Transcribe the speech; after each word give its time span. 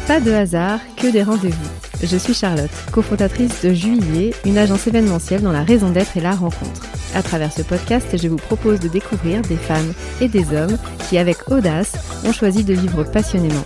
pas 0.00 0.20
de 0.20 0.32
hasard, 0.32 0.80
que 0.96 1.10
des 1.10 1.22
rendez-vous. 1.22 1.68
Je 2.02 2.16
suis 2.16 2.34
Charlotte, 2.34 2.70
cofondatrice 2.92 3.62
de 3.62 3.72
Juillet, 3.72 4.32
une 4.44 4.58
agence 4.58 4.86
événementielle 4.86 5.42
dans 5.42 5.52
la 5.52 5.62
raison 5.62 5.90
d'être 5.90 6.16
et 6.16 6.20
la 6.20 6.32
rencontre. 6.32 6.82
À 7.14 7.22
travers 7.22 7.52
ce 7.52 7.62
podcast, 7.62 8.16
je 8.20 8.28
vous 8.28 8.36
propose 8.36 8.80
de 8.80 8.88
découvrir 8.88 9.42
des 9.42 9.56
femmes 9.56 9.92
et 10.20 10.28
des 10.28 10.54
hommes 10.54 10.76
qui, 11.08 11.18
avec 11.18 11.50
audace, 11.50 11.92
ont 12.26 12.32
choisi 12.32 12.64
de 12.64 12.74
vivre 12.74 13.04
passionnément. 13.04 13.64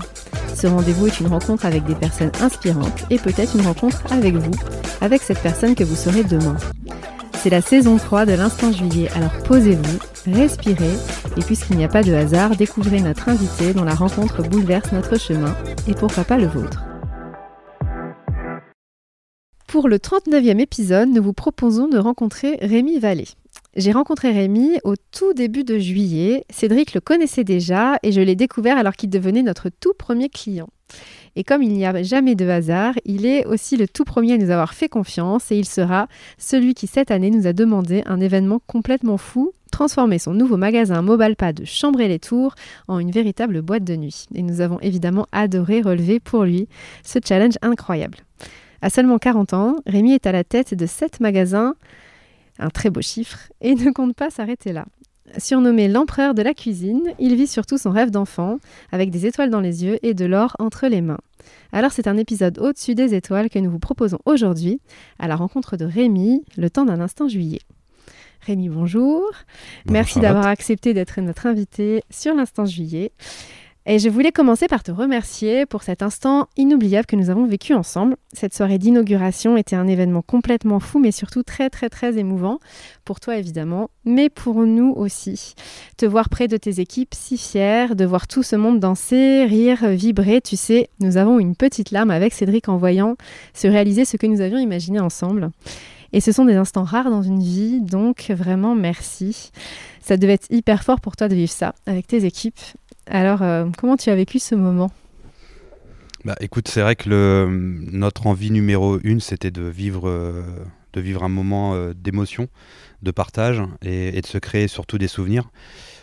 Ce 0.55 0.67
rendez-vous 0.67 1.07
est 1.07 1.21
une 1.21 1.29
rencontre 1.29 1.67
avec 1.67 1.85
des 1.85 1.95
personnes 1.95 2.33
inspirantes 2.41 3.05
et 3.11 3.19
peut-être 3.19 3.57
une 3.57 3.67
rencontre 3.67 4.03
avec 4.11 4.35
vous, 4.35 4.55
avec 5.01 5.23
cette 5.23 5.41
personne 5.41 5.75
que 5.75 5.85
vous 5.85 5.97
serez 5.97 6.23
demain. 6.23 6.57
C'est 7.43 7.49
la 7.49 7.63
saison 7.63 7.97
3 7.97 8.27
de 8.27 8.35
l'Instant 8.35 8.71
Juillet, 8.71 9.09
alors 9.15 9.33
posez-vous, 9.45 9.99
respirez, 10.27 10.93
et 11.39 11.41
puisqu'il 11.41 11.79
n'y 11.79 11.85
a 11.85 11.89
pas 11.89 12.03
de 12.03 12.13
hasard, 12.13 12.55
découvrez 12.55 13.01
notre 13.01 13.31
invité 13.31 13.73
dont 13.73 13.83
la 13.83 13.95
rencontre 13.95 14.43
bouleverse 14.43 14.93
notre 14.93 15.19
chemin, 15.19 15.57
et 15.89 15.95
pourquoi 15.95 16.25
pas 16.25 16.37
le 16.37 16.47
vôtre. 16.47 16.85
Pour 19.67 19.89
le 19.89 19.97
39e 19.97 20.61
épisode, 20.61 21.09
nous 21.09 21.23
vous 21.23 21.33
proposons 21.33 21.89
de 21.89 21.97
rencontrer 21.97 22.59
Rémi 22.61 22.99
Vallée. 22.99 23.29
J'ai 23.77 23.93
rencontré 23.93 24.33
Rémi 24.33 24.79
au 24.83 24.95
tout 24.97 25.33
début 25.33 25.63
de 25.63 25.79
juillet. 25.79 26.45
Cédric 26.51 26.93
le 26.93 27.01
connaissait 27.01 27.45
déjà 27.45 27.99
et 28.03 28.11
je 28.11 28.21
l'ai 28.21 28.35
découvert 28.35 28.77
alors 28.77 28.95
qu'il 28.95 29.11
devenait 29.11 29.43
notre 29.43 29.69
tout 29.69 29.93
premier 29.97 30.29
client. 30.29 30.69
Et 31.37 31.45
comme 31.45 31.63
il 31.63 31.73
n'y 31.73 31.87
a 31.87 32.03
jamais 32.03 32.35
de 32.35 32.49
hasard, 32.49 32.95
il 33.05 33.25
est 33.25 33.47
aussi 33.47 33.77
le 33.77 33.87
tout 33.87 34.03
premier 34.03 34.33
à 34.33 34.39
nous 34.39 34.51
avoir 34.51 34.75
fait 34.75 34.89
confiance 34.89 35.53
et 35.53 35.57
il 35.57 35.67
sera 35.67 36.09
celui 36.37 36.75
qui 36.75 36.89
cette 36.89 37.13
année 37.13 37.31
nous 37.31 37.47
a 37.47 37.53
demandé 37.53 38.03
un 38.07 38.19
événement 38.19 38.61
complètement 38.67 39.19
fou, 39.19 39.53
transformer 39.71 40.19
son 40.19 40.35
nouveau 40.35 40.57
magasin 40.57 41.01
Mobalpa 41.01 41.53
de 41.53 41.65
Chambray-les-Tours 41.65 42.57
en 42.89 42.99
une 42.99 43.13
véritable 43.13 43.63
boîte 43.63 43.85
de 43.85 43.95
nuit. 43.95 44.27
Et 44.35 44.43
nous 44.43 44.61
avons 44.61 44.81
évidemment 44.81 45.29
adoré 45.31 45.81
relever 45.81 46.19
pour 46.19 46.43
lui 46.43 46.67
ce 47.05 47.21
challenge 47.25 47.55
incroyable. 47.63 48.19
À 48.83 48.91
seulement 48.91 49.19
40 49.19 49.53
ans, 49.53 49.77
Rémi 49.87 50.13
est 50.13 50.27
à 50.27 50.33
la 50.33 50.43
tête 50.43 50.75
de 50.75 50.87
7 50.87 51.21
magasins, 51.21 51.77
un 52.61 52.71
très 52.71 52.91
beau 52.91 53.01
chiffre, 53.01 53.51
et 53.61 53.75
ne 53.75 53.91
compte 53.91 54.15
pas 54.15 54.31
s'arrêter 54.31 54.73
là. 54.73 54.87
Surnommé 55.39 55.89
l'empereur 55.89 56.35
de 56.35 56.43
la 56.43 56.55
cuisine, 56.55 57.13
il 57.19 57.37
vit 57.37 57.47
surtout 57.47 57.79
son 57.79 57.91
rêve 57.91 58.11
d'enfant, 58.11 58.59
avec 58.91 59.11
des 59.11 59.27
étoiles 59.27 59.51
dans 59.51 59.61
les 59.61 59.85
yeux 59.85 59.99
et 60.03 60.15
de 60.15 60.25
l'or 60.25 60.57
entre 60.59 60.87
les 60.89 61.01
mains. 61.01 61.21
Alors 61.73 61.93
c'est 61.93 62.09
un 62.09 62.17
épisode 62.17 62.59
au-dessus 62.59 62.95
des 62.95 63.15
étoiles 63.15 63.49
que 63.49 63.59
nous 63.59 63.71
vous 63.71 63.79
proposons 63.79 64.19
aujourd'hui, 64.25 64.81
à 65.19 65.29
la 65.29 65.37
rencontre 65.37 65.77
de 65.77 65.85
Rémi, 65.85 66.43
le 66.57 66.69
temps 66.69 66.85
d'un 66.85 67.01
instant 67.01 67.29
juillet. 67.29 67.61
Rémi, 68.41 68.69
bonjour. 68.71 69.23
Merci 69.87 70.19
d'avoir 70.19 70.47
accepté 70.47 70.95
d'être 70.95 71.21
notre 71.21 71.47
invité 71.47 72.03
sur 72.11 72.35
l'instant 72.35 72.65
juillet. 72.65 73.13
Et 73.87 73.99
je 73.99 74.11
voulais 74.11 74.31
commencer 74.31 74.67
par 74.67 74.83
te 74.83 74.93
remercier 74.93 75.65
pour 75.65 75.83
cet 75.83 76.03
instant 76.03 76.49
inoubliable 76.59 77.07
que 77.07 77.17
nous 77.17 77.31
avons 77.31 77.47
vécu 77.47 77.73
ensemble. 77.73 78.17
Cette 78.33 78.55
soirée 78.55 78.77
d'inauguration 78.77 79.57
était 79.57 79.75
un 79.75 79.87
événement 79.87 80.21
complètement 80.21 80.81
fou, 80.81 80.99
mais 80.99 81.13
surtout 81.13 81.43
très 81.43 81.71
très 81.71 81.89
très 81.89 82.19
émouvant. 82.19 82.59
Pour 83.07 83.21
toi 83.21 83.37
évidemment, 83.37 83.89
mais 84.05 84.29
pour 84.29 84.67
nous 84.67 84.93
aussi. 84.93 85.55
Te 85.97 86.05
voir 86.05 86.29
près 86.29 86.47
de 86.47 86.59
tes 86.59 86.79
équipes 86.81 87.15
si 87.15 87.39
fière, 87.39 87.97
de 87.97 88.05
voir 88.05 88.29
tout 88.29 88.43
ce 88.43 88.55
monde 88.55 88.81
danser, 88.81 89.47
rire, 89.47 89.89
vibrer. 89.89 90.43
Tu 90.43 90.57
sais, 90.57 90.91
nous 91.01 91.17
avons 91.17 91.39
une 91.39 91.57
petite 91.57 91.91
larme 91.91 92.11
avec 92.11 92.35
Cédric 92.35 92.69
en 92.69 92.77
voyant 92.77 93.17
se 93.55 93.67
réaliser 93.67 94.05
ce 94.05 94.19
que 94.19 94.27
nous 94.27 94.43
avions 94.43 94.59
imaginé 94.59 95.01
ensemble. 95.01 95.51
Et 96.13 96.21
ce 96.21 96.33
sont 96.33 96.45
des 96.45 96.57
instants 96.57 96.85
rares 96.85 97.11
dans 97.11 97.23
une 97.23 97.41
vie, 97.41 97.81
donc 97.81 98.31
vraiment 98.31 98.75
merci. 98.75 99.53
Ça 100.01 100.17
devait 100.17 100.35
être 100.35 100.51
hyper 100.51 100.83
fort 100.83 101.01
pour 101.01 101.17
toi 101.17 101.29
de 101.29 101.35
vivre 101.35 101.53
ça 101.53 101.75
avec 101.87 102.07
tes 102.09 102.25
équipes. 102.25 102.59
Alors, 103.11 103.43
euh, 103.43 103.67
comment 103.77 103.97
tu 103.97 104.09
as 104.09 104.15
vécu 104.15 104.39
ce 104.39 104.55
moment 104.55 104.91
bah, 106.27 106.37
écoute, 106.41 106.69
c'est 106.69 106.83
vrai 106.83 106.97
que 106.97 107.09
notre 107.49 108.27
envie 108.27 108.51
numéro 108.51 108.99
une, 109.03 109.21
c'était 109.21 109.51
de 109.51 109.63
vivre, 109.63 110.07
euh, 110.07 110.43
un 110.95 111.29
moment 111.31 111.75
euh, 111.75 111.95
d'émotion, 111.95 112.49
de 113.01 113.11
partage 113.11 113.63
et, 113.81 114.21
de 114.21 114.27
se 114.27 114.37
créer 114.37 114.69
surtout 114.69 114.99
des 114.99 115.09
souvenirs. 115.09 115.49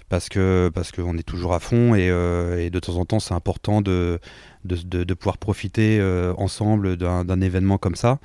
Parce 0.09 0.29
que 0.29 0.71
parce 0.73 0.93
qu'on 0.93 1.17
est 1.17 1.27
toujours 1.27 1.53
à 1.53 1.59
fond 1.59 1.93
et, 1.93 2.05
et, 2.05 2.69
de 2.69 2.79
temps 2.79 2.95
en 2.95 3.03
temps, 3.03 3.19
c'est 3.19 3.33
important 3.33 3.81
de, 3.81 4.19
de, 4.63 5.13
pouvoir 5.13 5.37
profiter 5.37 6.01
ensemble 6.37 6.95
d'un 6.95 7.41
événement 7.41 7.77
comme 7.77 7.95
ça. 7.95 8.19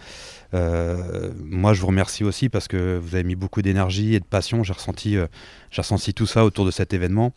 moi, 0.53 1.73
je 1.75 1.81
vous 1.81 1.89
remercie 1.89 2.23
aussi 2.23 2.49
parce 2.49 2.69
que 2.69 2.99
vous 2.99 3.17
avez 3.17 3.25
mis 3.25 3.35
beaucoup 3.35 3.63
d'énergie 3.63 4.15
et 4.15 4.21
de 4.21 4.25
passion. 4.25 4.63
J'ai 4.63 4.75
ressenti, 4.75 5.17
j'ai 5.73 5.83
ressenti 5.83 6.15
tout 6.15 6.27
ça 6.27 6.45
autour 6.45 6.65
de 6.65 6.71
cet 6.71 6.95
événement. 6.95 7.33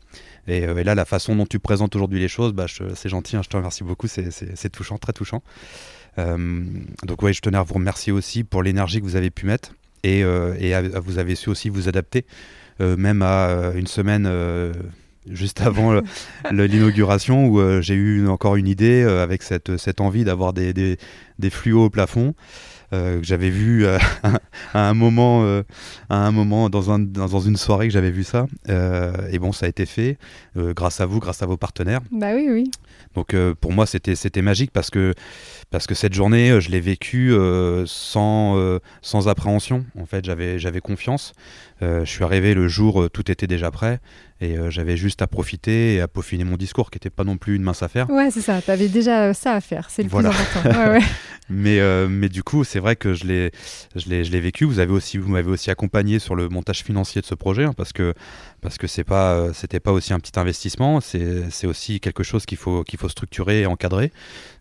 Euh, 0.50 0.77
et, 0.77 0.83
là, 0.83 0.95
la 0.95 1.06
façon 1.06 1.35
dont 1.35 1.45
tu 1.45 1.59
présentes 1.59 1.95
aujourd'hui 1.95 2.19
les 2.19 2.27
choses, 2.27 2.53
bah, 2.53 2.66
c'est 2.95 3.09
gentil, 3.09 3.35
hein, 3.35 3.41
je 3.44 3.50
te 3.50 3.57
remercie 3.57 3.83
beaucoup, 3.83 4.07
c'est 4.07 4.69
touchant, 4.69 4.97
très 4.97 5.13
touchant. 5.13 5.41
Euh, 6.17 6.63
donc 7.03 7.22
oui, 7.23 7.33
je 7.33 7.41
tenais 7.41 7.57
à 7.57 7.63
vous 7.63 7.73
remercier 7.73 8.13
aussi 8.13 8.44
pour 8.44 8.63
l'énergie 8.63 9.00
que 9.00 9.06
vous 9.06 9.17
avez 9.17 9.31
pu 9.31 9.45
mettre 9.45 9.73
et, 10.03 10.23
euh, 10.23 10.53
vous 11.03 11.17
avez 11.17 11.35
su 11.35 11.50
aussi 11.50 11.69
vous 11.69 11.89
adapter, 11.89 12.25
même 12.80 13.22
à 13.22 13.72
une 13.75 13.88
semaine 13.88 14.30
juste 15.30 15.62
avant 15.62 16.02
l'inauguration 16.52 17.47
où 17.47 17.81
j'ai 17.81 17.96
eu 17.96 18.28
encore 18.28 18.56
une 18.56 18.68
idée 18.68 19.03
avec 19.03 19.44
cette, 19.44 19.78
cette 19.78 20.02
envie 20.02 20.24
d'avoir 20.24 20.53
des, 20.53 20.74
des, 20.74 20.97
des, 21.40 21.50
fluos 21.50 21.86
au 21.86 21.90
plafond. 21.90 22.34
Euh, 22.94 23.19
que 23.19 23.25
j'avais 23.25 23.50
vu 23.50 23.86
euh, 23.86 23.97
à 24.74 24.88
un 24.88 24.94
moment, 24.94 25.44
euh, 25.44 25.63
à 26.09 26.18
un 26.18 26.31
moment 26.31 26.69
dans, 26.69 26.91
un, 26.91 27.00
dans, 27.00 27.40
une 27.40 27.58
soirée 27.58 27.88
que 27.88 27.94
j'avais 27.94 28.12
vu 28.12 28.24
ça. 28.24 28.46
et 28.68 29.40
bon, 29.40 29.52
ça 29.52 29.66
a 29.66 29.69
été 29.69 29.86
fait 29.86 30.18
grâce 30.56 31.02
à 31.02 31.06
vous, 31.06 31.19
grâce 31.19 31.42
à 31.42 31.46
vos 31.46 31.57
partenaires. 31.57 32.02
Bah 32.12 32.31
oui, 32.36 32.47
oui. 32.50 32.72
Donc 33.16 33.36
pour 33.59 33.72
moi, 33.72 33.86
c'était 33.86 34.42
magique 34.42 34.72
parce 34.72 34.90
que 34.90 35.13
parce 35.71 35.87
que 35.87 35.95
cette 35.95 36.13
journée, 36.13 36.59
je 36.61 36.69
l'ai 36.69 36.79
vécue 36.79 37.33
sans 37.85 38.79
sans 39.01 39.27
appréhension. 39.27 39.85
En 39.99 40.05
fait, 40.05 40.25
j'avais 40.25 40.59
j'avais 40.59 40.79
confiance. 40.81 41.33
je 41.81 42.05
suis 42.05 42.23
arrivé 42.23 42.53
le 42.53 42.67
jour, 42.67 43.09
tout 43.11 43.31
était 43.31 43.47
déjà 43.47 43.71
prêt. 43.71 43.99
Et 44.41 44.57
j'avais 44.69 44.97
juste 44.97 45.21
à 45.21 45.27
profiter 45.27 45.95
et 45.95 46.01
à 46.01 46.09
peaufiner 46.09 46.43
mon 46.43 46.57
discours, 46.57 46.91
qui 46.91 46.97
n'était 46.97 47.09
pas 47.09 47.23
non 47.23 47.37
plus 47.37 47.55
une 47.55 47.63
mince 47.63 47.81
affaire. 47.81 48.09
Ouais, 48.09 48.31
c'est 48.31 48.41
ça. 48.41 48.61
Tu 48.61 48.69
avais 48.69 48.89
déjà 48.89 49.33
ça 49.33 49.53
à 49.53 49.61
faire. 49.61 49.89
C'est 49.89 50.03
le 50.03 50.09
plus 50.09 50.25
important. 50.25 50.61
Ouais, 50.65 50.89
ouais. 50.89 51.05
mais, 51.49 52.07
mais 52.09 52.27
du 52.27 52.43
coup, 52.43 52.63
c'est 52.63 52.79
vrai 52.79 52.95
que 52.97 53.13
je 53.13 53.25
l'ai, 53.25 53.51
je 53.95 54.09
l'ai, 54.09 54.23
je 54.25 54.31
l'ai 54.31 54.41
vécu. 54.41 54.65
Vous 54.65 54.79
avez 54.79 54.91
aussi, 54.91 55.17
vous 55.17 55.29
m'avez 55.29 55.49
aussi 55.49 55.71
accompagné 55.71 56.19
sur 56.19 56.35
le 56.35 56.49
montage 56.49 56.83
financier 56.83 57.21
de 57.21 57.25
ce 57.25 57.35
projet, 57.35 57.63
hein, 57.63 57.73
parce 57.75 57.93
que 57.93 58.13
parce 58.61 58.77
que 58.77 58.87
c'est 58.87 59.03
pas, 59.03 59.53
c'était 59.53 59.79
pas 59.79 59.91
aussi 59.91 60.11
un 60.11 60.19
petit 60.19 60.37
investissement. 60.39 60.99
C'est, 60.99 61.49
c'est 61.51 61.67
aussi 61.67 61.99
quelque 61.99 62.23
chose 62.23 62.45
qu'il 62.45 62.57
faut 62.57 62.83
qu'il 62.83 62.99
faut 62.99 63.09
structurer 63.09 63.61
et 63.61 63.65
encadrer. 63.67 64.11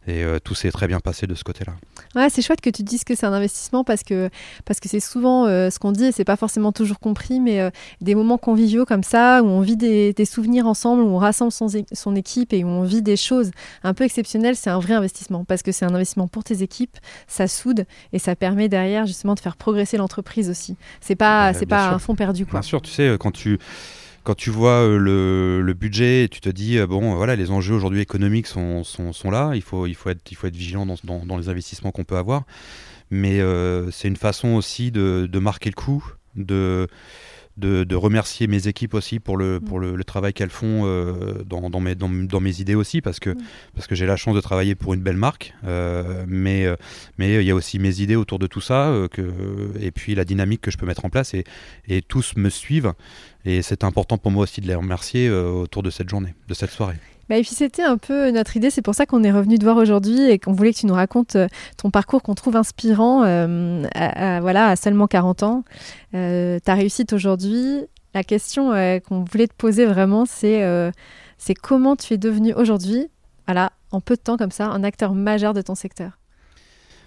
Et 0.06 0.22
euh, 0.22 0.38
tout 0.38 0.54
s'est 0.54 0.70
très 0.70 0.86
bien 0.86 1.00
passé 1.00 1.26
de 1.26 1.34
ce 1.34 1.44
côté-là. 1.44 1.72
Ouais, 2.14 2.28
c'est 2.28 2.42
chouette 2.42 2.60
que 2.60 2.70
tu 2.70 2.82
dises 2.82 3.04
que 3.04 3.14
c'est 3.14 3.24
un 3.24 3.32
investissement 3.32 3.84
parce 3.84 4.02
que 4.02 4.28
parce 4.66 4.78
que 4.78 4.88
c'est 4.88 5.00
souvent 5.00 5.46
euh, 5.46 5.70
ce 5.70 5.78
qu'on 5.78 5.92
dit 5.92 6.06
et 6.06 6.12
c'est 6.12 6.24
pas 6.24 6.36
forcément 6.36 6.72
toujours 6.72 7.00
compris, 7.00 7.40
mais 7.40 7.60
euh, 7.60 7.70
des 8.02 8.14
moments 8.14 8.36
conviviaux 8.36 8.84
comme 8.84 9.02
ça 9.02 9.42
où 9.42 9.46
on 9.46 9.60
vit 9.60 9.76
des, 9.76 10.12
des 10.12 10.24
souvenirs 10.26 10.66
ensemble, 10.66 11.02
où 11.02 11.06
on 11.06 11.18
rassemble 11.18 11.52
son, 11.52 11.68
son, 11.92 12.14
équipe 12.16 12.52
et 12.52 12.64
où 12.64 12.68
on 12.68 12.82
vit 12.82 13.02
des 13.02 13.16
choses 13.16 13.50
un 13.82 13.94
peu 13.94 14.04
exceptionnelles, 14.04 14.56
c'est 14.56 14.70
un 14.70 14.78
vrai 14.78 14.94
investissement 14.94 15.44
parce 15.44 15.62
que 15.62 15.72
c'est 15.72 15.86
un 15.86 15.94
investissement 15.94 16.28
pour 16.28 16.44
tes 16.44 16.62
équipes, 16.62 16.96
ça 17.26 17.48
soude 17.48 17.86
et 18.12 18.18
ça 18.18 18.36
permet 18.36 18.68
derrière 18.68 19.06
justement 19.06 19.34
de 19.34 19.40
faire 19.40 19.56
progresser 19.56 19.96
l'entreprise 19.96 20.50
aussi. 20.50 20.76
C'est 21.00 21.16
pas 21.16 21.52
bah, 21.52 21.58
c'est 21.58 21.66
pas 21.66 21.88
un 21.88 21.98
fonds 21.98 22.14
perdu 22.14 22.44
quoi. 22.44 22.60
Bien 22.60 22.68
sûr, 22.68 22.82
tu 22.82 22.90
sais 22.90 23.16
quand 23.18 23.32
tu 23.32 23.58
quand 24.24 24.34
tu 24.34 24.50
vois 24.50 24.82
euh, 24.82 25.60
le, 25.60 25.72
budget, 25.74 26.28
tu 26.30 26.40
te 26.40 26.48
dis 26.48 26.78
euh, 26.78 26.86
bon 26.86 27.14
voilà 27.14 27.36
les 27.36 27.50
enjeux 27.50 27.74
aujourd'hui 27.74 28.00
économiques 28.00 28.46
sont, 28.46 28.82
sont, 28.82 29.12
sont, 29.12 29.30
là, 29.30 29.52
il 29.54 29.62
faut, 29.62 29.86
il 29.86 29.94
faut 29.94 30.10
être 30.10 30.32
il 30.32 30.34
faut 30.34 30.46
être 30.46 30.56
vigilant 30.56 30.86
dans, 30.86 30.96
dans, 31.24 31.36
les 31.36 31.48
investissements 31.50 31.92
qu'on 31.92 32.04
peut 32.04 32.16
avoir, 32.16 32.44
mais 33.10 33.40
euh, 33.40 33.90
c'est 33.90 34.08
une 34.08 34.16
façon 34.16 34.54
aussi 34.54 34.90
de, 34.90 35.28
de, 35.30 35.38
marquer 35.38 35.68
le 35.68 35.74
coup, 35.74 36.04
de 36.36 36.88
de, 37.56 37.94
remercier 37.94 38.46
mes 38.46 38.68
équipes 38.68 38.94
aussi 38.94 39.20
pour 39.20 39.36
le, 39.36 39.60
pour 39.60 39.78
le, 39.78 40.02
travail 40.04 40.32
qu'elles 40.32 40.50
font 40.50 40.82
euh, 40.84 41.42
dans, 41.46 41.70
dans, 41.70 41.80
mes, 41.80 41.94
dans, 41.94 42.08
mes 42.08 42.60
idées 42.60 42.74
aussi, 42.74 43.00
parce 43.00 43.20
que, 43.20 43.34
parce 43.74 43.86
que 43.86 43.94
j'ai 43.94 44.06
la 44.06 44.16
chance 44.16 44.34
de 44.34 44.40
travailler 44.40 44.74
pour 44.74 44.94
une 44.94 45.00
belle 45.00 45.16
marque, 45.16 45.54
euh, 45.64 46.24
mais 46.26 46.66
euh, 46.66 46.76
mais 47.18 47.34
il 47.34 47.46
y 47.46 47.50
a 47.50 47.54
aussi 47.54 47.78
mes 47.78 48.00
idées 48.00 48.16
autour 48.16 48.38
de 48.38 48.46
tout 48.46 48.60
ça, 48.60 48.92
que, 49.10 49.32
et 49.80 49.90
puis 49.90 50.14
la 50.14 50.24
dynamique 50.24 50.60
que 50.60 50.70
je 50.70 50.78
peux 50.78 50.86
mettre 50.86 51.04
en 51.04 51.10
place, 51.10 51.34
et, 51.34 51.44
et 51.88 52.02
tous 52.02 52.34
me 52.36 52.50
suivent, 52.50 52.92
et 53.44 53.62
c'est 53.62 53.84
important 53.84 54.18
pour 54.18 54.30
moi 54.30 54.42
aussi 54.42 54.60
de 54.60 54.66
les 54.66 54.74
remercier 54.74 55.30
autour 55.30 55.82
de 55.82 55.90
cette 55.90 56.08
journée, 56.08 56.34
de 56.48 56.54
cette 56.54 56.70
soirée. 56.70 56.96
Bah, 57.28 57.38
et 57.38 57.42
puis 57.42 57.54
c'était 57.54 57.82
un 57.82 57.96
peu 57.96 58.30
notre 58.30 58.56
idée, 58.56 58.70
c'est 58.70 58.82
pour 58.82 58.94
ça 58.94 59.06
qu'on 59.06 59.24
est 59.24 59.32
revenu 59.32 59.58
te 59.58 59.64
voir 59.64 59.76
aujourd'hui 59.76 60.30
et 60.30 60.38
qu'on 60.38 60.52
voulait 60.52 60.72
que 60.72 60.78
tu 60.78 60.86
nous 60.86 60.94
racontes 60.94 61.36
euh, 61.36 61.48
ton 61.76 61.90
parcours 61.90 62.22
qu'on 62.22 62.34
trouve 62.34 62.56
inspirant 62.56 63.24
euh, 63.24 63.84
à, 63.94 64.40
voilà, 64.40 64.68
à 64.68 64.76
seulement 64.76 65.06
40 65.06 65.42
ans. 65.42 65.64
Euh, 66.14 66.58
ta 66.60 66.74
réussite 66.74 67.12
aujourd'hui, 67.12 67.86
la 68.12 68.22
question 68.22 68.70
qu'on 69.08 69.24
voulait 69.24 69.48
te 69.48 69.54
poser 69.54 69.86
vraiment, 69.86 70.24
c'est 70.26 70.62
comment 71.60 71.96
tu 71.96 72.14
es 72.14 72.18
devenu 72.18 72.52
aujourd'hui, 72.54 73.08
voilà, 73.46 73.72
en 73.90 74.00
peu 74.00 74.14
de 74.14 74.20
temps 74.20 74.36
comme 74.36 74.52
ça, 74.52 74.66
un 74.66 74.84
acteur 74.84 75.14
majeur 75.14 75.52
de 75.52 75.62
ton 75.62 75.74
secteur? 75.74 76.12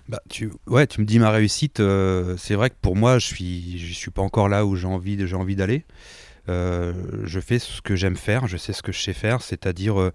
Bah, 0.09 0.21
tu, 0.29 0.51
ouais, 0.67 0.87
tu 0.87 0.99
me 1.01 1.05
dis 1.05 1.19
ma 1.19 1.29
réussite, 1.29 1.81
c'est 2.37 2.55
vrai 2.55 2.71
que 2.71 2.75
pour 2.81 2.97
moi, 2.97 3.19
je 3.19 3.25
suis, 3.25 3.77
je 3.77 3.93
suis 3.93 4.11
pas 4.11 4.21
encore 4.21 4.49
là 4.49 4.65
où 4.65 4.75
j'ai 4.75 4.87
envie, 4.87 5.17
j'ai 5.25 5.35
envie 5.35 5.55
d'aller. 5.55 5.85
Euh, 6.49 6.93
je 7.23 7.39
fais 7.39 7.59
ce 7.59 7.81
que 7.81 7.95
j'aime 7.95 8.15
faire, 8.15 8.47
je 8.47 8.57
sais 8.57 8.73
ce 8.73 8.81
que 8.81 8.91
je 8.91 8.99
sais 8.99 9.13
faire, 9.13 9.41
c'est-à-dire 9.41 10.11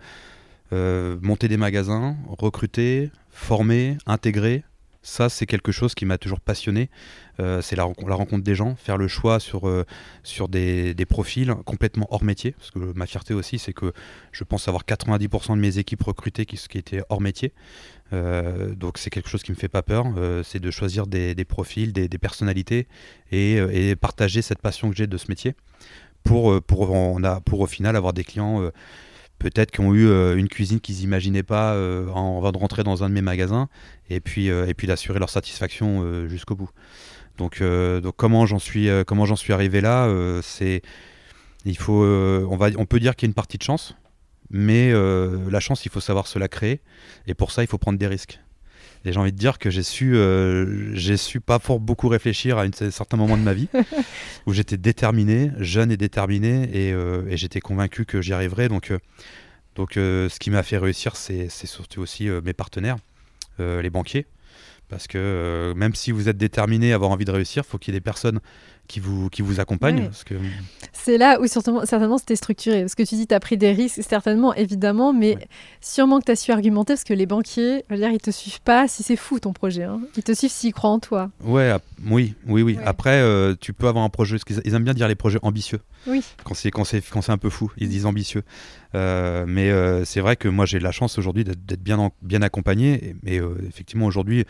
euh, 0.73 1.19
monter 1.21 1.49
des 1.49 1.57
magasins, 1.57 2.17
recruter, 2.29 3.11
former, 3.31 3.99
intégrer, 4.07 4.65
ça, 5.03 5.29
c'est 5.29 5.47
quelque 5.47 5.73
chose 5.73 5.95
qui 5.95 6.05
m'a 6.07 6.17
toujours 6.17 6.41
passionné. 6.41 6.89
Euh, 7.41 7.61
c'est 7.61 7.75
la, 7.75 7.85
rencontre 7.85 8.45
des 8.45 8.55
gens, 8.55 8.77
faire 8.77 8.97
le 8.97 9.09
choix 9.09 9.41
sur, 9.41 9.69
euh, 9.69 9.85
sur 10.23 10.49
des, 10.49 10.95
profils 11.09 11.53
complètement 11.67 12.07
hors 12.11 12.23
métier. 12.23 12.53
Parce 12.53 12.71
que 12.71 12.79
ma 12.95 13.07
fierté 13.07 13.35
aussi, 13.35 13.59
c'est 13.59 13.73
que 13.73 13.93
je 14.31 14.45
pense 14.45 14.69
avoir 14.69 14.85
90% 14.85 15.57
de 15.57 15.61
mes 15.61 15.79
équipes 15.79 16.05
recrutées 16.05 16.47
qui, 16.47 16.57
étaient 16.79 17.03
hors 17.09 17.21
métier. 17.21 17.53
Euh, 18.13 18.75
donc 18.75 18.99
c'est 18.99 19.11
quelque 19.11 19.29
chose 19.29 19.43
qui 19.43 19.51
me 19.51 19.57
fait 19.57 19.69
pas 19.69 19.83
peur. 19.83 20.07
c'est 20.45 20.61
de 20.61 20.71
choisir 20.71 21.09
des, 21.09 21.35
profils, 21.45 21.93
des, 21.93 22.09
personnalités 22.19 22.87
et, 23.33 23.97
partager 24.01 24.41
cette 24.41 24.63
passion 24.63 24.89
que 24.91 24.97
j'ai 24.97 25.09
de 25.09 25.17
ce 25.17 25.27
métier 25.29 25.55
pour, 26.25 26.63
pour, 26.63 26.91
on 26.91 27.23
a, 27.25 27.41
pour 27.41 27.61
au 27.61 27.67
final 27.67 27.97
avoir 27.97 28.13
des 28.13 28.25
clients 28.25 28.71
peut-être 29.43 29.73
qui 29.73 29.81
ont 29.81 29.93
eu 29.93 30.07
euh, 30.07 30.37
une 30.37 30.49
cuisine 30.49 30.81
qu'ils 30.81 30.97
n'imaginaient 30.97 31.43
pas 31.43 31.75
euh, 31.75 32.09
en 32.09 32.41
va 32.41 32.53
de 32.53 32.59
rentrer 32.59 32.85
dans 32.85 33.03
un 33.03 33.09
de 33.09 33.15
mes 33.15 33.23
magasins 33.23 33.69
et 34.09 34.21
puis, 34.21 34.51
euh, 34.51 34.67
et 34.67 34.75
puis 34.75 34.87
d'assurer 34.87 35.19
leur 35.19 35.31
satisfaction 35.31 36.29
jusqu'au 36.29 36.55
bout. 36.55 36.71
Donc, 37.39 37.63
donc 37.63 38.15
comment 38.17 38.47
j'en 38.47 38.59
suis, 38.59 38.89
comment 39.07 39.27
suis 39.37 39.53
arrivé 39.53 39.81
là 39.81 40.09
C'est 40.43 40.83
il 41.65 41.77
faut, 41.77 42.05
on, 42.05 42.57
va, 42.57 42.69
on 42.77 42.87
peut 42.87 43.01
dire 43.01 43.17
qu'il 43.17 43.27
y 43.27 43.29
a 43.29 43.31
une 43.31 43.35
partie 43.35 43.59
de 43.59 43.63
chance, 43.63 43.97
mais 44.51 44.93
la 44.93 45.61
chance, 45.61 45.85
il 45.87 45.91
faut 45.91 46.01
savoir 46.01 46.27
se 46.27 46.39
la 46.39 46.49
créer 46.49 46.81
et 47.27 47.35
pour 47.35 47.51
ça, 47.51 47.63
il 47.63 47.67
faut 47.67 47.79
prendre 47.79 47.99
des 47.99 48.07
risques. 48.07 48.39
Et 49.05 49.13
j'ai 49.13 49.19
envie 49.19 49.33
de 49.33 49.39
dire 49.39 49.59
que 49.59 49.71
j'ai 49.71 49.83
su, 49.83 50.17
j'ai 50.95 51.17
su 51.17 51.41
pas 51.41 51.59
fort 51.59 51.81
beaucoup 51.81 52.09
réfléchir 52.09 52.59
à 52.59 52.63
un 52.63 52.91
certain 52.91 53.17
moment 53.17 53.37
de 53.37 53.43
ma 53.43 53.53
vie 53.53 53.69
où 54.47 54.53
j'étais 54.53 54.77
déterminé, 54.77 55.51
jeune 55.59 55.91
et 55.91 55.97
déterminé, 55.97 56.69
et, 56.73 56.91
et 56.91 57.37
j'étais 57.37 57.61
convaincu 57.61 58.05
que 58.05 58.23
j'y 58.23 58.33
arriverais. 58.33 58.69
Donc, 58.69 58.93
donc 59.75 59.93
ce 59.95 60.39
qui 60.39 60.51
m'a 60.51 60.63
fait 60.63 60.79
réussir, 60.79 61.17
c'est 61.17 61.49
surtout 61.49 62.01
aussi 62.01 62.29
mes 62.45 62.53
partenaires, 62.53 62.97
les 63.59 63.91
banquiers. 63.91 64.27
Parce 64.93 65.07
que 65.07 65.73
même 65.75 65.95
si 65.95 66.13
vous 66.13 66.29
êtes 66.29 66.37
déterminé 66.37 66.93
à 66.93 66.97
avoir 66.97 67.11
envie 67.11 67.25
de 67.25 67.31
réussir, 67.31 67.65
il 67.67 67.71
faut 67.71 67.79
qu'il 67.79 67.95
y 67.95 67.97
ait 67.97 68.01
des 68.01 68.05
personnes 68.05 68.41
qui 68.89 69.01
vous, 69.01 69.31
qui 69.31 69.43
vous 69.43 69.61
accompagnent. 69.61 70.11
Que... 70.27 70.35
C'est 70.93 71.19
là 71.19 71.41
où 71.41 71.47
certainement, 71.47 71.85
certainement 71.87 72.19
c'était 72.19 72.37
structuré. 72.37 72.83
Parce 72.83 72.95
que 72.95 73.03
tu 73.03 73.15
dis 73.15 73.27
tu 73.27 73.35
as 73.35 73.41
pris 73.41 73.57
des 73.57 73.73
risques, 73.73 74.03
certainement, 74.03 74.55
évidemment, 74.55 75.13
mais 75.13 75.39
sûrement 75.81 76.21
que 76.21 76.27
tu 76.27 76.33
as 76.33 76.37
su 76.37 76.53
argumenter 76.53 76.93
parce 76.95 77.05
que 77.05 77.15
les 77.15 77.27
banquiers, 77.27 77.85
je 77.89 77.95
veux 77.95 78.01
dire, 78.01 78.11
ils 78.11 78.21
te 78.21 78.31
suivent 78.31 78.61
pas 78.61 78.89
si 78.89 79.03
c'est 79.03 79.17
fou 79.17 79.41
ton 79.41 79.53
projet. 79.53 79.85
Hein. 79.85 80.01
Ils 80.17 80.23
te 80.23 80.33
suivent 80.33 80.51
s'ils 80.51 80.73
croient 80.73 80.91
en 80.91 80.99
toi. 80.99 81.31
Ouais, 81.43 81.75
oui, 82.07 82.35
oui, 82.47 82.63
oui. 82.63 82.79
Après, 82.85 83.21
euh, 83.23 83.55
tu 83.59 83.73
peux 83.73 83.89
avoir 83.89 84.05
un 84.05 84.11
projet, 84.11 84.37
parce 84.37 84.45
qu'ils 84.45 84.75
aiment 84.75 84.85
bien 84.85 84.95
dire 84.95 85.09
les 85.09 85.15
projets 85.15 85.39
ambitieux. 85.43 85.81
Oui. 86.07 86.23
Quand 86.45 86.55
c'est, 86.55 86.71
quand 86.71 86.85
c'est, 86.85 87.03
quand 87.09 87.23
c'est 87.23 87.33
un 87.33 87.39
peu 87.39 87.51
fou, 87.51 87.73
ils 87.79 87.89
disent 87.89 88.07
ambitieux. 88.07 88.43
Euh, 88.95 89.45
mais 89.47 89.71
euh, 89.71 90.05
c'est 90.05 90.21
vrai 90.21 90.37
que 90.37 90.49
moi 90.49 90.67
j'ai 90.67 90.81
la 90.81 90.93
chance 90.93 91.17
aujourd'hui 91.17 91.45
d'être, 91.45 91.83
bien, 91.83 92.11
bien 92.21 92.43
accompagné. 92.43 93.17
Mais 93.23 93.41
effectivement, 93.69 94.07
aujourd'hui, 94.07 94.45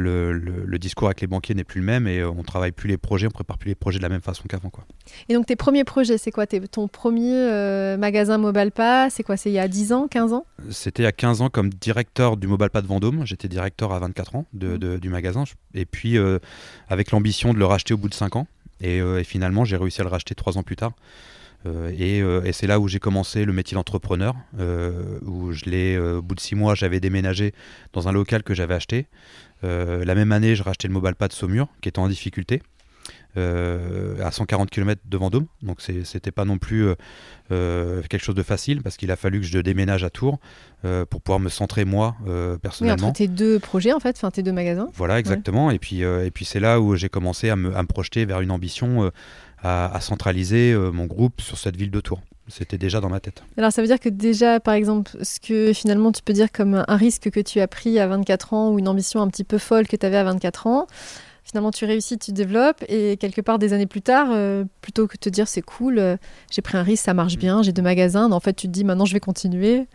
le, 0.00 0.78
discours 0.78 1.08
avec 1.08 1.20
les 1.20 1.26
banquiers 1.26 1.54
n'est 1.54 1.64
plus 1.64 1.80
le 1.80 1.86
même 1.86 2.06
et 2.06 2.20
euh, 2.20 2.30
on 2.30 2.42
travaille 2.42 2.72
plus 2.72 2.88
les 2.88 2.96
projets, 2.96 3.26
on 3.26 3.30
prépare 3.30 3.58
plus 3.58 3.68
les 3.68 3.74
projets 3.74 3.98
de 3.98 4.02
la 4.02 4.08
même 4.08 4.22
façon 4.22 4.44
qu'avant. 4.48 4.70
Quoi. 4.70 4.84
Et 5.28 5.34
donc 5.34 5.46
tes 5.46 5.56
premiers 5.56 5.84
projets, 5.84 6.18
c'est 6.18 6.30
quoi? 6.30 6.46
Ton 6.46 6.88
premier 6.88 7.34
euh, 7.34 7.96
magasin 7.96 8.38
Mobile 8.38 8.72
Pass, 8.72 9.14
c'est 9.14 9.22
quoi? 9.22 9.36
C'est 9.36 9.50
il 9.50 9.54
y 9.54 9.58
a 9.58 9.68
10 9.68 9.92
ans, 9.92 10.08
15 10.08 10.32
ans? 10.32 10.46
C'était 10.70 11.02
il 11.02 11.06
y 11.06 11.08
a 11.08 11.12
15 11.12 11.42
ans 11.42 11.48
comme 11.50 11.70
directeur 11.70 12.36
du 12.36 12.46
Mobile 12.46 12.70
Pass 12.70 12.82
de 12.82 12.88
Vendôme. 12.88 13.26
J'étais 13.26 13.48
directeur 13.48 13.92
à 13.92 13.98
24 13.98 14.36
ans 14.36 14.46
de, 14.52 14.96
du 14.96 15.08
magasin 15.08 15.44
et 15.74 15.84
puis 15.84 16.16
euh, 16.16 16.38
avec 16.88 17.10
l'ambition 17.10 17.52
de 17.52 17.58
le 17.58 17.66
racheter 17.66 17.94
au 17.94 17.98
bout 17.98 18.08
de 18.08 18.14
5 18.14 18.36
ans. 18.36 18.46
Et, 18.82 18.96
et 18.96 19.24
finalement, 19.24 19.66
j'ai 19.66 19.76
réussi 19.76 20.00
à 20.00 20.04
le 20.04 20.10
racheter 20.10 20.34
3 20.34 20.56
ans 20.56 20.62
plus 20.62 20.76
tard. 20.76 20.92
Euh, 21.66 21.92
euh, 22.00 22.42
et, 22.44 22.52
c'est 22.52 22.66
là 22.66 22.80
où 22.80 22.88
j'ai 22.88 22.98
commencé 22.98 23.44
le 23.44 23.52
métier 23.52 23.74
d'entrepreneur, 23.74 24.34
euh, 24.58 25.18
où 25.22 25.52
je 25.52 25.64
l'ai, 25.66 25.98
au 25.98 26.22
bout 26.22 26.34
de 26.34 26.40
six 26.40 26.54
mois, 26.54 26.74
j'avais 26.74 27.00
déménagé 27.00 27.52
dans 27.92 28.08
un 28.08 28.12
local 28.12 28.42
que 28.42 28.54
j'avais 28.54 28.74
acheté. 28.74 29.06
la 29.62 30.14
même 30.14 30.32
année, 30.32 30.54
j'ai 30.54 30.62
racheté 30.62 30.88
le 30.88 30.94
Mobile 30.94 31.14
Pad 31.14 31.32
Saumur, 31.32 31.68
qui 31.80 31.88
était 31.88 31.98
en 31.98 32.08
difficulté. 32.08 32.62
à 33.36 34.30
140 34.30 34.70
km 34.70 35.02
de 35.04 35.16
Vendôme. 35.16 35.46
Donc 35.62 35.80
c'était 35.80 36.32
pas 36.32 36.44
non 36.44 36.58
plus 36.58 36.88
quelque 37.48 38.22
chose 38.22 38.34
de 38.34 38.42
facile 38.42 38.82
parce 38.82 38.96
qu'il 38.96 39.10
a 39.10 39.16
fallu 39.16 39.40
que 39.40 39.46
je 39.46 39.58
déménage 39.58 40.02
à 40.02 40.10
Tours 40.10 40.38
pour 40.82 41.20
pouvoir 41.20 41.40
me 41.40 41.50
centrer 41.50 41.84
moi 41.84 42.16
personnellement. 42.62 43.02
Oui, 43.02 43.10
entre 43.10 43.18
tes 43.18 43.28
deux 43.28 43.58
projets 43.58 43.92
en 43.92 44.00
fait, 44.00 44.16
enfin 44.16 44.30
tes 44.30 44.42
deux 44.42 44.52
magasins. 44.52 44.88
Voilà 44.94 45.18
exactement. 45.18 45.70
Et 45.70 45.78
puis 45.78 46.00
et 46.02 46.30
puis 46.32 46.44
c'est 46.44 46.60
là 46.60 46.80
où 46.80 46.96
j'ai 46.96 47.10
commencé 47.10 47.50
à 47.50 47.56
me, 47.56 47.76
à 47.76 47.82
me, 47.82 47.88
projeter 47.88 48.24
vers 48.24 48.40
une 48.40 48.50
ambition 48.50 49.10
à, 49.62 50.00
centraliser 50.00 50.72
euh, 50.72 50.90
mon 50.90 51.06
groupe 51.06 51.40
sur 51.40 51.58
cette 51.58 51.76
ville 51.76 51.90
de 51.90 52.00
Tours. 52.00 52.20
C'était 52.48 52.78
déjà 52.78 53.00
dans 53.00 53.08
ma 53.08 53.20
tête. 53.20 53.42
Alors 53.56 53.70
ça 53.72 53.80
veut 53.80 53.86
dire 53.86 54.00
que 54.00 54.08
déjà, 54.08 54.58
par 54.58 54.74
exemple, 54.74 55.12
ce 55.22 55.38
que 55.38 55.72
finalement 55.72 56.10
tu 56.10 56.22
peux 56.22 56.32
dire 56.32 56.50
comme 56.50 56.84
un 56.86 56.96
risque 56.96 57.30
que 57.30 57.40
tu 57.40 57.60
as 57.60 57.68
pris 57.68 57.98
à 57.98 58.08
24 58.08 58.54
ans 58.54 58.70
ou 58.72 58.78
une 58.78 58.88
ambition 58.88 59.22
un 59.22 59.28
petit 59.28 59.44
peu 59.44 59.58
folle 59.58 59.86
que 59.86 59.96
tu 59.96 60.04
avais 60.04 60.16
à 60.16 60.24
24 60.24 60.66
ans, 60.66 60.86
finalement 61.44 61.70
tu 61.70 61.84
réussis, 61.84 62.18
tu 62.18 62.32
développes 62.32 62.84
et 62.88 63.16
quelque 63.18 63.40
part 63.40 63.58
des 63.58 63.72
années 63.72 63.86
plus 63.86 64.02
tard, 64.02 64.28
euh, 64.32 64.64
plutôt 64.80 65.06
que 65.06 65.14
de 65.14 65.20
te 65.20 65.28
dire 65.28 65.46
c'est 65.46 65.62
cool, 65.62 65.98
euh, 65.98 66.16
j'ai 66.50 66.62
pris 66.62 66.76
un 66.76 66.82
risque, 66.82 67.04
ça 67.04 67.14
marche 67.14 67.36
bien, 67.36 67.62
j'ai 67.62 67.72
deux 67.72 67.82
magasins, 67.82 68.30
en 68.32 68.40
fait 68.40 68.54
tu 68.54 68.66
te 68.66 68.72
dis 68.72 68.84
maintenant 68.84 69.04
je 69.04 69.12
vais 69.12 69.20
continuer. 69.20 69.86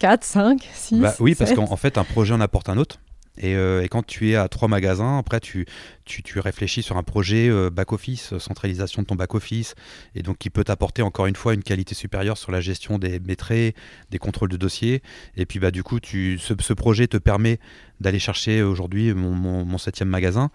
4, 0.00 0.24
5, 0.24 0.68
6. 0.72 1.02
oui, 1.20 1.34
parce 1.34 1.52
qu'en 1.52 1.76
fait, 1.76 1.98
un 1.98 2.04
projet 2.04 2.32
en 2.32 2.40
apporte 2.40 2.70
un 2.70 2.78
autre. 2.78 3.00
Et, 3.36 3.52
et, 3.52 3.88
quand 3.90 4.02
tu 4.04 4.30
es 4.30 4.34
à 4.34 4.48
trois 4.48 4.66
magasins, 4.66 5.18
après, 5.18 5.40
tu, 5.40 5.66
tu, 6.10 6.40
réfléchis 6.40 6.82
sur 6.82 6.96
un 6.96 7.02
projet 7.02 7.48
euh, 7.48 7.70
back-office, 7.70 8.36
centralisation 8.38 9.02
de 9.02 9.06
ton 9.06 9.14
back-office, 9.14 9.74
et 10.14 10.22
donc 10.22 10.38
qui 10.38 10.50
peut 10.50 10.64
t'apporter 10.64 11.02
encore 11.02 11.26
une 11.26 11.36
fois 11.36 11.54
une 11.54 11.62
qualité 11.62 11.94
supérieure 11.94 12.36
sur 12.36 12.52
la 12.52 12.60
gestion 12.60 12.98
des 12.98 13.20
maîtres, 13.20 13.52
des 13.52 14.18
contrôles 14.18 14.48
de 14.48 14.56
dossiers. 14.56 15.02
Et 15.36 15.46
puis 15.46 15.58
bah, 15.58 15.70
du 15.70 15.82
coup, 15.82 16.00
tu, 16.00 16.38
ce, 16.38 16.72
projet 16.72 17.06
te 17.06 17.16
permet 17.16 17.58
d'aller 18.00 18.18
chercher 18.18 18.62
aujourd'hui 18.62 19.12
mon, 19.14 19.78
septième 19.78 20.08
magasin. 20.08 20.50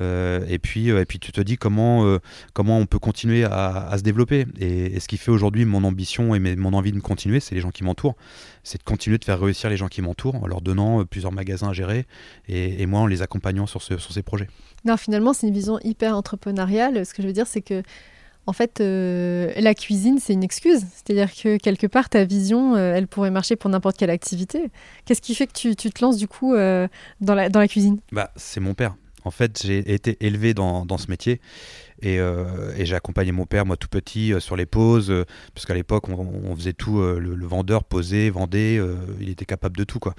Euh, 0.00 0.44
et, 0.48 0.58
puis, 0.58 0.90
euh, 0.90 1.00
et 1.00 1.04
puis 1.04 1.18
tu 1.18 1.32
te 1.32 1.40
dis 1.40 1.56
comment, 1.56 2.18
comment 2.52 2.78
on 2.78 2.86
peut 2.86 2.98
continuer 2.98 3.44
à, 3.44 3.94
se 3.96 4.02
développer. 4.02 4.46
Et, 4.58 5.00
ce 5.00 5.08
qui 5.08 5.16
fait 5.16 5.30
aujourd'hui 5.30 5.64
mon 5.64 5.84
ambition 5.84 6.34
et 6.34 6.56
mon 6.56 6.72
envie 6.72 6.92
de 6.92 7.00
continuer, 7.00 7.40
c'est 7.40 7.54
les 7.54 7.60
gens 7.60 7.70
qui 7.70 7.84
m'entourent. 7.84 8.16
C'est 8.62 8.78
de 8.78 8.84
continuer 8.84 9.18
de 9.18 9.24
faire 9.24 9.40
réussir 9.40 9.70
les 9.70 9.76
gens 9.76 9.88
qui 9.88 10.02
m'entourent 10.02 10.36
en 10.36 10.46
leur 10.46 10.60
donnant 10.60 11.04
plusieurs 11.04 11.32
magasins 11.32 11.70
à 11.70 11.72
gérer 11.72 12.06
et, 12.48 12.84
moi 12.86 13.00
en 13.00 13.06
les 13.06 13.22
accompagnant 13.22 13.66
sur, 13.66 13.82
ce, 13.82 13.96
sur 13.96 14.12
ces 14.12 14.22
projets. 14.22 14.48
Finalement, 15.00 15.32
c'est 15.32 15.48
une 15.48 15.54
vision 15.54 15.78
hyper 15.82 16.16
entrepreneuriale. 16.16 17.04
Ce 17.04 17.14
que 17.14 17.22
je 17.22 17.26
veux 17.26 17.32
dire, 17.32 17.46
c'est 17.46 17.62
que, 17.62 17.82
en 18.46 18.52
fait, 18.52 18.80
euh, 18.80 19.52
la 19.56 19.74
cuisine, 19.74 20.18
c'est 20.20 20.32
une 20.32 20.44
excuse. 20.44 20.84
C'est-à-dire 20.92 21.32
que 21.34 21.56
quelque 21.56 21.86
part, 21.86 22.08
ta 22.08 22.24
vision, 22.24 22.74
euh, 22.76 22.94
elle 22.94 23.06
pourrait 23.06 23.30
marcher 23.30 23.56
pour 23.56 23.70
n'importe 23.70 23.96
quelle 23.96 24.10
activité. 24.10 24.70
Qu'est-ce 25.04 25.22
qui 25.22 25.34
fait 25.34 25.46
que 25.46 25.52
tu, 25.52 25.74
te 25.74 26.04
lances, 26.04 26.16
du 26.16 26.28
coup, 26.28 26.54
euh, 26.54 26.88
dans, 27.20 27.34
la, 27.34 27.48
dans 27.48 27.60
la 27.60 27.68
cuisine? 27.68 27.98
Bah, 28.12 28.30
C'est 28.36 28.60
mon 28.60 28.74
père. 28.74 28.94
En 29.24 29.30
fait, 29.30 29.62
j'ai 29.64 29.92
été 29.92 30.16
élevé 30.20 30.54
dans, 30.54 30.86
dans 30.86 30.98
ce 30.98 31.10
métier. 31.10 31.40
Euh, 32.04 32.72
et, 32.76 32.86
j'ai 32.86 32.94
accompagné 32.94 33.32
mon 33.32 33.46
père, 33.46 33.66
moi 33.66 33.76
tout 33.76 33.88
petit, 33.88 34.32
euh, 34.32 34.40
sur 34.40 34.56
les 34.56 34.66
pauses, 34.66 35.10
euh, 35.10 35.24
parce 35.54 35.66
qu'à 35.66 35.74
l'époque, 35.74 36.08
on, 36.08 36.56
faisait 36.56 36.72
tout. 36.72 37.00
Le, 37.00 37.46
vendeur 37.46 37.84
posait, 37.84 38.30
vendait, 38.30 38.78
il 39.20 39.28
était 39.28 39.44
capable 39.44 39.76
de 39.76 39.84
tout. 39.84 39.98
Quoi. 39.98 40.14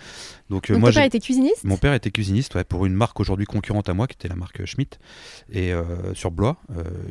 Donc, 0.49 0.69
moi, 0.69 0.89
ton 0.89 0.95
père 0.95 1.03
était 1.03 1.19
cuisiniste? 1.19 1.63
Mon 1.63 1.77
père 1.77 1.93
était 1.93 2.11
cuisiniste 2.11 2.55
ouais, 2.55 2.63
pour 2.63 2.85
une 2.85 2.93
marque 2.93 3.19
aujourd'hui 3.19 3.45
concurrente 3.45 3.89
à 3.89 3.93
moi, 3.93 4.07
qui 4.07 4.15
était 4.15 4.27
la 4.27 4.35
marque 4.35 4.65
Schmitt, 4.65 4.99
et 5.51 5.71
sur 6.13 6.31
Blois. 6.31 6.57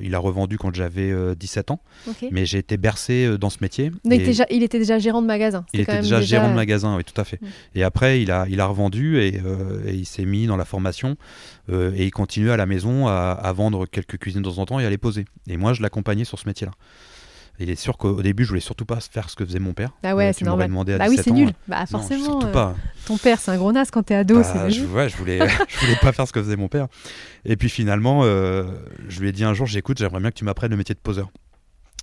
il 0.01 0.15
a 0.15 0.19
revendu 0.19 0.59
quand 0.59 0.75
j'avais 0.75 1.13
17 1.37 1.71
ans, 1.71 1.81
mais 2.31 2.47
j'ai 2.47 2.59
été 2.59 2.77
bercé 2.77 3.39
dans 3.39 3.51
ce 3.51 3.59
métier. 3.61 3.91
il, 4.05 4.13
était 4.13 4.45
il, 4.51 4.63
était 4.63 4.79
déjà 4.79 4.99
gérant 4.99 5.23
de 5.23 5.27
magasin. 5.27 5.65
Il 5.73 5.81
était 5.81 6.01
déjà, 6.01 6.21
gérant 6.21 6.51
de 6.51 6.55
magasin, 6.55 6.97
oui, 6.97 7.05
tout 7.05 7.19
à 7.19 7.25
fait. 7.25 7.41
Mm. 7.41 7.47
Et 7.77 7.83
après, 7.83 8.23
il 8.23 8.31
a, 8.31 8.47
il 8.49 8.61
a 8.61 8.67
revendu 8.67 9.21
et, 9.21 9.41
il 9.87 10.07
s'est 10.07 10.25
mis 10.25 10.47
dans 10.47 10.57
la 10.57 10.65
formation 10.65 11.17
et 11.69 12.05
il 12.05 12.11
continue 12.11 12.51
à 12.51 12.57
la 12.57 12.67
maison 12.67 13.07
à, 13.07 13.31
à 13.31 13.53
vendre 13.53 13.87
quelques 13.87 14.19
cuisines 14.19 14.43
dans 14.43 14.65
temps 14.67 14.81
et 14.81 14.87
à 14.87 14.91
les 14.91 14.99
poser. 14.99 15.25
Et 15.47 15.57
moi, 15.57 15.73
je 15.73 15.83
l'accompagnais 15.83 16.25
sur 16.25 16.39
ce 16.39 16.47
métier-là. 16.49 16.73
Il 17.63 17.69
est 17.69 17.77
sûr 17.77 17.99
qu'au 17.99 18.23
début, 18.23 18.45
je 18.45 18.49
voulais 18.49 18.61
surtout 18.61 18.87
pas 18.87 19.01
faire 19.01 19.29
ce 19.29 19.37
que 19.37 19.45
faisait 19.45 19.59
mon 19.59 19.75
père. 19.75 19.91
Ah 20.03 20.17
ouais, 20.17 20.31
euh, 20.31 20.33
c'est 20.35 20.47
normal. 20.47 20.69
Demandé 20.69 20.95
à 20.95 20.99
bah 20.99 21.07
oui, 21.11 21.19
c'est 21.23 21.31
nul. 21.31 21.53
Bah 21.69 21.85
forcément. 21.85 22.43
Euh, 22.43 22.51
pas. 22.51 22.75
Ton 23.05 23.19
père, 23.19 23.39
c'est 23.39 23.51
un 23.51 23.59
gros 23.59 23.71
nas 23.71 23.85
quand 23.85 24.03
t'es 24.03 24.15
ado. 24.15 24.41
Bah, 24.41 24.71
je, 24.71 24.83
ouais, 24.83 25.11
je 25.11 25.17
voulais, 25.19 25.39
je 25.69 25.81
voulais 25.81 25.99
pas 26.01 26.13
faire 26.13 26.27
ce 26.27 26.33
que 26.33 26.43
faisait 26.43 26.57
mon 26.57 26.69
père. 26.69 26.89
Et 27.45 27.57
puis 27.57 27.69
finalement, 27.69 28.23
euh, 28.25 28.65
je 29.09 29.21
lui 29.21 29.29
ai 29.29 29.33
dit 29.33 29.45
un 29.45 29.53
jour, 29.53 29.67
j'écoute, 29.67 29.99
j'aimerais 29.99 30.21
bien 30.21 30.31
que 30.31 30.37
tu 30.37 30.45
m'apprennes 30.45 30.71
le 30.71 30.79
métier 30.79 30.95
de 30.95 31.01
poseur. 31.01 31.31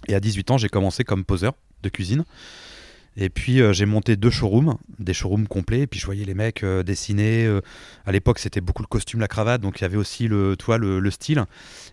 Et 0.08 0.14
à 0.14 0.20
18 0.20 0.52
ans, 0.52 0.58
j'ai 0.60 0.70
commencé 0.70 1.04
comme 1.04 1.26
poseur 1.26 1.54
de 1.82 1.90
cuisine. 1.90 2.24
Et 3.20 3.30
puis 3.30 3.62
euh, 3.62 3.74
j'ai 3.74 3.88
monté 3.88 4.16
deux 4.16 4.30
showrooms, 4.30 4.78
des 5.00 5.14
showrooms 5.14 5.48
complets. 5.48 5.82
Et 5.82 5.88
puis 5.88 6.00
je 6.00 6.06
voyais 6.06 6.24
les 6.24 6.36
mecs 6.36 6.64
euh, 6.64 6.84
dessiner. 6.84 7.46
Euh, 7.46 7.62
à 8.06 8.12
l'époque, 8.12 8.38
c'était 8.38 8.62
beaucoup 8.62 8.84
le 8.84 8.88
costume, 8.88 9.20
la 9.20 9.28
cravate, 9.28 9.60
donc 9.60 9.80
il 9.80 9.82
y 9.82 9.86
avait 9.86 9.98
aussi 9.98 10.28
le, 10.28 10.56
toi, 10.56 10.78
le, 10.78 11.00
le 11.00 11.12
style. 11.12 11.44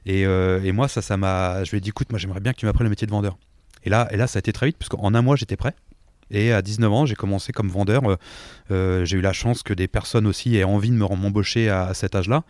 Et, 0.05 0.21
et, 0.23 0.73
moi, 0.73 0.87
ça, 0.87 1.01
ça 1.01 1.17
m'a. 1.17 1.65
Je 1.65 1.71
lui 1.71 1.79
ai 1.79 1.81
dit, 1.81 1.89
écoute, 1.89 2.11
moi, 2.11 2.19
j'aimerais 2.19 2.41
bien 2.41 2.53
que 2.53 2.59
tu 2.59 2.67
m'apprennes 2.67 2.85
le 2.85 2.91
métier 2.91 3.07
de 3.07 3.13
vendeur. 3.13 3.39
Et 3.85 3.91
là, 3.91 4.09
là, 4.13 4.27
ça 4.27 4.39
a 4.39 4.41
été 4.41 4.53
très 4.53 4.67
vite, 4.67 4.77
parce 4.77 4.91
qu'en 4.91 5.15
un 5.15 5.23
mois, 5.23 5.37
j'étais 5.37 5.57
prêt. 5.57 5.75
Et 6.31 6.53
à 6.53 6.63
19 6.63 6.93
ans, 6.93 7.07
j'ai 7.07 7.15
commencé 7.15 7.53
comme 7.53 7.69
vendeur. 7.69 8.03
j'ai 8.71 9.17
eu 9.17 9.21
la 9.23 9.33
chance 9.33 9.63
que 9.63 9.73
des 9.73 9.89
personnes 9.89 10.27
aussi 10.27 10.57
aient 10.57 10.65
envie 10.65 10.91
de 10.91 10.95
me 10.95 11.07
m'embaucher 11.07 11.71
à, 11.71 11.95
cet 11.95 12.15
âge-là. 12.15 12.45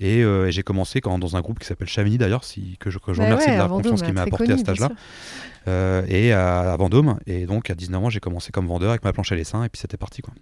Et, 0.00 0.24
j'ai 0.50 0.62
commencé 0.62 1.00
quand, 1.00 1.18
dans 1.18 1.36
un 1.36 1.40
groupe 1.40 1.58
qui 1.58 1.66
s'appelle 1.66 1.88
Chamini 1.88 2.18
d'ailleurs, 2.18 2.44
si, 2.44 2.76
que 2.78 2.90
je, 2.90 2.98
que 2.98 3.12
je 3.12 3.18
bah 3.18 3.24
remercie 3.24 3.48
ouais, 3.48 3.54
de 3.54 3.58
la 3.58 3.66
Vendôme, 3.66 3.82
confiance 3.82 4.02
qu'il 4.02 4.14
m'a 4.14 4.22
apportée 4.22 4.52
à 4.52 4.56
cet 4.56 4.68
âge-là. 4.68 4.90
et 6.08 6.32
à, 6.32 6.72
à 6.72 6.76
Vendôme. 6.76 7.18
Et 7.26 7.46
donc 7.46 7.70
à 7.70 7.74
19 7.74 8.04
ans, 8.04 8.10
j'ai 8.10 8.20
commencé 8.20 8.52
comme 8.52 8.66
vendeur 8.66 8.90
avec 8.90 9.04
ma 9.04 9.12
planche 9.12 9.32
à 9.32 9.36
dessin 9.36 9.64
et 9.64 9.68
puis 9.68 9.80
c'était 9.80 9.96
parti. 9.96 10.22
Quoi. 10.22 10.32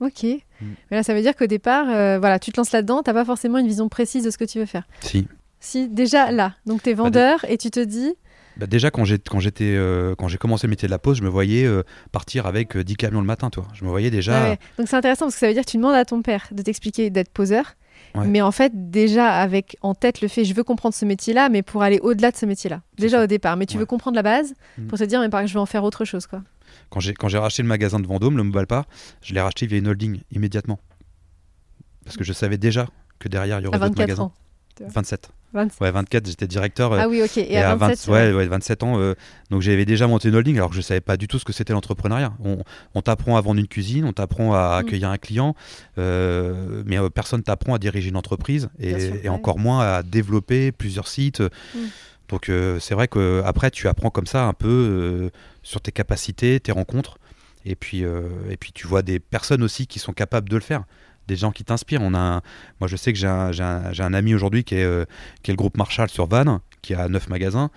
Ok. 0.00 0.24
Mais 0.24 0.96
là, 0.96 1.02
ça 1.02 1.14
veut 1.14 1.22
dire 1.22 1.36
qu'au 1.36 1.46
départ, 1.46 1.86
euh, 1.88 2.18
voilà, 2.18 2.38
tu 2.38 2.52
te 2.52 2.58
lances 2.58 2.72
là-dedans, 2.72 3.02
tu 3.02 3.10
n'as 3.10 3.14
pas 3.14 3.24
forcément 3.24 3.58
une 3.58 3.66
vision 3.66 3.88
précise 3.88 4.24
de 4.24 4.30
ce 4.30 4.38
que 4.38 4.44
tu 4.44 4.58
veux 4.58 4.66
faire. 4.66 4.86
Si. 5.00 5.26
Si, 5.60 5.88
déjà 5.88 6.30
là. 6.30 6.54
Donc, 6.66 6.82
tu 6.82 6.90
es 6.90 6.94
vendeur 6.94 7.44
et 7.48 7.56
tu 7.56 7.70
te 7.70 7.80
dis. 7.80 8.14
Bah, 8.56 8.66
déjà, 8.66 8.90
quand 8.90 9.04
j'ai 9.04 9.18
quand 9.18 9.40
j'étais 9.40 9.74
euh, 9.76 10.14
quand 10.14 10.28
j'ai 10.28 10.38
commencé 10.38 10.66
le 10.66 10.70
métier 10.70 10.86
de 10.86 10.90
la 10.90 10.98
pause, 10.98 11.18
je 11.18 11.22
me 11.22 11.28
voyais 11.28 11.64
euh, 11.64 11.82
partir 12.12 12.46
avec 12.46 12.76
10 12.76 12.96
camions 12.96 13.20
le 13.20 13.26
matin, 13.26 13.50
toi. 13.50 13.66
Je 13.72 13.84
me 13.84 13.90
voyais 13.90 14.10
déjà. 14.10 14.38
Ah 14.38 14.48
ouais. 14.50 14.58
Donc, 14.78 14.88
c'est 14.88 14.96
intéressant 14.96 15.26
parce 15.26 15.34
que 15.34 15.40
ça 15.40 15.48
veut 15.48 15.54
dire 15.54 15.64
que 15.64 15.70
tu 15.70 15.76
demandes 15.76 15.94
à 15.94 16.04
ton 16.04 16.22
père 16.22 16.48
de 16.52 16.62
t'expliquer 16.62 17.10
d'être 17.10 17.30
poseur. 17.30 17.74
Ouais. 18.16 18.26
Mais 18.28 18.40
en 18.42 18.52
fait, 18.52 18.72
déjà 18.90 19.28
avec 19.34 19.76
en 19.82 19.94
tête 19.94 20.20
le 20.20 20.28
fait, 20.28 20.44
je 20.44 20.54
veux 20.54 20.62
comprendre 20.64 20.94
ce 20.94 21.04
métier-là, 21.04 21.48
mais 21.48 21.62
pour 21.62 21.82
aller 21.82 21.98
au-delà 22.00 22.30
de 22.30 22.36
ce 22.36 22.46
métier-là. 22.46 22.80
Déjà 22.96 23.18
ça. 23.18 23.24
au 23.24 23.26
départ. 23.26 23.56
Mais 23.56 23.66
tu 23.66 23.74
Ouais. 23.74 23.80
veux 23.80 23.86
comprendre 23.86 24.14
la 24.16 24.22
base 24.22 24.54
Mhm. 24.78 24.86
pour 24.86 24.98
te 24.98 25.04
dire, 25.04 25.20
mais 25.20 25.28
par 25.28 25.40
exemple, 25.40 25.50
je 25.50 25.54
vais 25.54 25.60
en 25.62 25.66
faire 25.66 25.82
autre 25.84 26.04
chose, 26.04 26.26
quoi. 26.26 26.42
Quand 26.90 27.00
j'ai 27.00 27.12
quand 27.14 27.28
j'ai 27.28 27.38
racheté 27.38 27.62
le 27.62 27.68
magasin 27.68 27.98
de 27.98 28.06
Vendôme, 28.06 28.36
le 28.36 28.42
Mobile 28.44 28.66
Park, 28.66 28.88
je 29.22 29.34
l'ai 29.34 29.40
racheté 29.40 29.66
via 29.66 29.78
une 29.78 29.88
holding 29.88 30.20
immédiatement. 30.30 30.78
Parce 32.04 32.16
que 32.16 32.24
je 32.24 32.32
savais 32.32 32.58
déjà 32.58 32.86
que 33.18 33.28
derrière 33.28 33.58
il 33.60 33.64
y 33.64 33.66
aurait 33.66 33.78
d'autres 33.78 33.88
24 33.90 33.98
magasins. 34.08 34.22
ans. 34.24 34.32
27. 34.80 35.30
27. 35.52 35.80
Ouais, 35.80 35.90
24, 35.92 36.26
j'étais 36.26 36.48
directeur. 36.48 36.92
euh, 36.92 36.98
Ah 37.02 37.08
oui, 37.08 37.22
ok. 37.22 37.36
Et, 37.38 37.52
Et, 37.52 37.58
à 37.58 37.70
à 37.70 37.76
27, 37.76 38.08
20 38.08 38.12
ouais, 38.12 38.32
ouais, 38.32 38.46
27 38.48 38.82
ans, 38.82 38.98
euh, 38.98 39.14
donc 39.50 39.62
j'avais 39.62 39.84
déjà 39.84 40.08
monté 40.08 40.28
une 40.28 40.34
holding 40.34 40.56
alors 40.56 40.70
que 40.70 40.74
je 40.74 40.80
savais 40.80 41.00
pas 41.00 41.16
du 41.16 41.28
tout 41.28 41.38
ce 41.38 41.44
que 41.44 41.52
c'était 41.52 41.72
l'entrepreneuriat. 41.72 42.32
On, 42.44 42.58
on 42.94 43.02
t'apprend 43.02 43.36
à 43.36 43.40
vendre 43.40 43.60
une 43.60 43.68
cuisine, 43.68 44.04
on 44.04 44.12
t'apprend 44.12 44.52
à 44.54 44.74
Mm. 44.82 44.86
accueillir 44.86 45.10
un 45.10 45.18
client, 45.18 45.54
euh, 45.98 46.82
mais 46.86 46.98
euh, 46.98 47.08
personne 47.08 47.42
t'apprend 47.42 47.74
à 47.74 47.78
diriger 47.78 48.08
une 48.08 48.16
entreprise 48.16 48.68
et, 48.80 48.88
Bien 48.94 48.98
sûr, 48.98 49.14
et 49.16 49.20
ouais. 49.22 49.28
encore 49.28 49.58
moins 49.58 49.80
à 49.80 50.02
développer 50.02 50.72
plusieurs 50.72 51.06
sites. 51.08 51.40
Mm. 51.40 51.78
Donc 52.28 52.48
euh, 52.48 52.78
c'est 52.80 52.94
vrai 52.94 53.06
qu'après 53.06 53.70
tu 53.70 53.86
apprends 53.86 54.10
comme 54.10 54.26
ça 54.26 54.44
un 54.46 54.54
peu 54.54 54.68
euh, 54.68 55.30
sur 55.62 55.80
tes 55.80 55.92
capacités, 55.92 56.58
tes 56.58 56.72
rencontres, 56.72 57.18
et 57.66 57.76
puis, 57.76 58.04
euh, 58.04 58.22
et 58.50 58.56
puis 58.56 58.72
tu 58.72 58.86
vois 58.86 59.02
des 59.02 59.20
personnes 59.20 59.62
aussi 59.62 59.86
qui 59.86 59.98
sont 59.98 60.12
capables 60.12 60.48
de 60.48 60.56
le 60.56 60.62
faire. 60.62 60.84
Des 61.28 61.36
gens 61.36 61.52
qui 61.52 61.64
t'inspirent. 61.64 62.02
On 62.02 62.14
a 62.14 62.42
moi, 62.80 62.88
je 62.88 62.96
sais 62.96 63.12
que 63.12 63.18
j'ai 63.18 63.26
un, 63.26 63.50
un- 63.52 64.14
ami 64.14 64.34
aujourd'hui 64.34 64.64
qui 64.64 64.74
est, 64.74 64.84
euh, 64.84 65.04
qui 65.42 65.50
est 65.50 65.54
le 65.54 65.56
groupe 65.56 65.76
Marshall 65.78 66.08
sur 66.10 66.26
Vannes, 66.26 66.58
qui 66.82 66.94
a 66.94 67.08
neuf 67.08 67.28
magasins. 67.28 67.70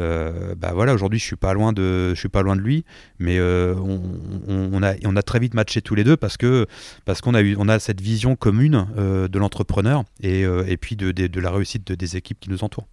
Euh, 0.00 0.54
bah 0.56 0.72
voilà, 0.74 0.94
aujourd'hui, 0.94 1.18
je 1.18 1.24
suis 1.24 1.36
pas 1.36 1.52
loin 1.52 1.72
de, 1.72 2.10
je 2.14 2.18
suis 2.18 2.28
pas 2.28 2.42
loin 2.42 2.56
de 2.56 2.60
lui, 2.62 2.84
mais 3.18 3.38
euh, 3.38 3.74
on, 3.76 4.82
a, 4.82 4.94
on 5.04 5.16
a 5.16 5.22
très 5.22 5.38
vite 5.38 5.54
matché 5.54 5.82
tous 5.82 5.94
les 5.94 6.04
deux 6.04 6.16
parce 6.16 6.36
que 6.36 6.66
parce 7.04 7.20
qu'on 7.20 7.34
a 7.34 7.42
eu, 7.42 7.56
on 7.58 7.68
a 7.68 7.78
cette 7.78 8.00
vision 8.00 8.36
commune 8.36 8.86
de 8.96 9.38
l'entrepreneur 9.38 10.04
et, 10.22 10.42
et 10.42 10.76
puis 10.76 10.96
de, 10.96 11.12
de, 11.12 11.26
de 11.26 11.40
la 11.40 11.50
réussite 11.50 11.86
de- 11.86 11.94
des 11.94 12.16
équipes 12.16 12.40
qui 12.40 12.50
nous 12.50 12.64
entourent. 12.64 12.88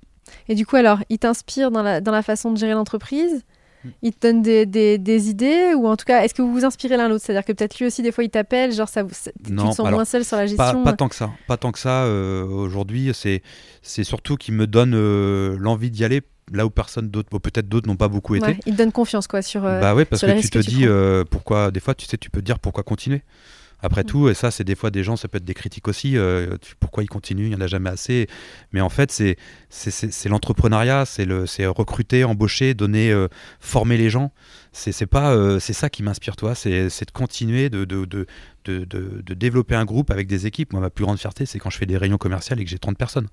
Et 0.48 0.56
du 0.56 0.66
coup, 0.66 0.76
alors, 0.76 1.00
il 1.10 1.18
t'inspire 1.20 1.72
dans 1.72 1.84
la, 1.84 2.00
dans 2.02 2.12
la 2.12 2.22
façon 2.22 2.52
de 2.54 2.58
gérer 2.58 2.74
l'entreprise? 2.74 3.44
Il 4.02 4.14
te 4.14 4.28
donne 4.28 4.42
des, 4.42 4.66
des- 4.66 4.98
des 4.98 5.30
idées 5.30 5.74
Ou 5.76 5.88
en 5.88 5.96
tout 5.98 6.06
cas, 6.06 6.24
est-ce 6.24 6.34
que 6.34 6.42
vous 6.42 6.52
vous 6.52 6.66
inspirez 6.66 6.98
l'un 6.98 7.08
l'autre? 7.10 7.24
C'est-à-dire 7.26 7.46
que 7.46 7.54
peut-être 7.54 7.78
lui 7.80 7.86
aussi, 7.88 8.02
des 8.02 8.12
fois, 8.12 8.24
il 8.24 8.30
t'appelle, 8.30 8.72
genre, 8.72 8.90
ça, 8.90 9.04
vous- 9.04 9.10
tu 9.44 9.56
te 9.56 9.62
sens 9.62 9.80
alors, 9.80 9.92
moins 9.92 10.06
seul 10.06 10.24
sur 10.26 10.38
la 10.38 10.46
gestion 10.46 10.84
pas 10.84 10.94
tant 10.94 11.10
que 11.10 11.16
ça, 11.16 11.32
pas 11.48 11.58
tant 11.58 11.72
que 11.72 11.80
ça. 11.80 12.04
euh, 12.04 12.44
aujourd'hui, 12.46 13.12
c'est 13.14 13.42
c'est 13.82 14.04
surtout 14.04 14.36
qu'il 14.38 14.54
me 14.54 14.68
donne 14.68 14.94
euh, 14.96 15.56
l'envie 15.60 15.90
d'y 15.92 16.04
aller 16.06 16.22
là 16.54 16.66
où 16.66 16.70
personne 16.70 17.10
d'autre, 17.10 17.30
bon, 17.32 17.40
peut-être 17.40 17.70
d'autres 17.70 17.88
n'ont 17.88 17.96
pas 17.96 18.10
beaucoup 18.10 18.36
été. 18.36 18.46
Ouais, 18.48 18.58
Il 18.66 18.74
te 18.74 18.78
donne 18.78 18.92
confiance, 18.92 19.26
quoi, 19.28 19.42
sur... 19.42 19.64
euh, 19.66 19.80
bah 19.80 19.96
ouais, 19.96 20.04
parce 20.06 20.20
sur 20.20 20.28
que 20.28 20.40
tu 20.42 20.50
te 20.50 20.58
que 20.60 20.64
tu 20.64 20.70
dis 20.70 20.86
euh, 20.86 21.24
pourquoi. 21.24 21.72
Des 21.72 21.80
fois, 21.80 21.96
tu 21.96 22.06
sais, 22.06 22.18
tu 22.18 22.30
peux 22.30 22.42
te 22.42 22.46
dire 22.46 22.60
pourquoi 22.60 22.84
continuer. 22.84 23.22
Après 23.82 24.02
Mm. 24.04 24.06
tout, 24.06 24.30
et 24.30 24.34
ça, 24.34 24.52
c'est 24.52 24.64
des 24.64 24.76
fois 24.76 24.92
des 24.92 25.04
gens, 25.04 25.16
ça 25.16 25.28
peut 25.28 25.38
être 25.38 25.46
des 25.46 25.54
critiques 25.54 25.88
aussi. 25.88 26.18
euh, 26.18 26.58
tu- 26.62 26.76
pourquoi 26.80 27.04
ils 27.04 27.08
continuent 27.10 27.46
Il 27.46 27.50
n'y 27.50 27.56
en 27.56 27.62
a 27.62 27.68
jamais 27.68 27.90
assez. 27.90 28.28
Mais 28.74 28.82
en 28.82 28.90
fait, 28.90 29.12
c'est 29.12 30.30
l'entrepreneuriat, 30.30 31.06
c'est 31.06 31.26
le 31.26 31.46
recruter, 31.70 32.24
embaucher, 32.24 32.74
donner, 32.74 33.12
euh, 33.12 33.28
former 33.60 33.98
les 33.98 34.10
gens. 34.10 34.32
C'est 34.72 34.92
c'est 34.92 35.06
pas 35.08 35.34
euh, 35.34 35.60
c'est 35.60 35.74
ça 35.74 35.90
qui 35.90 36.04
m'inspire, 36.04 36.36
toi. 36.36 36.56
C'est 36.56 36.88
de 36.88 37.12
continuer 37.12 37.70
de 37.70 37.86
de, 37.86 38.06
de, 38.06 38.26
de, 38.66 38.86
de- 38.86 39.22
de 39.26 39.34
développer 39.34 39.76
un 39.76 39.86
groupe 39.86 40.12
avec 40.12 40.28
des 40.28 40.46
équipes. 40.48 40.74
Moi, 40.74 40.82
ma 40.82 40.90
plus 40.90 41.04
grande 41.06 41.18
fierté, 41.20 41.46
c'est 41.46 41.60
quand 41.60 41.70
je 41.70 41.78
fais 41.78 41.86
des 41.86 41.98
réunions 41.98 42.18
commerciales 42.18 42.60
et 42.60 42.64
que 42.64 42.70
j'ai 42.70 42.80
30 42.80 42.98
personnes. 42.98 43.28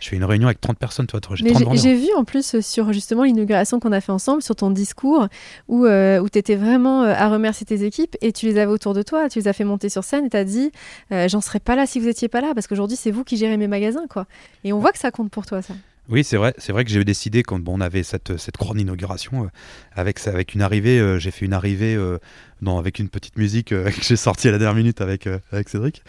Je 0.00 0.08
fais 0.08 0.16
une 0.16 0.24
réunion 0.24 0.48
avec 0.48 0.60
30 0.60 0.78
personnes, 0.78 1.06
toi, 1.06 1.20
30 1.20 1.36
j'ai- 1.36 1.94
vu 1.94 2.08
en 2.16 2.24
plus 2.24 2.60
sur 2.60 2.92
justement 2.92 3.22
l'inauguration 3.24 3.78
qu'on 3.80 3.92
a 3.92 4.00
fait 4.00 4.12
ensemble, 4.12 4.42
sur 4.42 4.56
ton 4.56 4.70
discours, 4.70 5.28
où, 5.68 5.84
euh, 5.86 6.18
où 6.20 6.28
tu 6.28 6.38
étais 6.38 6.56
vraiment 6.56 7.02
euh, 7.04 7.12
à 7.14 7.28
remercier 7.28 7.66
tes 7.66 7.84
équipes 7.84 8.16
et 8.22 8.32
tu 8.32 8.46
les 8.46 8.58
avais 8.58 8.72
autour 8.72 8.94
de 8.94 9.02
toi, 9.02 9.28
tu 9.28 9.38
les 9.38 9.46
as 9.48 9.52
fait 9.52 9.64
monter 9.64 9.88
sur 9.88 10.02
scène 10.04 10.24
et 10.26 10.30
tu 10.30 10.36
as 10.36 10.44
dit 10.44 10.72
euh, 11.12 11.28
J'en 11.28 11.40
serais 11.40 11.60
pas 11.60 11.76
là 11.76 11.86
si 11.86 12.00
vous 12.00 12.08
étiez 12.08 12.28
pas 12.28 12.40
là, 12.40 12.52
parce 12.54 12.66
qu'aujourd'hui 12.66 12.96
c'est 12.96 13.10
vous 13.10 13.24
qui 13.24 13.36
gérez 13.36 13.56
mes 13.56 13.68
magasins. 13.68 14.06
quoi. 14.08 14.26
Et 14.64 14.72
on 14.72 14.78
voit 14.78 14.92
que 14.92 14.98
ça 14.98 15.10
compte 15.10 15.30
pour 15.30 15.44
toi, 15.46 15.60
ça. 15.62 15.74
Oui, 16.08 16.24
c'est 16.24 16.38
vrai. 16.38 16.54
C'est 16.58 16.72
vrai 16.72 16.84
que 16.84 16.90
j'ai 16.90 17.04
décidé 17.04 17.44
quand 17.44 17.60
bon, 17.60 17.76
on 17.76 17.80
avait 17.80 18.02
cette, 18.02 18.36
cette 18.36 18.56
grande 18.56 18.80
inauguration 18.80 19.44
euh, 19.44 19.48
avec 19.94 20.26
avec 20.26 20.54
une 20.54 20.62
arrivée. 20.62 20.98
euh, 20.98 21.18
j'ai 21.20 21.30
fait 21.30 21.44
une 21.44 21.52
arrivée 21.52 21.94
euh, 21.94 22.18
dans, 22.62 22.78
avec 22.78 22.98
une 22.98 23.08
petite 23.08 23.36
musique 23.36 23.68
que 23.68 23.84
j'ai 24.02 24.16
sortie 24.16 24.48
à 24.48 24.50
la 24.52 24.58
dernière 24.58 24.74
minute 24.76 25.00
avec 25.02 25.28
avec 25.52 25.68
Cédric. 25.68 26.02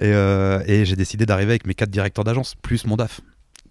Et, 0.00 0.06
euh, 0.12 0.62
et 0.66 0.84
j'ai 0.84 0.96
décidé 0.96 1.26
d'arriver 1.26 1.52
avec 1.52 1.66
mes 1.66 1.74
quatre 1.74 1.90
directeurs 1.90 2.24
d'agence 2.24 2.54
plus 2.56 2.84
mon 2.86 2.96
DAF. 2.96 3.20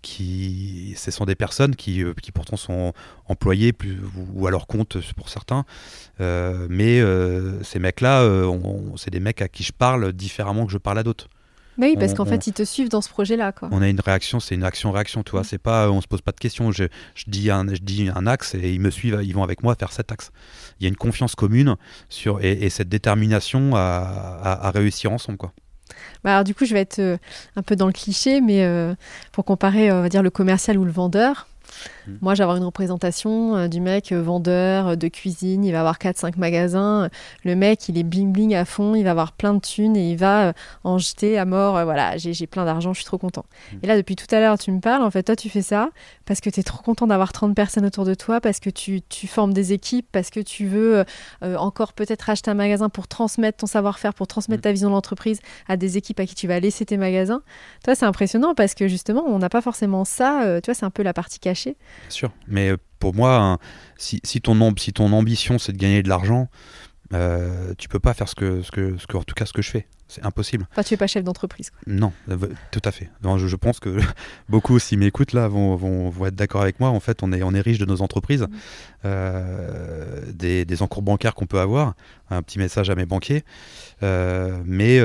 Qui, 0.01 0.95
ce 0.97 1.11
sont 1.11 1.23
des 1.23 1.33
personnes 1.35 1.77
qui, 1.77 2.03
euh, 2.03 2.13
qui 2.21 2.33
pourtant 2.33 2.57
sont 2.57 2.91
employées 3.29 3.71
plus, 3.71 3.99
ou, 4.35 4.45
à 4.47 4.51
leur 4.51 4.67
compte 4.67 4.97
pour 5.15 5.29
certains. 5.29 5.63
Euh, 6.19 6.67
mais 6.69 6.99
euh, 6.99 7.63
ces 7.63 7.79
mecs-là, 7.79 8.21
euh, 8.23 8.43
on- 8.45 8.97
c'est 8.97 9.11
des 9.11 9.21
mecs 9.21 9.41
à 9.41 9.47
qui 9.47 9.63
je 9.63 9.71
parle 9.71 10.11
différemment 10.11 10.65
que 10.65 10.73
je 10.73 10.77
parle 10.77 10.99
à 10.99 11.03
d'autres. 11.03 11.29
Bah 11.77 11.85
oui, 11.87 11.95
parce 11.97 12.13
qu'en 12.13 12.23
on- 12.23 12.25
fait, 12.25 12.47
ils 12.47 12.53
te 12.53 12.63
suivent 12.65 12.89
dans 12.89 13.01
ce 13.01 13.07
projet-là. 13.07 13.53
On 13.71 13.81
a 13.81 13.87
une 13.87 14.01
réaction, 14.01 14.41
c'est 14.41 14.55
une 14.55 14.65
action-réaction, 14.65 15.23
tu 15.23 15.31
vois. 15.31 15.41
Mm. 15.41 15.45
C'est 15.45 15.57
pas, 15.57 15.89
on 15.89 16.01
se 16.01 16.07
pose 16.07 16.21
pas 16.21 16.33
de 16.33 16.39
questions. 16.39 16.73
Je, 16.73 16.83
je 17.15 17.23
dis 17.27 17.49
un, 17.49 17.65
je 17.73 17.79
dis 17.81 18.09
un 18.13 18.27
axe 18.27 18.55
et 18.55 18.73
ils 18.73 18.81
me 18.81 18.89
suivent, 18.91 19.21
ils 19.23 19.33
vont 19.33 19.43
avec 19.43 19.63
moi 19.63 19.73
faire 19.75 19.93
cet 19.93 20.11
axe. 20.11 20.31
Il 20.81 20.83
y 20.83 20.85
a 20.85 20.89
une 20.89 20.97
confiance 20.97 21.33
commune 21.33 21.77
sur 22.09 22.43
et, 22.43 22.51
et 22.51 22.69
cette 22.69 22.89
détermination 22.89 23.73
à, 23.77 23.79
à- 23.79 24.67
à 24.67 24.71
réussir 24.71 25.13
ensemble, 25.13 25.37
quoi. 25.37 25.53
Bah 26.23 26.31
alors, 26.31 26.43
du 26.43 26.55
coup, 26.55 26.65
je 26.65 26.73
vais 26.73 26.81
être 26.81 26.99
euh, 26.99 27.17
un 27.55 27.61
peu 27.61 27.75
dans 27.75 27.87
le 27.87 27.93
cliché, 27.93 28.41
mais 28.41 28.63
euh, 28.63 28.93
pour 29.31 29.45
comparer, 29.45 29.89
euh, 29.89 30.03
on 30.03 30.07
dire, 30.07 30.23
le 30.23 30.29
commercial 30.29 30.77
ou 30.77 30.85
le 30.85 30.91
vendeur. 30.91 31.47
Mm. 32.07 32.11
Moi, 32.21 32.35
j'ai 32.35 32.43
avoir 32.43 32.57
une 32.57 32.63
représentation 32.63 33.55
euh, 33.55 33.67
du 33.67 33.81
mec 33.81 34.11
euh, 34.11 34.21
vendeur 34.21 34.87
euh, 34.87 34.95
de 34.95 35.07
cuisine, 35.07 35.63
il 35.65 35.71
va 35.71 35.79
avoir 35.79 35.97
4-5 35.97 36.37
magasins. 36.37 37.09
Le 37.43 37.55
mec, 37.55 37.89
il 37.89 37.97
est 37.97 38.03
bling-bling 38.03 38.55
à 38.55 38.65
fond, 38.65 38.95
il 38.95 39.03
va 39.03 39.11
avoir 39.11 39.33
plein 39.33 39.53
de 39.53 39.59
thunes 39.59 39.95
et 39.95 40.11
il 40.11 40.17
va 40.17 40.53
en 40.83 40.97
jeter 40.97 41.37
à 41.37 41.45
mort. 41.45 41.83
Voilà, 41.83 42.17
j'ai 42.17 42.47
plein 42.47 42.65
d'argent, 42.65 42.93
je 42.93 42.99
suis 42.99 43.05
trop 43.05 43.17
content. 43.17 43.45
Mm. 43.71 43.77
Et 43.83 43.87
là, 43.87 43.97
depuis 43.97 44.15
tout 44.15 44.33
à 44.33 44.39
l'heure, 44.39 44.57
tu 44.57 44.71
me 44.71 44.79
parles, 44.79 45.03
en 45.03 45.11
fait, 45.11 45.23
toi, 45.23 45.35
tu 45.35 45.49
fais 45.49 45.61
ça 45.61 45.89
parce 46.25 46.39
que 46.39 46.49
tu 46.49 46.59
es 46.61 46.63
trop 46.63 46.81
content 46.81 47.07
d'avoir 47.07 47.33
30 47.33 47.55
personnes 47.55 47.85
autour 47.85 48.05
de 48.05 48.13
toi, 48.13 48.39
parce 48.39 48.59
que 48.59 48.69
tu, 48.69 49.01
tu 49.01 49.27
formes 49.27 49.53
des 49.53 49.73
équipes, 49.73 50.07
parce 50.11 50.29
que 50.29 50.39
tu 50.39 50.67
veux 50.67 51.03
encore 51.41 51.93
peut-être 51.93 52.29
acheter 52.29 52.49
un 52.51 52.53
magasin 52.53 52.89
pour 52.89 53.07
transmettre 53.07 53.57
ton 53.57 53.67
savoir-faire, 53.67 54.13
pour 54.13 54.27
transmettre 54.27 54.61
Mm. 54.61 54.61
ta 54.61 54.71
vision 54.71 54.89
de 54.89 54.93
l'entreprise 54.93 55.39
à 55.67 55.77
des 55.77 55.97
équipes 55.97 56.19
à 56.19 56.25
qui 56.25 56.35
tu 56.35 56.47
vas 56.47 56.59
laisser 56.59 56.85
tes 56.85 56.97
magasins. 56.97 57.41
Toi, 57.83 57.95
c'est 57.95 58.05
impressionnant 58.05 58.53
parce 58.55 58.73
que 58.73 58.87
justement, 58.87 59.23
on 59.27 59.39
n'a 59.39 59.49
pas 59.49 59.61
forcément 59.61 60.05
ça. 60.05 60.59
tu 60.61 60.67
vois, 60.67 60.73
c'est 60.73 60.85
un 60.85 60.89
peu 60.89 61.03
la 61.03 61.13
partie 61.13 61.39
cachée. 61.39 61.62
Bien 61.71 62.09
sûr. 62.09 62.31
Mais 62.47 62.69
euh, 62.69 62.77
pour 62.99 63.13
moi, 63.13 63.35
hein, 63.37 63.57
si, 63.97 64.19
ton 64.41 64.61
ambition 64.61 65.57
c'est 65.57 65.73
de 65.73 65.77
gagner 65.77 66.03
de 66.03 66.09
l'argent, 66.09 66.49
euh, 67.13 67.73
tu 67.77 67.87
peux 67.89 67.99
pas 67.99 68.13
faire 68.13 68.27
ce 68.27 68.35
que, 68.35 68.61
ce 68.61 68.71
que, 68.71 68.97
ce 68.97 69.05
que, 69.07 69.17
en 69.17 69.23
tout 69.23 69.35
cas, 69.35 69.45
ce 69.45 69.53
que 69.53 69.61
je 69.61 69.69
fais. 69.69 69.87
C'est 70.09 70.23
impossible. 70.25 70.67
Enfin, 70.71 70.83
tu 70.83 70.93
es 70.93 70.97
pas 70.97 71.07
chef 71.07 71.23
d'entreprise. 71.23 71.71
Non, 71.87 72.11
euh, 72.29 72.37
tout 72.71 72.81
à 72.85 72.91
fait. 72.91 73.09
Non, 73.23 73.37
je, 73.39 73.47
je 73.47 73.55
pense 73.55 73.79
que 73.79 73.97
beaucoup, 74.49 74.77
s'ils 74.77 74.99
m'écoutent 74.99 75.33
là, 75.33 75.47
vont, 75.47 75.75
vont, 75.75 76.09
vont 76.09 76.25
être 76.27 76.35
d'accord 76.35 76.61
avec 76.61 76.79
moi. 76.79 76.89
En 76.89 76.99
fait, 76.99 77.23
on 77.23 77.31
est, 77.31 77.41
on 77.41 77.53
est 77.53 77.61
riche 77.61 77.79
de 77.79 77.85
nos 77.85 78.01
entreprises, 78.01 78.45
euh, 79.05 80.21
des, 80.33 80.65
des 80.65 80.81
encours 80.81 81.01
bancaires 81.01 81.33
qu'on 81.35 81.45
peut 81.45 81.59
avoir. 81.59 81.95
Un 82.29 82.41
petit 82.41 82.59
message 82.59 82.89
à 82.89 82.95
mes 82.95 83.05
banquiers. 83.05 83.43
Euh, 84.03 84.57
mais 84.65 84.99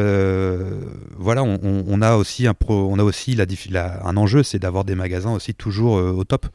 voilà, 1.17 1.43
on, 1.43 1.59
on- 1.63 1.85
on 1.87 2.03
a 2.03 2.17
aussi 2.17 2.47
un, 2.47 2.55
pro, 2.55 2.89
on 2.91 2.99
a 2.99 3.03
aussi 3.03 3.35
la, 3.35 4.07
un 4.07 4.17
enjeu, 4.17 4.43
c'est 4.43 4.59
d'avoir 4.59 4.85
des 4.85 4.95
magasins 4.95 5.33
aussi 5.33 5.55
toujours 5.55 5.93
au 5.95 6.25
top. 6.25 6.47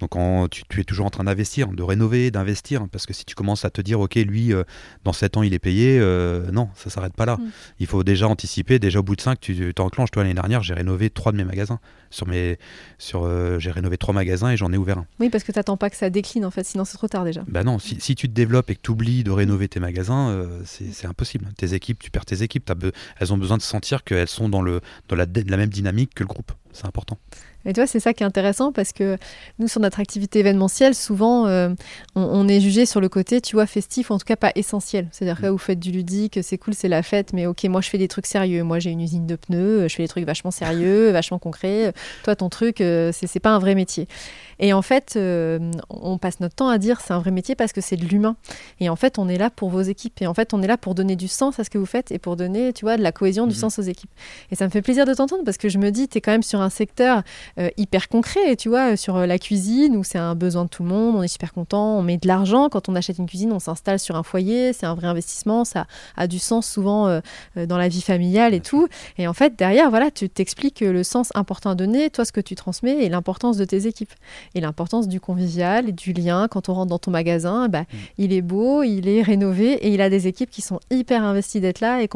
Donc 0.00 0.16
en- 0.16 0.48
tu, 0.48 0.62
tu 0.68 0.80
es 0.80 0.84
toujours 0.84 1.06
en 1.06 1.10
train 1.10 1.24
d'investir, 1.24 1.68
de 1.68 1.82
rénover, 1.82 2.30
d'investir, 2.30 2.86
parce 2.90 3.06
que 3.06 3.12
si 3.12 3.24
tu 3.24 3.34
commences 3.34 3.64
à 3.64 3.70
te 3.70 3.80
dire, 3.80 4.00
ok, 4.00 4.16
lui, 4.16 4.52
euh, 4.52 4.64
dans 5.04 5.12
7 5.12 5.36
ans, 5.36 5.42
il 5.42 5.54
est 5.54 5.58
payé, 5.58 5.98
euh, 6.00 6.50
non, 6.50 6.68
ça 6.74 6.90
s'arrête 6.90 7.14
pas 7.14 7.26
là. 7.26 7.36
Mm. 7.36 7.50
Il 7.80 7.86
faut 7.86 8.02
déjà 8.04 8.28
anticiper, 8.28 8.78
déjà 8.78 8.98
au 8.98 9.02
bout 9.02 9.16
de 9.16 9.20
5, 9.20 9.38
tu 9.40 9.72
t'enclenches. 9.74 10.10
Toi, 10.10 10.22
l'année 10.24 10.34
dernière, 10.34 10.62
j'ai 10.62 10.74
rénové 10.74 11.10
3 11.10 11.32
de 11.32 11.36
mes 11.36 11.44
magasins. 11.44 11.78
Sur 12.10 12.28
mes, 12.28 12.58
sur, 12.98 13.24
euh, 13.24 13.58
j'ai 13.58 13.70
rénové 13.72 13.96
3 13.96 14.14
magasins 14.14 14.50
et 14.50 14.56
j'en 14.56 14.72
ai 14.72 14.76
ouvert 14.76 14.98
un. 14.98 15.06
Oui, 15.20 15.30
parce 15.30 15.42
que 15.42 15.50
tu 15.52 15.58
n'attends 15.58 15.76
pas 15.76 15.90
que 15.90 15.96
ça 15.96 16.10
décline, 16.10 16.44
en 16.44 16.50
fait, 16.50 16.64
sinon 16.64 16.84
c'est 16.84 16.96
trop 16.96 17.08
tard 17.08 17.24
déjà. 17.24 17.42
Bah 17.48 17.64
non, 17.64 17.78
si, 17.78 17.96
si 18.00 18.14
tu 18.14 18.28
te 18.28 18.32
développes 18.34 18.70
et 18.70 18.76
que 18.76 18.80
tu 18.82 18.90
oublies 18.92 19.24
de 19.24 19.30
rénover 19.30 19.68
tes 19.68 19.80
magasins, 19.80 20.46
c'est 20.64 21.06
impossible. 21.06 21.46
Tes 21.56 21.74
équipes, 21.74 21.98
tu 22.00 22.10
perds 22.10 22.24
tes 22.24 22.42
équipes, 22.42 22.70
elles 23.18 23.32
ont 23.32 23.38
besoin 23.38 23.56
de 23.56 23.62
sentir 23.62 24.04
qu'elles 24.04 24.28
sont 24.28 24.48
dans, 24.48 24.62
le, 24.62 24.80
dans 25.08 25.16
la, 25.16 25.26
la 25.46 25.56
même 25.56 25.70
dynamique 25.70 26.14
que 26.14 26.22
le 26.22 26.28
groupe. 26.28 26.52
c'est 26.72 26.86
important. 26.86 27.18
Et 27.66 27.72
toi, 27.72 27.86
c'est 27.86 28.00
ça 28.00 28.12
qui 28.12 28.22
est 28.22 28.26
intéressant 28.26 28.72
parce 28.72 28.92
que 28.92 29.16
nous, 29.58 29.68
sur 29.68 29.80
notre 29.80 30.00
activité 30.00 30.40
événementielle, 30.40 30.94
souvent, 30.94 31.46
euh, 31.46 31.70
on, 32.14 32.46
est 32.48 32.60
jugé 32.60 32.86
sur 32.86 33.00
le 33.00 33.08
côté, 33.08 33.40
tu 33.40 33.56
vois, 33.56 33.66
festif, 33.66 34.10
ou 34.10 34.14
en 34.14 34.18
tout 34.18 34.24
cas 34.24 34.36
pas 34.36 34.52
essentiel. 34.54 35.08
C'est-à-dire 35.12 35.40
que 35.40 35.46
vous 35.46 35.58
faites 35.58 35.80
du 35.80 35.90
ludique, 35.90 36.40
c'est 36.42 36.58
cool, 36.58 36.74
c'est 36.74 36.88
la 36.88 37.02
fête, 37.02 37.32
mais 37.32 37.46
ok, 37.46 37.64
moi, 37.64 37.80
je 37.80 37.88
fais 37.88 37.98
des 37.98 38.08
trucs 38.08 38.26
sérieux. 38.26 38.62
Moi, 38.62 38.78
j'ai 38.78 38.90
une 38.90 39.00
usine 39.00 39.26
de 39.26 39.36
pneus, 39.36 39.88
je 39.88 39.94
fais 39.94 40.02
des 40.02 40.08
trucs 40.08 40.26
vachement 40.26 40.50
sérieux, 40.50 41.10
vachement 41.12 41.38
concrets. 41.38 41.92
Toi, 42.24 42.36
ton 42.36 42.48
truc, 42.48 42.80
euh, 42.80 43.12
c'est 43.12 43.40
pas 43.40 43.50
un 43.50 43.58
vrai 43.58 43.74
métier. 43.74 44.08
Et 44.58 44.72
en 44.72 44.82
fait, 44.82 45.14
euh, 45.16 45.70
on 45.90 46.18
passe 46.18 46.40
notre 46.40 46.54
temps 46.54 46.68
à 46.68 46.78
dire 46.78 47.00
c'est 47.00 47.12
un 47.12 47.18
vrai 47.18 47.30
métier 47.30 47.54
parce 47.54 47.72
que 47.72 47.80
c'est 47.80 47.96
de 47.96 48.04
l'humain. 48.04 48.36
Et 48.80 48.88
en 48.88 48.96
fait, 48.96 49.18
on 49.18 49.28
est 49.28 49.38
là 49.38 49.50
pour 49.50 49.70
vos 49.70 49.82
équipes. 49.82 50.20
Et 50.22 50.26
en 50.26 50.34
fait, 50.34 50.54
on 50.54 50.62
est 50.62 50.66
là 50.66 50.76
pour 50.76 50.94
donner 50.94 51.16
du 51.16 51.28
sens 51.28 51.58
à 51.58 51.64
ce 51.64 51.70
que 51.70 51.78
vous 51.78 51.86
faites 51.86 52.12
et 52.12 52.18
pour 52.18 52.36
donner, 52.36 52.72
tu 52.72 52.84
vois, 52.84 52.96
de 52.96 53.02
la 53.02 53.12
cohésion, 53.12 53.46
du 53.46 53.54
mhm. 53.54 53.60
sens 53.60 53.78
aux 53.78 53.82
équipes. 53.82 54.10
Et 54.50 54.54
ça 54.54 54.64
me 54.64 54.70
fait 54.70 54.82
plaisir 54.82 55.06
de 55.06 55.14
t'entendre 55.14 55.44
parce 55.44 55.56
que 55.56 55.68
je 55.68 55.78
me 55.78 55.90
dis, 55.90 56.08
tu 56.08 56.18
es 56.18 56.20
quand 56.20 56.32
même 56.32 56.42
sur 56.42 56.60
un 56.60 56.70
secteur 56.70 57.22
euh, 57.58 57.68
hyper 57.76 58.08
concret, 58.08 58.56
tu 58.56 58.68
vois, 58.68 58.96
sur 58.96 59.16
euh, 59.16 59.26
la 59.26 59.38
cuisine 59.38 59.96
où 59.96 60.04
c'est 60.04 60.18
un 60.18 60.34
besoin 60.34 60.64
de 60.64 60.70
tout 60.70 60.82
le 60.82 60.88
monde, 60.88 61.16
on 61.16 61.22
est 61.22 61.28
super 61.28 61.52
content, 61.52 61.98
on 61.98 62.02
met 62.02 62.16
de 62.16 62.28
l'argent. 62.28 62.68
Quand 62.68 62.88
on 62.88 62.94
achète 62.94 63.18
une 63.18 63.26
cuisine, 63.26 63.52
on 63.52 63.58
s'installe 63.58 63.98
sur 63.98 64.16
un 64.16 64.22
foyer, 64.22 64.72
c'est 64.72 64.86
un 64.86 64.94
vrai 64.94 65.06
investissement, 65.06 65.64
ça 65.64 65.86
a 66.16 66.26
du 66.26 66.38
sens 66.38 66.68
souvent 66.68 67.20
dans 67.56 67.78
la 67.78 67.88
vie 67.88 68.02
familiale 68.02 68.54
et 68.54 68.60
tout. 68.60 68.88
Et 69.18 69.26
en 69.26 69.32
fait, 69.32 69.56
derrière, 69.56 69.90
voilà, 69.90 70.10
tu 70.10 70.28
t'expliques 70.28 70.80
le 70.80 71.02
sens 71.04 71.30
important 71.34 71.70
à 71.70 71.74
donner, 71.74 72.10
toi, 72.10 72.24
ce 72.24 72.32
que 72.32 72.40
tu 72.40 72.54
transmets 72.54 73.04
et 73.04 73.08
l'importance 73.08 73.56
de 73.56 73.64
tes 73.64 73.86
équipes 73.86 74.12
et 74.54 74.60
l'importance 74.60 75.08
du 75.08 75.20
convivial 75.20 75.88
et 75.88 75.92
du 75.92 76.12
lien. 76.12 76.48
Quand 76.48 76.68
on 76.68 76.74
rentre 76.74 76.90
dans 76.90 76.98
ton 76.98 77.10
magasin, 77.10 77.68
bah, 77.68 77.82
mm. 77.82 77.96
il 78.18 78.32
est 78.32 78.42
beau, 78.42 78.82
il 78.82 79.08
est 79.08 79.22
rénové 79.22 79.72
et 79.72 79.92
il 79.92 80.00
a 80.00 80.10
des 80.10 80.26
équipes 80.26 80.50
qui 80.50 80.62
sont 80.62 80.80
hyper 80.90 81.24
investies 81.24 81.60
d'être 81.60 81.80
là 81.80 82.02
et 82.02 82.08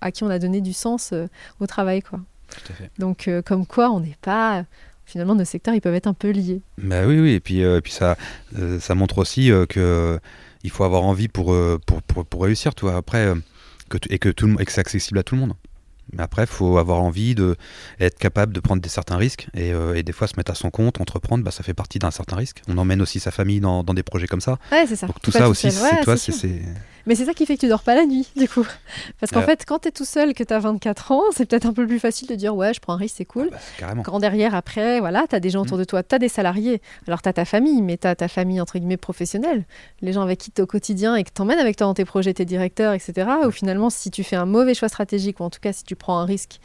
à 0.00 0.12
qui 0.12 0.24
on 0.24 0.30
a 0.30 0.38
donné 0.38 0.60
du 0.60 0.72
sens 0.72 1.10
euh, 1.12 1.26
au 1.60 1.66
travail. 1.66 2.02
Quoi. 2.02 2.20
Donc, 2.98 3.28
euh, 3.28 3.42
comme 3.42 3.66
quoi, 3.66 3.90
on 3.90 4.00
n'est 4.00 4.16
pas. 4.20 4.64
Finalement, 5.04 5.34
nos 5.34 5.44
secteurs, 5.46 5.74
ils 5.74 5.80
peuvent 5.80 5.94
être 5.94 6.06
un 6.06 6.12
peu 6.12 6.30
liés. 6.30 6.60
Bah 6.76 7.06
oui, 7.06 7.18
oui. 7.18 7.32
Et 7.32 7.40
puis, 7.40 7.62
euh, 7.62 7.80
puis 7.80 7.92
ça, 7.92 8.16
ça 8.78 8.94
montre 8.94 9.18
aussi 9.18 9.50
que 9.70 10.20
il 10.64 10.70
faut 10.70 10.84
avoir 10.84 11.04
envie 11.04 11.28
pour, 11.28 11.56
pour, 11.86 12.02
pour, 12.02 12.42
réussir. 12.42 12.74
Toi. 12.74 12.96
Après, 12.96 13.32
que 13.88 13.96
et, 14.10 14.18
que 14.18 14.28
tout 14.28 14.54
et 14.60 14.64
que 14.66 14.72
c'est 14.72 14.80
accessible 14.80 15.18
à 15.18 15.22
tout 15.22 15.34
le 15.34 15.40
monde. 15.40 15.54
Mais 16.12 16.22
après, 16.22 16.44
il 16.44 16.48
faut 16.48 16.78
avoir 16.78 17.02
envie 17.02 17.34
de 17.34 17.56
être 18.00 18.18
capable 18.18 18.52
de 18.52 18.60
prendre 18.60 18.80
des 18.80 18.88
certains 18.88 19.16
risques 19.16 19.48
et, 19.54 19.72
euh, 19.72 19.94
et, 19.94 20.02
des 20.02 20.12
fois 20.12 20.26
se 20.26 20.34
mettre 20.36 20.50
à 20.50 20.54
son 20.54 20.70
compte, 20.70 21.00
entreprendre, 21.00 21.44
bah, 21.44 21.50
ça 21.50 21.62
fait 21.62 21.74
partie 21.74 21.98
d'un 21.98 22.10
certain 22.10 22.36
risque. 22.36 22.62
On 22.68 22.78
emmène 22.78 23.02
aussi 23.02 23.20
sa 23.20 23.30
famille 23.30 23.60
dans, 23.60 23.84
dans 23.84 23.94
des 23.94 24.02
projets 24.02 24.26
comme 24.26 24.40
ça. 24.40 24.58
Ouais, 24.72 24.86
c'est 24.88 24.96
ça. 24.96 25.06
Donc 25.06 25.20
tout 25.20 25.30
ça 25.30 25.48
aussi, 25.48 25.70
c'est 25.70 26.00
toi, 26.02 26.16
c'est 26.16 26.62
mais 27.08 27.14
c'est 27.14 27.24
ça 27.24 27.32
qui 27.32 27.46
fait 27.46 27.56
que 27.56 27.60
tu 27.60 27.68
dors 27.68 27.82
pas 27.82 27.94
la 27.94 28.04
nuit, 28.04 28.28
du 28.36 28.48
coup. 28.48 28.66
Parce 29.18 29.32
qu'en 29.32 29.40
fait, 29.40 29.64
quand 29.66 29.80
tu 29.80 29.88
es 29.88 29.90
tout 29.90 30.04
seul, 30.04 30.34
que 30.34 30.44
tu 30.44 30.52
as 30.52 30.58
24 30.58 31.12
ans, 31.12 31.22
c'est 31.32 31.46
peut-être 31.46 31.64
un 31.64 31.72
peu 31.72 31.86
plus 31.86 31.98
facile 31.98 32.28
de 32.28 32.34
dire 32.34 32.54
ouais, 32.54 32.74
je 32.74 32.80
prends 32.80 32.92
un 32.92 32.98
risque, 32.98 33.16
c'est 33.16 33.24
cool. 33.24 33.48
Ah 33.82 33.94
bah, 33.94 34.02
quand 34.04 34.18
derrière, 34.18 34.54
après, 34.54 35.00
voilà, 35.00 35.26
tu 35.26 35.34
as 35.34 35.40
des 35.40 35.48
gens 35.48 35.62
autour 35.62 35.78
mm. 35.78 35.80
de 35.80 35.84
toi, 35.84 36.02
tu 36.02 36.14
as 36.14 36.18
des 36.18 36.28
salariés. 36.28 36.82
Alors 37.06 37.22
tu 37.22 37.28
as 37.30 37.32
ta 37.32 37.46
famille, 37.46 37.80
mais 37.80 37.96
tu 37.96 38.06
as 38.06 38.14
ta 38.14 38.28
famille 38.28 38.60
entre 38.60 38.78
guillemets 38.78 38.98
professionnelle. 38.98 39.64
Les 40.02 40.12
gens 40.12 40.20
avec 40.20 40.38
qui 40.38 40.50
tu 40.50 40.60
es 40.60 40.62
au 40.62 40.66
quotidien 40.66 41.16
et 41.16 41.24
que 41.24 41.30
tu 41.34 41.40
emmènes 41.40 41.58
avec 41.58 41.76
toi 41.76 41.86
dans 41.86 41.94
tes 41.94 42.04
projets, 42.04 42.34
tes 42.34 42.44
directeurs, 42.44 42.92
etc. 42.92 43.26
Ou 43.46 43.50
finalement, 43.50 43.88
si 43.88 44.10
tu 44.10 44.22
fais 44.22 44.36
un 44.36 44.46
mauvais 44.46 44.74
choix 44.74 44.88
stratégique, 44.88 45.40
ou 45.40 45.44
en 45.44 45.50
tout 45.50 45.60
cas 45.60 45.72
si 45.72 45.84
tu 45.84 45.96
prends 45.96 46.18
un 46.18 46.26
risque 46.26 46.60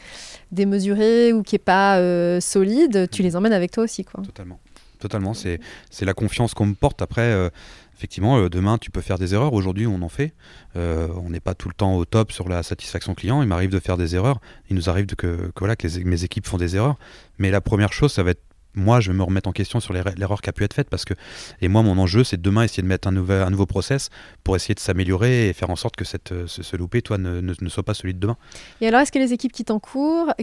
démesuré 0.51 1.31
ou 1.31 1.41
qui 1.41 1.55
est 1.55 1.59
pas 1.59 1.99
euh, 1.99 2.41
solide, 2.41 3.09
tu 3.09 3.21
mm. 3.21 3.25
les 3.25 3.35
emmènes 3.37 3.53
avec 3.53 3.71
toi 3.71 3.85
aussi. 3.85 4.03
Quoi. 4.03 4.21
Totalement. 4.23 4.59
Totalement. 5.03 5.33
C'est 5.33 5.59
la 6.01 6.13
confiance 6.13 6.53
qu'on 6.53 6.67
me 6.67 6.75
porte. 6.75 7.01
Après. 7.01 7.23
Euh, 7.23 7.49
effectivement, 7.97 8.37
euh, 8.37 8.49
demain, 8.49 8.77
tu 8.77 8.89
peux 8.89 9.01
faire 9.01 9.17
des 9.17 9.33
erreurs. 9.33 9.51
Aujourd'hui, 9.51 9.85
on 9.85 10.01
en 10.01 10.07
fait. 10.07 10.33
Euh, 10.77 11.09
on 11.23 11.29
n'est 11.29 11.41
pas 11.41 11.55
tout 11.55 11.67
le 11.67 11.73
temps 11.73 11.95
au 11.95 12.05
top 12.05 12.31
sur 12.31 12.47
la 12.47 12.63
satisfaction 12.63 13.13
client. 13.15 13.41
Il 13.41 13.49
m'arrive 13.49 13.69
de 13.69 13.79
faire 13.79 13.97
des 13.97 14.15
erreurs. 14.15 14.39
Il 14.69 14.77
nous 14.77 14.89
arrive 14.89 15.07
que, 15.07 15.51
voilà, 15.57 15.75
que 15.75 15.87
mes 16.05 16.23
équipes 16.23 16.47
font 16.47 16.57
des 16.57 16.77
erreurs. 16.77 16.95
Mais 17.37 17.51
la 17.51 17.59
première 17.59 17.91
chose, 17.91 18.13
ça 18.13 18.23
va 18.23 18.31
être 18.31 18.43
moi, 18.75 18.99
je 18.99 19.11
vais 19.11 19.17
me 19.17 19.23
remettre 19.23 19.49
en 19.49 19.51
question 19.51 19.79
sur 19.79 19.93
l'erreur 19.93 20.41
qui 20.41 20.49
a 20.49 20.53
pu 20.53 20.63
être 20.63 20.73
faite 20.73 20.89
parce 20.89 21.05
que, 21.05 21.13
et 21.61 21.67
moi, 21.67 21.83
mon 21.83 21.97
enjeu, 21.97 22.23
c'est 22.23 22.41
demain 22.41 22.63
essayer 22.63 22.81
de 22.81 22.87
mettre 22.87 23.07
un, 23.07 23.11
nouvel, 23.11 23.43
un 23.43 23.49
nouveau 23.49 23.65
process 23.65 24.09
pour 24.43 24.55
essayer 24.55 24.73
de 24.73 24.79
s'améliorer 24.79 25.49
et 25.49 25.53
faire 25.53 25.69
en 25.69 25.75
sorte 25.75 25.95
que 25.95 26.05
cette, 26.05 26.31
euh, 26.31 26.47
ce, 26.47 26.75
loupé, 26.75 27.01
toi, 27.01 27.17
ne, 27.17 27.41
ne, 27.41 27.69
soit 27.69 27.83
pas 27.83 27.93
celui 27.93 28.13
de 28.13 28.19
demain. 28.19 28.37
Et 28.81 28.87
alors, 28.87 29.01
est-ce 29.01 29.11
que 29.11 29.19
les 29.19 29.33
équipes 29.33 29.51
qui 29.51 29.63
t'entourent, 29.63 30.33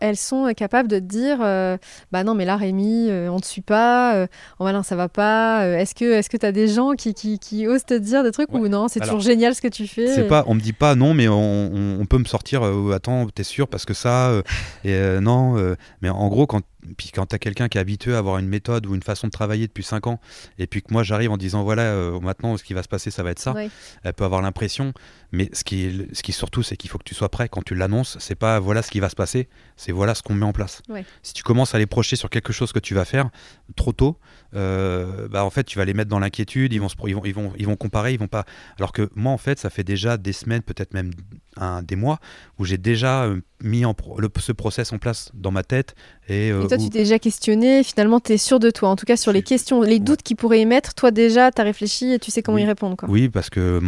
elles 0.00 0.16
sont 0.16 0.52
capables 0.56 0.88
de 0.88 0.98
te 0.98 1.04
dire, 1.04 1.38
euh, 1.42 1.76
bah 2.10 2.24
non, 2.24 2.34
mais 2.34 2.44
là, 2.44 2.56
Rémi, 2.56 3.08
euh, 3.10 3.28
on 3.30 3.36
ne 3.36 3.40
te 3.40 3.46
suit 3.46 3.60
pas, 3.60 4.26
oh, 4.58 4.64
bah 4.64 4.72
non, 4.72 4.82
ça 4.82 4.96
va 4.96 5.08
pas. 5.08 5.66
est-ce 5.66 5.94
que, 5.94 6.04
est-ce 6.04 6.30
que 6.30 6.36
tu 6.36 6.46
as 6.46 6.52
des 6.52 6.68
gens 6.68 6.92
qui, 6.92 7.14
qui, 7.14 7.38
qui, 7.38 7.66
osent 7.66 7.84
te 7.84 7.94
dire 7.94 8.22
des 8.22 8.32
trucs 8.32 8.52
ou 8.52 8.68
non? 8.68 8.88
C'est 8.88 9.00
toujours 9.00 9.20
génial 9.20 9.54
ce 9.54 9.60
que 9.60 9.68
tu 9.68 9.86
fais. 9.86 10.08
C'est 10.08 10.28
pas, 10.28 10.44
on 10.46 10.54
me 10.54 10.60
dit 10.60 10.72
pas 10.72 10.94
non, 10.94 11.14
mais 11.14 11.28
on, 11.28 12.00
on, 12.00 12.06
peut 12.06 12.18
me 12.18 12.24
sortir. 12.24 12.62
attends, 12.92 13.26
t'es 13.28 13.44
sûr 13.44 13.68
parce 13.68 13.84
que 13.84 13.94
ça, 13.94 14.42
et 14.84 15.20
non. 15.20 15.76
mais 16.00 16.08
en 16.08 16.28
gros, 16.28 16.46
quand 16.46 16.62
puis 16.96 17.10
quand 17.10 17.26
tu 17.26 17.34
as 17.34 17.38
quelqu'un 17.38 17.68
qui 17.68 17.78
est 17.78 17.80
habitué 17.80 18.14
à 18.14 18.18
avoir 18.18 18.38
une 18.38 18.48
méthode 18.48 18.86
ou 18.86 18.94
une 18.94 19.02
façon 19.02 19.26
de 19.26 19.32
travailler 19.32 19.66
depuis 19.66 19.84
5 19.84 20.06
ans, 20.06 20.20
et 20.58 20.66
puis 20.66 20.82
que 20.82 20.92
moi 20.92 21.02
j'arrive 21.02 21.30
en 21.30 21.36
disant 21.36 21.62
voilà, 21.62 21.82
euh, 21.82 22.20
maintenant 22.20 22.56
ce 22.56 22.64
qui 22.64 22.74
va 22.74 22.82
se 22.82 22.88
passer, 22.88 23.10
ça 23.10 23.22
va 23.22 23.30
être 23.30 23.38
ça, 23.38 23.54
elle 24.02 24.12
peut 24.12 24.24
avoir 24.24 24.42
l'impression, 24.42 24.92
mais 25.30 25.48
ce 25.52 25.64
qui, 25.64 26.06
ce 26.12 26.22
qui 26.22 26.32
surtout, 26.32 26.62
c'est 26.62 26.76
qu'il 26.76 26.90
faut 26.90 26.98
que 26.98 27.04
tu 27.04 27.14
sois 27.14 27.28
prêt 27.28 27.48
quand 27.48 27.62
tu 27.62 27.74
l'annonces. 27.74 28.16
C'est 28.20 28.34
pas 28.34 28.58
voilà 28.60 28.82
ce 28.82 28.90
qui 28.90 29.00
va 29.00 29.08
se 29.08 29.16
passer, 29.16 29.48
c'est 29.76 29.92
voilà 29.92 30.14
ce 30.14 30.22
qu'on 30.22 30.34
met 30.34 30.44
en 30.44 30.52
place. 30.52 30.82
Si 31.22 31.32
tu 31.34 31.42
commences 31.42 31.74
à 31.74 31.78
les 31.78 31.86
projeter 31.86 32.16
sur 32.16 32.30
quelque 32.30 32.52
chose 32.52 32.72
que 32.72 32.78
tu 32.78 32.94
vas 32.94 33.04
faire 33.04 33.30
trop 33.76 33.92
tôt, 33.92 34.18
euh, 34.54 35.28
bah 35.28 35.44
en 35.44 35.50
fait 35.50 35.64
tu 35.64 35.78
vas 35.78 35.84
les 35.84 35.94
mettre 35.94 36.10
dans 36.10 36.18
l'inquiétude, 36.18 36.72
ils 36.72 36.80
vont, 36.80 36.88
ils, 37.06 37.14
vont, 37.14 37.24
ils, 37.24 37.34
vont, 37.34 37.52
ils 37.58 37.66
vont 37.66 37.76
comparer, 37.76 38.12
ils 38.12 38.18
vont 38.18 38.28
pas. 38.28 38.44
Alors 38.78 38.92
que 38.92 39.08
moi 39.14 39.32
en 39.32 39.38
fait, 39.38 39.58
ça 39.58 39.70
fait 39.70 39.84
déjà 39.84 40.16
des 40.16 40.32
semaines, 40.32 40.62
peut-être 40.62 40.94
même 40.94 41.12
un, 41.56 41.82
des 41.82 41.96
mois, 41.96 42.18
où 42.58 42.64
j'ai 42.64 42.78
déjà 42.78 43.24
euh, 43.24 43.40
mis 43.62 43.84
en 43.84 43.94
le, 44.18 44.28
ce 44.38 44.52
process 44.52 44.92
en 44.92 44.98
place 44.98 45.30
dans 45.34 45.50
ma 45.50 45.62
tête. 45.62 45.94
Et, 46.28 46.50
euh, 46.50 46.66
toi, 46.66 46.78
tu 46.78 46.88
t'es 46.88 47.00
déjà 47.00 47.18
questionné, 47.18 47.82
finalement, 47.82 48.20
tu 48.20 48.32
es 48.32 48.38
sûr 48.38 48.58
de 48.58 48.70
toi. 48.70 48.88
En 48.88 48.96
tout 48.96 49.06
cas, 49.06 49.16
sur 49.16 49.32
les 49.32 49.42
questions, 49.42 49.82
les 49.82 49.98
doutes 49.98 50.22
qu'ils 50.22 50.36
pourraient 50.36 50.60
émettre, 50.60 50.94
toi 50.94 51.10
déjà, 51.10 51.50
tu 51.50 51.60
as 51.60 51.64
réfléchi 51.64 52.12
et 52.12 52.18
tu 52.18 52.30
sais 52.30 52.42
comment 52.42 52.58
y 52.58 52.64
répondre. 52.64 52.96
Quoi. 52.96 53.08
Oui, 53.08 53.28
parce 53.28 53.50
que 53.50 53.80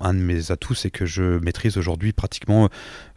un 0.00 0.14
de 0.14 0.18
mes 0.18 0.50
atouts, 0.50 0.74
c'est 0.74 0.90
que 0.90 1.06
je 1.06 1.38
maîtrise 1.38 1.76
aujourd'hui 1.76 2.12
pratiquement 2.12 2.68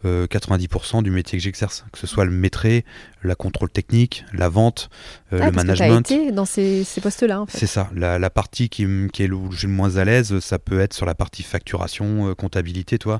90% 0.05 1.03
du 1.03 1.11
métier 1.11 1.37
que 1.37 1.43
j'exerce, 1.43 1.85
que 1.91 1.97
ce 1.99 2.07
soit 2.07 2.25
le 2.25 2.31
maîtrise, 2.31 2.83
la 3.23 3.35
contrôle 3.35 3.69
technique, 3.69 4.23
la 4.33 4.49
vente, 4.49 4.89
euh, 5.33 5.43
le 5.43 5.51
management. 5.51 6.03
Tu 6.03 6.13
été 6.13 6.31
dans 6.31 6.45
ces, 6.45 6.83
ces 6.83 7.01
postes-là. 7.01 7.41
En 7.41 7.45
fait. 7.45 7.57
C'est 7.57 7.67
ça. 7.67 7.89
La, 7.95 8.29
partie 8.29 8.69
qui, 8.69 8.85
qui 9.11 9.23
est 9.23 9.27
le, 9.27 9.37
le 9.37 9.67
moins 9.67 9.97
à 9.97 10.05
l'aise, 10.05 10.39
ça 10.39 10.59
peut 10.59 10.79
être 10.79 10.93
sur 10.93 11.05
la 11.05 11.15
partie 11.15 11.43
facturation, 11.43 12.29
euh, 12.29 12.35
comptabilité, 12.35 12.97
toi. 12.97 13.19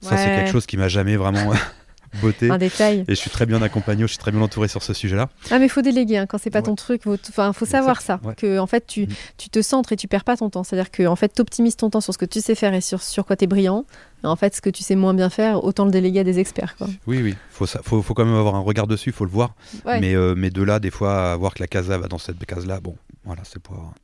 Ça, 0.00 0.16
c'est 0.16 0.26
quelque 0.26 0.50
chose 0.50 0.66
qui 0.66 0.76
m'a 0.76 0.88
jamais 0.88 1.16
vraiment 1.16 1.52
beauté. 2.20 2.50
Un 2.50 2.58
détail. 2.58 3.04
Et 3.08 3.14
je 3.14 3.20
suis 3.20 3.30
très 3.30 3.46
bien 3.46 3.62
accompagné, 3.62 4.02
je 4.02 4.08
suis 4.08 4.18
très 4.18 4.30
bien 4.30 4.40
entouré 4.40 4.68
sur 4.68 4.82
ce 4.82 4.92
sujet-là. 4.92 5.28
Ah, 5.50 5.58
mais 5.58 5.66
il 5.66 5.68
faut 5.68 5.82
déléguer 5.82 6.18
hein, 6.18 6.26
quand 6.26 6.38
c'est 6.38 6.50
pas 6.50 6.62
ton 6.62 6.74
truc. 6.74 7.02
Enfin, 7.06 7.52
faut 7.52 7.66
savoir 7.66 8.00
ça. 8.00 8.20
Que 8.36 8.58
en 8.58 8.66
fait, 8.66 8.86
tu, 8.86 9.02
mm. 9.02 9.08
tu, 9.38 9.48
te 9.50 9.62
centres 9.62 9.92
et 9.92 9.96
tu 9.96 10.08
perds 10.08 10.24
pas 10.24 10.36
ton 10.36 10.50
temps. 10.50 10.64
C'est-à-dire 10.64 10.90
que 10.90 11.06
en 11.06 11.16
fait, 11.16 11.32
tu 11.34 11.40
optimises 11.40 11.76
ton 11.76 11.90
temps 11.90 12.00
sur 12.00 12.12
ce 12.12 12.18
que 12.18 12.24
tu 12.24 12.40
sais 12.40 12.54
faire 12.54 12.74
et 12.74 12.80
sur, 12.80 13.02
sur 13.02 13.24
quoi 13.26 13.36
tu 13.36 13.44
es 13.44 13.46
brillant. 13.46 13.84
en 14.22 14.36
fait, 14.36 14.54
ce 14.54 14.60
que 14.60 14.70
tu 14.70 14.82
sais 14.82 14.96
moins 14.96 15.14
bien 15.14 15.30
faire, 15.30 15.64
autant 15.64 15.84
le 15.84 15.90
déléguer 15.90 16.20
à 16.20 16.24
des 16.24 16.38
experts. 16.38 16.76
Quoi. 16.76 16.88
Oui, 17.06 17.22
oui. 17.22 17.34
Faut, 17.50 17.66
faut, 17.66 18.02
faut, 18.02 18.14
quand 18.14 18.24
même 18.24 18.34
avoir 18.34 18.54
un 18.54 18.60
regard 18.60 18.86
dessus, 18.86 19.10
il 19.10 19.14
faut 19.14 19.24
le 19.24 19.30
voir. 19.30 19.54
Mais, 19.84 20.14
euh, 20.14 20.34
mais 20.36 20.50
de 20.50 20.62
là, 20.62 20.78
des 20.78 20.90
fois, 20.90 21.36
voir 21.36 21.54
que 21.54 21.62
la 21.62 21.66
case 21.66 21.88
va 21.88 22.08
dans 22.08 22.18
cette 22.18 22.44
case-là, 22.44 22.80
bon, 22.80 22.96
voilà, 23.30 23.44
c'est 23.44 23.62
pour. 23.62 23.94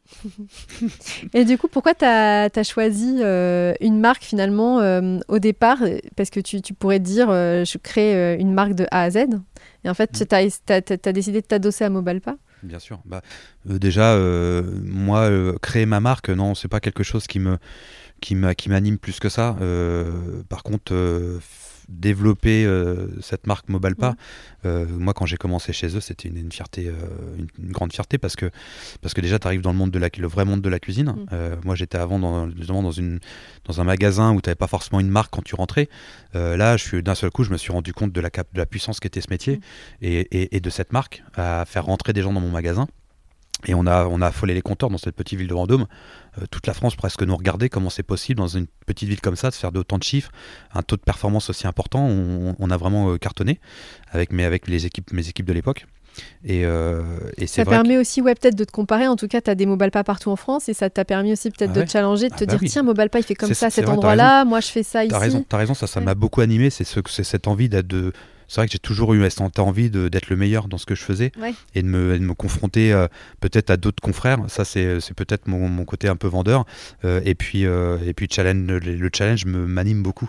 Et 1.34 1.44
du 1.44 1.58
coup, 1.58 1.66
pourquoi 1.66 1.94
tu 1.94 2.04
as, 2.04 2.62
choisi 2.62 3.16
euh, 3.18 3.74
une 3.80 3.98
marque 3.98 4.22
finalement 4.22 4.78
euh, 4.78 5.18
au 5.26 5.40
départ? 5.40 5.78
Parce 6.14 6.30
que 6.30 6.38
tu, 6.38 6.62
tu 6.62 6.74
pourrais 6.74 7.00
dire, 7.00 7.28
euh, 7.28 7.64
je 7.64 7.76
crée 7.76 8.36
une 8.38 8.52
marque 8.52 8.74
de 8.74 8.86
A 8.92 9.02
à 9.02 9.10
Z. 9.10 9.26
Et 9.82 9.90
en 9.90 9.94
fait, 9.94 10.12
mm. 10.12 10.52
tu 10.64 10.72
as, 11.08 11.12
décidé 11.12 11.40
de 11.40 11.46
t'adosser 11.46 11.82
à 11.82 11.90
Mobalpa 11.90 12.36
Bien 12.62 12.78
sûr. 12.78 13.00
Bah, 13.04 13.20
déjà, 13.64 14.16
moi, 14.84 15.28
créer 15.60 15.86
ma 15.86 15.98
marque, 15.98 16.30
non, 16.30 16.54
c'est 16.54 16.68
pas 16.68 16.78
quelque 16.78 17.02
chose 17.02 17.26
qui 17.26 17.40
me 17.40 17.58
qui 18.20 18.36
m'anime 18.36 18.98
plus 18.98 19.18
que 19.18 19.28
ça. 19.28 19.56
par 20.48 20.62
contre, 20.62 20.94
développer 21.88 22.64
euh, 22.64 23.08
cette 23.20 23.46
marque 23.46 23.68
Mobalpa. 23.68 24.10
Mmh. 24.10 24.16
Euh, 24.64 24.86
moi, 24.86 25.14
quand 25.14 25.26
j'ai 25.26 25.36
commencé 25.36 25.72
chez 25.72 25.96
eux, 25.96 26.00
c'était 26.00 26.28
une, 26.28 26.50
fierté, 26.50 26.88
euh, 26.88 26.92
une, 27.58 27.72
grande 27.72 27.92
fierté 27.92 28.18
parce 28.18 28.36
que, 28.36 28.50
parce 29.00 29.14
que 29.14 29.20
déjà, 29.20 29.38
tu 29.38 29.46
arrives 29.46 29.60
dans 29.60 29.72
le, 29.72 29.78
monde 29.78 29.90
de 29.90 29.98
la, 29.98 30.08
le 30.18 30.26
vrai 30.26 30.44
monde 30.44 30.60
de 30.60 30.68
la 30.68 30.78
cuisine. 30.78 31.10
Mmh. 31.10 31.36
moi, 31.64 31.74
j'étais 31.74 31.98
avant 31.98 32.18
dans, 32.18 32.46
dans, 32.46 32.90
une, 32.90 33.20
dans 33.64 33.80
un 33.80 33.84
magasin 33.84 34.32
où 34.32 34.40
tu 34.40 34.48
n'avais 34.48 34.56
pas 34.56 34.66
forcément 34.66 35.00
une 35.00 35.10
marque 35.10 35.32
quand 35.32 35.44
tu 35.44 35.54
rentrais. 35.54 35.88
là, 36.34 36.76
d'un 36.92 37.14
seul 37.14 37.30
coup, 37.30 37.44
je 37.44 37.50
me 37.50 37.56
suis 37.56 37.72
rendu 37.72 37.92
compte 37.92 38.12
de 38.12 38.20
la, 38.20 38.30
de 38.30 38.58
la 38.58 38.66
puissance 38.66 39.00
qu'était 39.00 39.20
ce 39.20 39.28
métier 39.30 39.56
mmh. 39.56 39.60
et, 40.02 40.20
et, 40.30 40.56
et, 40.56 40.60
de 40.60 40.70
cette 40.70 40.92
marque 40.92 41.22
à 41.34 41.64
faire 41.66 41.84
rentrer 41.84 42.12
des 42.12 42.22
gens 42.22 42.32
dans 42.32 42.40
mon 42.40 42.50
magasin. 42.50 42.88
Et 43.66 43.74
on 43.74 43.86
a, 43.86 44.06
on 44.06 44.20
a 44.20 44.26
affolé 44.26 44.54
les 44.54 44.62
compteurs 44.62 44.90
dans 44.90 44.98
cette 44.98 45.16
petite 45.16 45.38
ville 45.38 45.48
de 45.48 45.54
Vendôme. 45.54 45.86
Euh, 46.38 46.44
toute 46.50 46.66
la 46.66 46.74
France 46.74 46.94
presque 46.94 47.22
nous 47.22 47.36
regardait 47.36 47.68
comment 47.68 47.90
c'est 47.90 48.02
possible 48.02 48.38
dans 48.38 48.48
une 48.48 48.66
petite 48.86 49.08
ville 49.08 49.20
comme 49.20 49.36
ça 49.36 49.50
de 49.50 49.54
faire 49.54 49.72
de 49.72 49.78
autant 49.78 49.98
de 49.98 50.02
chiffres, 50.02 50.30
un 50.74 50.82
taux 50.82 50.96
de 50.96 51.02
performance 51.02 51.48
aussi 51.48 51.66
important. 51.66 52.06
On, 52.06 52.70
a 52.70 52.76
vraiment 52.76 53.10
euh, 53.10 53.16
cartonné 53.16 53.58
avec, 54.10 54.32
mais 54.32 54.44
avec 54.44 54.68
les 54.68 54.84
équipes, 54.86 55.12
mes 55.12 55.28
équipes 55.28 55.46
de 55.46 55.54
l'époque. 55.54 55.86
Et, 56.44 56.64
euh, 56.64 57.02
et 57.36 57.46
ça 57.46 57.64
permet 57.64 57.98
aussi 57.98 58.22
ouais, 58.22 58.34
peut-être 58.34 58.54
de 58.54 58.64
te 58.64 58.72
comparer. 58.72 59.06
En 59.06 59.16
tout 59.16 59.28
cas, 59.28 59.40
tu 59.40 59.50
as 59.50 59.54
des 59.54 59.66
Mobalpa 59.66 60.04
partout 60.04 60.30
en 60.30 60.36
France 60.36 60.68
et 60.68 60.74
ça 60.74 60.88
t'a 60.88 61.04
permis 61.04 61.32
aussi 61.32 61.50
peut-être 61.50 61.72
ah 61.74 61.80
de 61.80 61.82
te 61.84 61.90
challenger, 61.90 62.28
de 62.28 62.34
te 62.34 62.44
ah 62.44 62.46
bah 62.46 62.56
dire 62.58 62.70
tiens, 62.70 62.82
Mobalpa 62.82 63.18
il 63.18 63.22
fait 63.22 63.34
comme 63.34 63.52
ça 63.52 63.70
cet 63.70 63.88
endroit-là, 63.88 64.44
moi 64.44 64.60
je 64.60 64.68
fais 64.68 64.82
ça 64.82 65.04
ici. 65.04 65.10
T'as 65.10 65.18
raison, 65.18 65.44
as 65.50 65.56
raison, 65.56 65.74
ça, 65.74 65.86
ça 65.86 66.00
m'a 66.00 66.14
beaucoup 66.14 66.40
animé. 66.40 66.70
C'est 66.70 66.84
ce, 66.84 67.00
cette 67.06 67.48
envie 67.48 67.68
de, 67.68 68.12
c'est 68.48 68.60
vrai 68.60 68.66
que 68.66 68.72
j'ai 68.72 68.78
toujours 68.78 69.14
eu 69.14 69.28
cette 69.30 69.58
envie 69.58 69.90
d'être 69.90 70.28
le 70.28 70.36
meilleur 70.36 70.68
dans 70.68 70.78
ce 70.78 70.86
que 70.86 70.94
je 70.94 71.02
faisais 71.02 71.32
et 71.74 71.82
de 71.82 71.88
me, 71.88 72.18
de 72.18 72.24
me 72.24 72.34
confronter 72.34 72.92
euh, 72.92 73.08
peut-être 73.40 73.70
à 73.70 73.76
d'autres 73.76 74.02
confrères. 74.02 74.38
Ça, 74.48 74.64
c'est 74.64 74.98
peut-être 75.16 75.48
mon, 75.48 75.68
mon, 75.68 75.84
côté 75.84 76.08
un 76.08 76.16
peu 76.16 76.28
vendeur. 76.28 76.64
Euh, 77.04 77.20
et 77.24 77.34
puis, 77.34 77.62
et 77.62 78.12
puis 78.14 78.28
challenge, 78.30 78.66
le, 78.66 79.10
challenge 79.12 79.46
m'anime 79.46 80.02
beaucoup. 80.02 80.28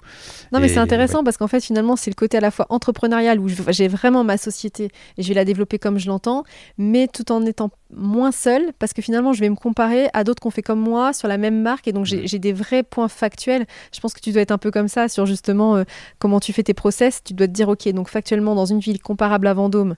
Non, 0.52 0.60
mais 0.60 0.68
c'est 0.68 0.78
intéressant 0.78 1.24
parce 1.24 1.38
qu'en 1.38 1.48
fait, 1.48 1.64
finalement, 1.64 1.96
c'est 1.96 2.12
le 2.12 2.16
côté 2.16 2.38
à 2.38 2.42
la 2.42 2.52
fois 2.52 2.66
entrepreneurial 2.70 3.40
où 3.40 3.48
j'ai 3.70 3.88
vraiment 3.88 4.24
ma 4.24 4.38
société 4.38 4.90
et 5.18 5.24
je 5.24 5.28
vais 5.28 5.34
la 5.34 5.46
développer 5.46 5.80
comme 5.80 5.98
je 5.98 6.08
l'entends, 6.08 6.44
mais 6.78 7.08
tout 7.08 7.32
en 7.32 7.46
étant 7.46 7.70
moins 7.96 8.32
seul 8.32 8.74
parce 8.80 8.94
que 8.94 9.02
finalement, 9.02 9.34
je 9.34 9.40
vais 9.40 9.50
me 9.50 9.56
comparer 9.56 10.10
à 10.14 10.24
d'autres 10.24 10.42
qu'on 10.42 10.52
fait 10.52 10.62
comme 10.62 10.80
moi 10.80 11.14
sur 11.14 11.28
la 11.28 11.38
même 11.38 11.62
marque 11.62 11.88
et 11.88 11.94
donc 11.94 12.06
j'ai 12.06 12.40
des 12.40 12.54
vrais 12.54 12.84
points 12.84 13.08
factuels. 13.08 13.66
Je 13.94 14.00
pense 14.00 14.14
que 14.14 14.20
tu 14.20 14.32
dois 14.32 14.42
être 14.42 14.52
un 14.52 14.58
peu 14.58 14.72
comme 14.72 14.88
ça 14.88 15.08
sur 15.08 15.26
justement 15.26 15.84
comment 16.20 16.40
tu 16.40 16.54
fais 16.54 16.64
tes 16.64 16.74
process. 16.74 17.22
Tu 17.24 17.34
dois 17.34 17.48
te 17.48 17.54
dire, 17.54 17.70
ok, 17.70 17.88
donc 17.90 18.07
factuellement, 18.10 18.56
dans 18.56 18.66
une 18.66 18.80
ville 18.80 19.02
comparable 19.02 19.48
à 19.48 19.54
Vendôme, 19.54 19.96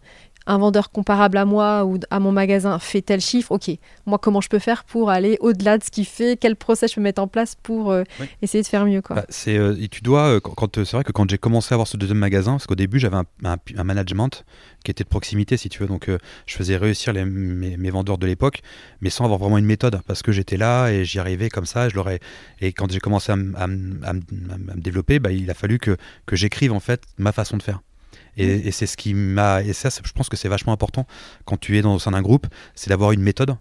un 0.50 0.58
vendeur 0.58 0.92
comparable 0.92 1.38
à 1.38 1.46
moi 1.46 1.86
ou 1.86 2.00
à 2.10 2.20
mon 2.20 2.32
magasin 2.32 2.80
fait 2.80 3.02
tel 3.02 3.22
chiffre, 3.22 3.52
ok, 3.52 3.70
moi 4.06 4.18
comment 4.18 4.42
je 4.42 4.50
peux 4.50 4.60
faire 4.60 4.84
pour 4.84 5.12
aller 5.12 5.38
au-delà 5.42 5.78
de 5.78 5.84
ce 5.84 5.92
qu'il 5.92 6.06
fait, 6.06 6.38
quel 6.40 6.56
process 6.56 6.92
je 6.92 6.96
peux 6.96 7.02
mettre 7.02 7.22
en 7.22 7.28
place 7.28 7.56
pour 7.62 7.92
euh, 7.92 8.04
essayer 8.42 8.64
de 8.64 8.68
faire 8.68 8.86
mieux 8.86 9.02
quoi? 9.02 9.18
Bah, 9.18 9.26
c'est, 9.30 9.58
euh, 9.58 9.76
tu 9.92 10.02
dois, 10.02 10.36
euh, 10.36 10.40
quand, 10.40 10.84
c'est 10.84 10.92
vrai 10.94 11.04
que 11.04 11.12
quand 11.12 11.30
j'ai 11.30 11.38
commencé 11.38 11.74
à 11.74 11.76
avoir 11.76 11.88
ce 11.88 11.98
deuxième 11.98 12.18
magasin, 12.18 12.54
parce 12.54 12.66
qu'au 12.66 12.76
début 12.76 13.00
j'avais 13.00 13.18
un, 13.18 13.84
management 13.84 14.44
qui 14.84 14.92
était 14.92 15.04
de 15.04 15.10
proximité 15.10 15.56
si 15.56 15.70
tu 15.70 15.80
veux, 15.82 15.88
donc 15.88 16.10
je 16.46 16.56
faisais 16.56 16.78
réussir 16.78 17.14
les, 17.14 17.26
mes, 17.26 17.90
vendeurs 17.90 18.18
de 18.18 18.26
l'époque, 18.26 18.62
mais 19.02 19.10
sans 19.10 19.26
avoir 19.26 19.40
vraiment 19.40 19.58
une 19.58 19.66
méthode, 19.66 20.02
parce 20.08 20.24
que 20.24 20.32
j'étais 20.32 20.58
là 20.58 20.90
et 20.90 21.06
j'y 21.06 21.20
arrivais 21.20 21.50
comme 21.50 21.66
ça, 21.66 21.90
je 21.90 21.96
l'aurais, 21.96 22.20
et 22.62 22.74
quand 22.74 22.92
j'ai 22.92 23.00
commencé 23.00 23.32
à, 23.32 23.36
me 23.36 24.80
développer, 24.80 25.20
bah, 25.20 25.32
il 25.32 25.50
a 25.52 25.54
fallu 25.54 25.78
que, 25.78 25.98
que 26.26 26.36
j'écrive 26.36 26.72
en 26.72 26.80
fait 26.80 27.04
ma 27.18 27.32
façon 27.32 27.58
de 27.58 27.64
faire. 27.64 27.82
Et, 28.40 28.72
c'est 28.72 28.88
ce 28.88 28.98
qui 28.98 29.14
m'a. 29.14 29.62
Et 29.62 29.74
ça, 29.74 29.90
je 29.90 30.12
pense 30.12 30.30
que 30.30 30.38
c'est 30.38 30.50
vachement 30.50 30.74
important 30.74 31.06
quand 31.46 31.58
tu 31.58 31.78
es 31.78 31.82
dans 31.82 31.96
au 31.96 32.00
sein 32.00 32.12
d'un 32.12 32.22
groupe, 32.22 32.48
c'est 32.76 32.90
d'avoir 32.90 33.12
une 33.12 33.22
méthode. 33.22 33.56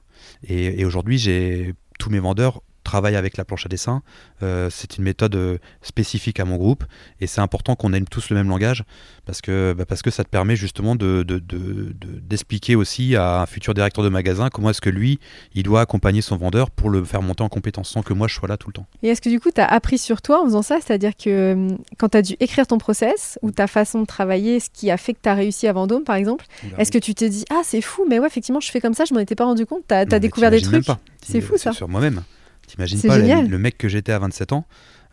Et, 0.46 0.80
et 0.80 0.84
aujourd'hui, 0.84 1.18
j'ai 1.18 1.74
tous 1.98 2.10
mes 2.10 2.20
vendeurs 2.20 2.62
travaille 2.88 3.16
avec 3.16 3.36
la 3.36 3.44
planche 3.44 3.66
à 3.66 3.68
dessin. 3.68 4.02
Euh, 4.42 4.70
c'est 4.70 4.96
une 4.96 5.04
méthode 5.04 5.34
euh, 5.34 5.58
spécifique 5.82 6.40
à 6.40 6.46
mon 6.46 6.56
groupe 6.56 6.84
et 7.20 7.26
c'est 7.26 7.42
important 7.42 7.76
qu'on 7.76 7.92
ait 7.92 8.00
tous 8.00 8.30
le 8.30 8.36
même 8.36 8.48
langage 8.48 8.84
parce 9.26 9.42
que, 9.42 9.74
bah, 9.76 9.84
parce 9.84 10.00
que 10.00 10.10
ça 10.10 10.24
te 10.24 10.30
permet 10.30 10.56
justement 10.56 10.96
d'expliquer 10.96 12.72
de, 12.72 12.76
de, 12.76 12.80
aussi 12.80 13.14
à 13.14 13.42
un 13.42 13.46
futur 13.46 13.74
directeur 13.74 14.02
de 14.02 14.08
magasin 14.08 14.48
comment 14.48 14.70
est-ce 14.70 14.80
que 14.80 14.88
lui, 14.88 15.20
il 15.54 15.64
doit 15.64 15.82
accompagner 15.82 16.22
son 16.22 16.38
vendeur 16.38 16.70
pour 16.70 16.88
le 16.88 17.04
faire 17.04 17.20
monter 17.20 17.42
en 17.42 17.50
compétence 17.50 17.90
sans 17.90 18.02
que 18.02 18.14
moi 18.14 18.26
je 18.26 18.34
sois 18.34 18.48
là 18.48 18.56
tout 18.56 18.68
le 18.68 18.72
temps. 18.72 18.86
Et 19.02 19.08
est-ce 19.08 19.20
que 19.20 19.28
du 19.28 19.38
coup 19.38 19.50
tu 19.54 19.60
as 19.60 19.66
appris 19.66 19.98
sur 19.98 20.22
toi 20.22 20.40
en 20.40 20.46
faisant 20.46 20.62
ça? 20.62 20.78
C'est-à-dire 20.80 21.14
que 21.14 21.52
hum, 21.52 21.78
quand 21.98 22.08
tu 22.08 22.16
as 22.16 22.22
dû 22.22 22.36
écrire 22.40 22.66
ton 22.66 22.78
process 22.78 23.38
ou 23.42 23.50
ta 23.50 23.66
façon 23.66 24.00
de 24.00 24.06
travailler, 24.06 24.60
ce 24.60 24.70
qui 24.72 24.90
a 24.90 24.96
fait 24.96 25.12
que 25.12 25.20
tu 25.22 25.28
as 25.28 25.34
réussi 25.34 25.66
à 25.66 25.74
Vendôme 25.74 26.04
par 26.04 26.16
exemple, 26.16 26.46
est-ce 26.78 26.90
que 26.90 26.98
tu 26.98 27.14
t'es 27.14 27.28
dit 27.28 27.44
ah 27.50 27.60
c'est 27.64 27.82
fou 27.82 28.06
mais 28.08 28.18
ouais 28.18 28.26
effectivement 28.26 28.60
je 28.60 28.70
fais 28.70 28.80
comme 28.80 28.94
ça, 28.94 29.04
je 29.04 29.12
m'en 29.12 29.20
étais 29.20 29.34
pas 29.34 29.44
rendu 29.44 29.66
compte, 29.66 29.82
tu 29.86 29.94
as, 29.94 30.06
découvert 30.06 30.50
des 30.50 30.62
trucs 30.62 30.86
C'est 31.22 31.42
fou 31.42 31.58
ça. 31.58 31.72
Sur 31.72 31.88
moi-même. 31.88 32.22
T'imagines 32.68 33.00
pas 33.02 33.18
le, 33.18 33.58
mec 33.58 33.76
que 33.76 33.88
j'étais 33.88 34.12
à 34.12 34.18
27 34.18 34.52
ans 34.52 34.64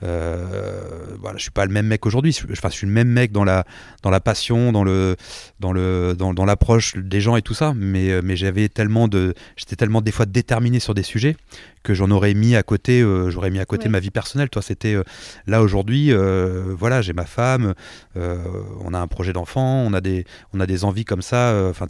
euh, 0.03 1.15
voilà, 1.21 1.37
je 1.37 1.43
suis 1.43 1.51
pas 1.51 1.65
le 1.65 1.71
même 1.71 1.87
mec 1.87 2.05
aujourd'hui. 2.05 2.37
Enfin, 2.51 2.69
je 2.69 2.75
suis 2.75 2.85
le 2.85 2.91
même 2.91 3.07
mec 3.07 3.31
dans 3.31 3.45
la 3.45 3.63
dans 4.03 4.09
la 4.09 4.19
passion, 4.19 4.73
dans 4.73 4.83
le 4.83 5.15
dans 5.61 5.71
le 5.71 6.15
dans, 6.17 6.33
dans 6.33 6.43
l'approche 6.43 6.97
des 6.97 7.21
gens 7.21 7.37
et 7.37 7.41
tout 7.41 7.53
ça. 7.53 7.73
Mais 7.75 8.11
euh, 8.11 8.21
mais 8.21 8.35
j'avais 8.35 8.67
tellement 8.67 9.07
de, 9.07 9.33
j'étais 9.55 9.77
tellement 9.77 10.01
des 10.01 10.11
fois 10.11 10.25
déterminé 10.25 10.79
sur 10.79 10.93
des 10.93 11.03
sujets 11.03 11.37
que 11.85 11.93
j'en 11.93 12.09
aurais 12.09 12.33
mis 12.33 12.55
à 12.55 12.63
côté, 12.63 13.01
euh, 13.01 13.29
j'aurais 13.29 13.51
mis 13.51 13.59
à 13.59 13.65
côté 13.65 13.87
ma 13.89 13.99
vie 13.99 14.09
personnelle. 14.09 14.49
Toi, 14.49 14.63
c'était 14.63 14.95
euh, 14.95 15.03
là 15.45 15.61
aujourd'hui, 15.61 16.11
euh, 16.11 16.73
voilà, 16.77 17.01
j'ai 17.01 17.13
ma 17.13 17.25
femme, 17.25 17.75
on 18.15 18.93
a 18.93 18.99
un 18.99 19.07
projet 19.07 19.31
d'enfant, 19.31 19.83
on 19.85 19.93
a 19.93 20.01
des, 20.01 20.25
on 20.51 20.59
a 20.59 20.65
des 20.65 20.83
envies 20.83 21.05
comme 21.05 21.21
ça. 21.21 21.69
Enfin, 21.69 21.85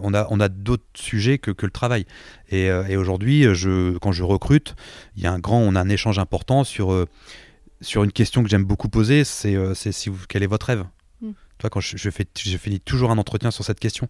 on, 0.00 0.14
a, 0.14 0.26
on 0.30 0.40
a 0.40 0.48
d'autres 0.48 0.84
sujets 0.94 1.38
que, 1.38 1.50
que, 1.50 1.66
le 1.66 1.72
travail. 1.72 2.06
Et, 2.48 2.66
et 2.66 2.96
aujourd'hui, 2.96 3.54
je, 3.54 3.98
quand 3.98 4.12
je 4.12 4.22
recrute, 4.22 4.76
il 5.16 5.22
y 5.22 5.26
a 5.26 5.32
un 5.32 5.40
grand, 5.40 5.58
on 5.58 5.74
a 5.74 5.80
un 5.80 5.88
échange 5.88 6.18
important 6.18 6.64
sur 6.64 7.06
sur 7.82 8.04
une 8.04 8.12
question 8.12 8.42
que 8.42 8.48
j'aime 8.48 8.64
beaucoup 8.64 8.88
poser, 8.88 9.24
c'est 9.24 9.58
si 9.92 10.08
vous, 10.08 10.24
quel 10.28 10.42
est 10.42 10.46
votre 10.46 10.66
rêve? 10.66 10.84
Mm. 11.20 11.32
Toi, 11.58 11.68
quand 11.68 11.80
je, 11.80 11.98
je, 11.98 12.08
fais, 12.08 12.24
je 12.38 12.56
finis 12.56 12.80
toujours 12.80 13.10
un 13.10 13.18
entretien 13.18 13.50
sur 13.50 13.64
cette 13.64 13.80
question 13.80 14.08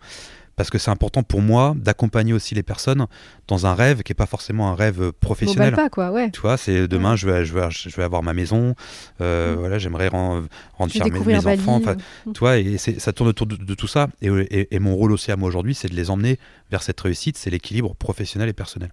parce 0.57 0.71
que 0.71 0.79
c'est 0.79 0.91
important 0.91 1.23
pour 1.23 1.43
moi 1.43 1.75
d'accompagner 1.77 2.33
aussi 2.33 2.55
les 2.55 2.63
personnes 2.63 3.07
dans 3.47 3.67
un 3.67 3.75
rêve 3.75 4.03
qui 4.03 4.11
n'est 4.11 4.17
pas 4.17 4.27
forcément 4.27 4.69
un 4.71 4.75
rêve 4.75 5.13
professionnel. 5.13 5.75
pas 5.75 5.91
quoi, 5.91 6.11
ouais. 6.11 6.31
Tu 6.31 6.41
vois, 6.41 6.57
c'est 6.57 6.89
demain 6.89 7.15
je, 7.15 7.29
vais, 7.29 7.45
je, 7.45 7.55
vais, 7.55 7.69
je 7.71 7.95
vais 7.95 8.03
avoir 8.03 8.23
ma 8.23 8.33
maison, 8.33 8.75
euh, 9.21 9.55
mm. 9.55 9.59
voilà, 9.59 9.79
j'aimerais 9.79 10.09
rendre, 10.09 10.49
fier 10.89 11.07
mes, 11.07 11.21
mes 11.21 11.47
enfants, 11.47 11.81
mm. 11.81 12.33
tu 12.33 12.41
vois, 12.41 12.59
et 12.59 12.79
ça 12.79 13.13
tourne 13.13 13.29
autour 13.29 13.47
de, 13.47 13.75
tout 13.75 13.87
ça. 13.87 14.09
Et, 14.23 14.75
et, 14.75 14.79
mon 14.79 14.97
rôle 14.97 15.13
aussi 15.13 15.31
à 15.31 15.37
moi 15.37 15.49
aujourd'hui, 15.49 15.75
c'est 15.75 15.89
de 15.89 15.95
les 15.95 16.11
emmener 16.11 16.39
vers 16.71 16.83
cette 16.83 17.01
réussite, 17.01 17.37
c'est 17.37 17.51
l'équilibre 17.51 17.95
professionnel 17.95 18.49
et 18.49 18.55
personnel. 18.55 18.91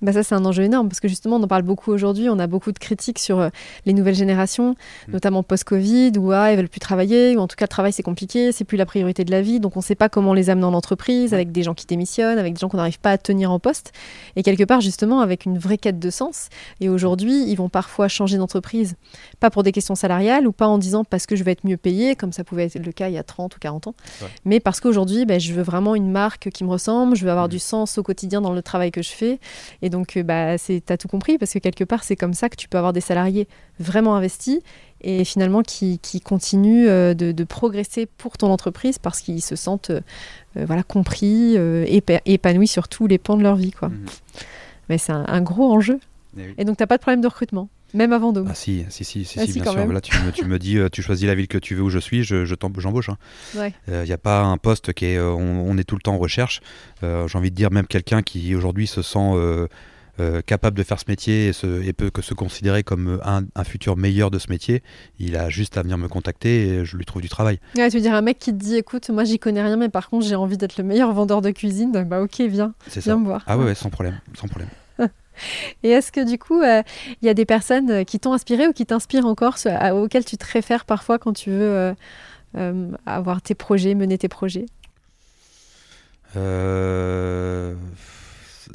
Bah 0.00 0.12
ça, 0.12 0.22
c'est 0.22 0.34
un 0.34 0.44
enjeu 0.44 0.62
énorme 0.62 0.88
parce 0.88 1.00
que 1.00 1.08
justement, 1.08 1.36
on 1.36 1.42
en 1.42 1.48
parle 1.48 1.62
beaucoup 1.62 1.92
aujourd'hui. 1.92 2.28
On 2.28 2.38
a 2.38 2.46
beaucoup 2.46 2.72
de 2.72 2.78
critiques 2.78 3.18
sur 3.18 3.40
euh, 3.40 3.48
les 3.84 3.92
nouvelles 3.92 4.14
générations, 4.14 4.76
mm. 5.08 5.12
notamment 5.12 5.42
post-Covid, 5.42 6.12
où 6.18 6.32
ah, 6.32 6.50
elles 6.50 6.56
veulent 6.56 6.68
plus 6.68 6.80
travailler, 6.80 7.36
ou 7.36 7.40
en 7.40 7.48
tout 7.48 7.56
cas, 7.56 7.64
le 7.64 7.68
travail, 7.68 7.92
c'est 7.92 8.02
compliqué, 8.02 8.52
c'est 8.52 8.64
plus 8.64 8.76
la 8.76 8.86
priorité 8.86 9.24
de 9.24 9.30
la 9.30 9.42
vie. 9.42 9.60
Donc, 9.60 9.76
on 9.76 9.80
ne 9.80 9.84
sait 9.84 9.94
pas 9.94 10.08
comment 10.08 10.34
les 10.34 10.50
amener 10.50 10.66
en 10.66 10.74
entreprise, 10.74 11.34
avec 11.34 11.52
des 11.52 11.62
gens 11.62 11.74
qui 11.74 11.86
démissionnent, 11.86 12.38
avec 12.38 12.54
des 12.54 12.60
gens 12.60 12.68
qu'on 12.68 12.76
n'arrive 12.76 13.00
pas 13.00 13.10
à 13.10 13.18
tenir 13.18 13.50
en 13.50 13.58
poste. 13.58 13.92
Et 14.36 14.42
quelque 14.42 14.64
part, 14.64 14.80
justement, 14.80 15.20
avec 15.20 15.44
une 15.46 15.58
vraie 15.58 15.78
quête 15.78 15.98
de 15.98 16.10
sens. 16.10 16.48
Et 16.80 16.88
aujourd'hui, 16.88 17.44
ils 17.48 17.56
vont 17.56 17.68
parfois 17.68 18.08
changer 18.08 18.38
d'entreprise, 18.38 18.94
pas 19.40 19.50
pour 19.50 19.62
des 19.62 19.72
questions 19.72 19.94
salariales, 19.94 20.46
ou 20.46 20.52
pas 20.52 20.66
en 20.66 20.78
disant 20.78 21.04
parce 21.04 21.26
que 21.26 21.36
je 21.36 21.42
vais 21.42 21.52
être 21.52 21.64
mieux 21.64 21.76
payé, 21.76 22.14
comme 22.14 22.32
ça 22.32 22.44
pouvait 22.44 22.64
être 22.66 22.78
le 22.78 22.92
cas 22.92 23.08
il 23.08 23.14
y 23.14 23.18
a 23.18 23.22
30 23.22 23.56
ou 23.56 23.58
40 23.58 23.88
ans, 23.88 23.94
mais 24.44 24.60
parce 24.60 24.80
qu'aujourd'hui, 24.80 25.26
ben, 25.26 25.40
je 25.40 25.52
veux 25.52 25.62
vraiment 25.62 25.94
une 25.94 26.10
marque 26.10 26.50
qui 26.50 26.64
me 26.64 26.70
ressemble, 26.70 27.16
je 27.16 27.24
veux 27.24 27.30
avoir 27.30 27.46
mm. 27.46 27.50
du 27.50 27.58
sens 27.58 27.98
au 27.98 28.02
quotidien 28.02 28.40
dans 28.40 28.52
le 28.52 28.62
travail 28.62 28.90
que 28.90 29.02
je 29.02 29.10
fais. 29.10 29.38
Et 29.82 29.87
donc, 29.90 30.16
euh, 30.16 30.22
bah, 30.22 30.58
tu 30.58 30.82
as 30.88 30.96
tout 30.96 31.08
compris, 31.08 31.38
parce 31.38 31.52
que 31.52 31.58
quelque 31.58 31.84
part, 31.84 32.04
c'est 32.04 32.16
comme 32.16 32.34
ça 32.34 32.48
que 32.48 32.56
tu 32.56 32.68
peux 32.68 32.78
avoir 32.78 32.92
des 32.92 33.00
salariés 33.00 33.48
vraiment 33.78 34.14
investis 34.14 34.60
et 35.00 35.24
finalement 35.24 35.62
qui, 35.62 35.98
qui 36.00 36.20
continuent 36.20 36.88
euh, 36.88 37.14
de, 37.14 37.44
progresser 37.44 38.06
pour 38.06 38.36
ton 38.36 38.50
entreprise 38.50 38.98
parce 38.98 39.20
qu'ils 39.20 39.42
se 39.42 39.56
sentent 39.56 39.90
euh, 39.90 40.00
voilà, 40.54 40.82
compris, 40.82 41.56
et 41.56 42.02
épanouis 42.26 42.66
sur 42.66 42.88
tous 42.88 43.06
les 43.06 43.18
pans 43.18 43.36
de 43.36 43.42
leur 43.42 43.56
vie. 43.56 43.72
Quoi. 43.72 43.88
Mhm. 43.88 44.06
Mais 44.88 44.98
c'est 44.98 45.12
un, 45.12 45.40
gros 45.42 45.72
enjeu. 45.72 46.00
Eh 46.36 46.54
et, 46.58 46.64
donc, 46.64 46.76
tu 46.76 46.82
n'as 46.82 46.86
pas 46.86 46.96
de 46.96 47.02
problème 47.02 47.20
de 47.20 47.28
recrutement 47.28 47.68
même 47.94 48.12
avant 48.12 48.28
Vendôme. 48.28 48.48
Ah 48.50 48.54
si, 48.54 48.84
si, 48.90 49.04
si, 49.04 49.24
si, 49.24 49.38
ah, 49.38 49.44
bien 49.46 49.64
sûr. 49.64 49.92
Là, 49.92 50.00
tu, 50.00 50.16
me, 50.18 50.30
tu 50.32 50.44
me 50.44 50.58
dis, 50.58 50.78
tu 50.92 51.02
choisis 51.02 51.26
la 51.26 51.34
ville 51.34 51.48
que 51.48 51.58
tu 51.58 51.74
veux 51.74 51.82
où 51.82 51.90
je 51.90 51.98
suis, 51.98 52.24
je, 52.24 52.44
je 52.44 52.54
j'embauche. 52.78 53.08
Il 53.54 53.60
hein. 53.60 53.70
n'y 53.86 53.94
ouais. 53.96 54.12
a 54.12 54.18
pas 54.18 54.42
un 54.42 54.58
poste 54.58 54.92
qui 54.92 55.06
est, 55.06 55.18
on, 55.18 55.76
est 55.78 55.84
tout 55.84 55.96
le 55.96 56.02
temps 56.02 56.14
en 56.14 56.18
recherche. 56.18 56.60
J'ai 57.02 57.38
envie 57.38 57.50
de 57.50 57.56
dire 57.56 57.70
même 57.70 57.86
quelqu'un 57.86 58.22
qui 58.22 58.54
aujourd'hui 58.54 58.86
se 58.86 59.02
sent 59.02 59.68
euh, 60.20 60.42
capable 60.42 60.76
de 60.76 60.82
faire 60.82 60.98
ce 60.98 61.04
métier 61.06 61.52
et, 61.62 61.92
peut 61.92 62.10
que 62.10 62.22
se 62.22 62.34
considérer 62.34 62.82
comme 62.82 63.20
un, 63.24 63.64
futur 63.64 63.96
meilleur 63.96 64.32
de 64.32 64.40
ce 64.40 64.50
métier, 64.50 64.82
il 65.20 65.36
a 65.36 65.48
juste 65.48 65.78
à 65.78 65.82
venir 65.82 65.96
me 65.96 66.08
contacter 66.08 66.66
et 66.66 66.84
je 66.84 66.96
lui 66.96 67.04
trouve 67.04 67.22
du 67.22 67.28
travail. 67.28 67.60
Ouais, 67.76 67.88
tu 67.88 67.98
veux 67.98 68.02
dire 68.02 68.14
un 68.14 68.20
mec 68.20 68.40
qui 68.40 68.50
te 68.50 68.56
dit 68.56 68.76
écoute, 68.76 69.10
moi 69.10 69.22
j'y 69.22 69.38
connais 69.38 69.62
rien, 69.62 69.76
mais 69.76 69.88
par 69.88 70.10
contre 70.10 70.26
j'ai 70.26 70.34
envie 70.34 70.56
d'être 70.56 70.76
le 70.76 70.82
meilleur 70.82 71.12
vendeur 71.12 71.40
de 71.40 71.50
cuisine, 71.50 71.92
bah 71.92 72.20
ok, 72.20 72.40
viens, 72.40 72.74
viens 72.96 73.16
me 73.16 73.26
voir. 73.26 73.44
Ah 73.46 73.56
ouais, 73.56 73.76
sans 73.76 73.90
problème, 73.90 74.18
sans 74.34 74.48
problème. 74.48 74.68
Et 75.82 75.90
est-ce 75.90 76.12
que 76.12 76.24
du 76.28 76.38
coup, 76.38 76.60
euh, 76.60 76.82
il 77.22 77.26
y 77.26 77.28
a 77.28 77.34
des 77.34 77.44
personnes 77.44 77.90
euh, 77.90 78.04
qui 78.04 78.18
t'ont 78.20 78.32
inspiré 78.32 78.66
ou 78.66 78.72
qui 78.72 78.86
t'inspirent 78.86 79.26
encore, 79.26 79.56
auxquelles 79.92 80.24
tu 80.24 80.36
te 80.36 80.46
réfères 80.50 80.84
parfois 80.84 81.18
quand 81.18 81.32
tu 81.32 81.50
veux 81.50 81.94
avoir 83.06 83.42
tes 83.42 83.54
projets, 83.54 83.94
mener 83.94 84.18
tes 84.18 84.28
projets? 84.28 84.66
Euh 86.36 87.74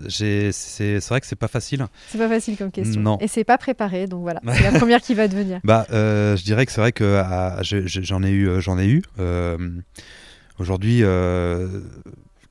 c'est 0.10 1.08
vrai 1.10 1.22
que 1.22 1.28
c'est 1.28 1.36
pas 1.36 1.48
facile. 1.48 1.86
C'est 2.08 2.18
pas 2.18 2.30
facile 2.30 2.58
comme 2.58 2.72
question. 2.72 3.02
Non. 3.02 3.18
Et 3.20 3.28
c'est 3.28 3.44
pas 3.44 3.58
préparé, 3.58 4.08
donc 4.08 4.22
voilà, 4.22 4.42
c'est 4.54 4.64
la 4.64 4.78
première 4.78 5.02
qui 5.02 5.14
va 5.14 5.28
devenir. 5.28 5.60
Bah, 5.64 5.86
euh, 5.92 6.36
je 6.36 6.44
dirais 6.44 6.66
que 6.66 6.72
c'est 6.72 6.82
vrai 6.82 6.92
que 6.92 7.22
ah, 7.24 7.60
j'en 7.62 8.24
ai 8.24 8.30
eu, 8.30 8.48
euh, 8.48 8.60
j'en 8.60 8.78
ai 8.80 8.88
eu. 8.88 9.04
Euh, 9.20 9.58
aujourd'hui, 10.60 11.04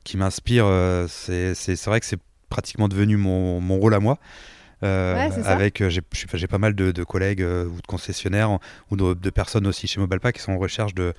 qui 0.05 0.17
m'inspire, 0.17 0.67
c'est 1.09 1.85
vrai 1.87 2.01
que 2.01 2.07
c'est 2.07 2.21
pratiquement 2.53 2.89
devenu 2.89 3.17
mon, 3.17 3.61
mon, 3.61 3.79
rôle 3.79 3.95
à 3.95 4.01
moi. 4.01 4.19
Euh, 4.85 5.31
avec 5.45 5.83
j'ai 5.89 6.47
pas 6.49 6.59
mal 6.59 6.75
de, 6.75 6.91
de 6.91 7.05
collègues 7.05 7.41
ou 7.41 7.81
de 7.81 7.87
concessionnaires 7.87 8.59
ou 8.91 8.97
de, 8.97 9.15
de, 9.15 9.31
personnes 9.31 9.67
aussi 9.69 9.87
chez 9.87 10.01
Mobilepack 10.01 10.35
qui 10.35 10.43
sont 10.43 10.53
en 10.53 10.59
recherche 10.59 10.93
de 10.93 11.15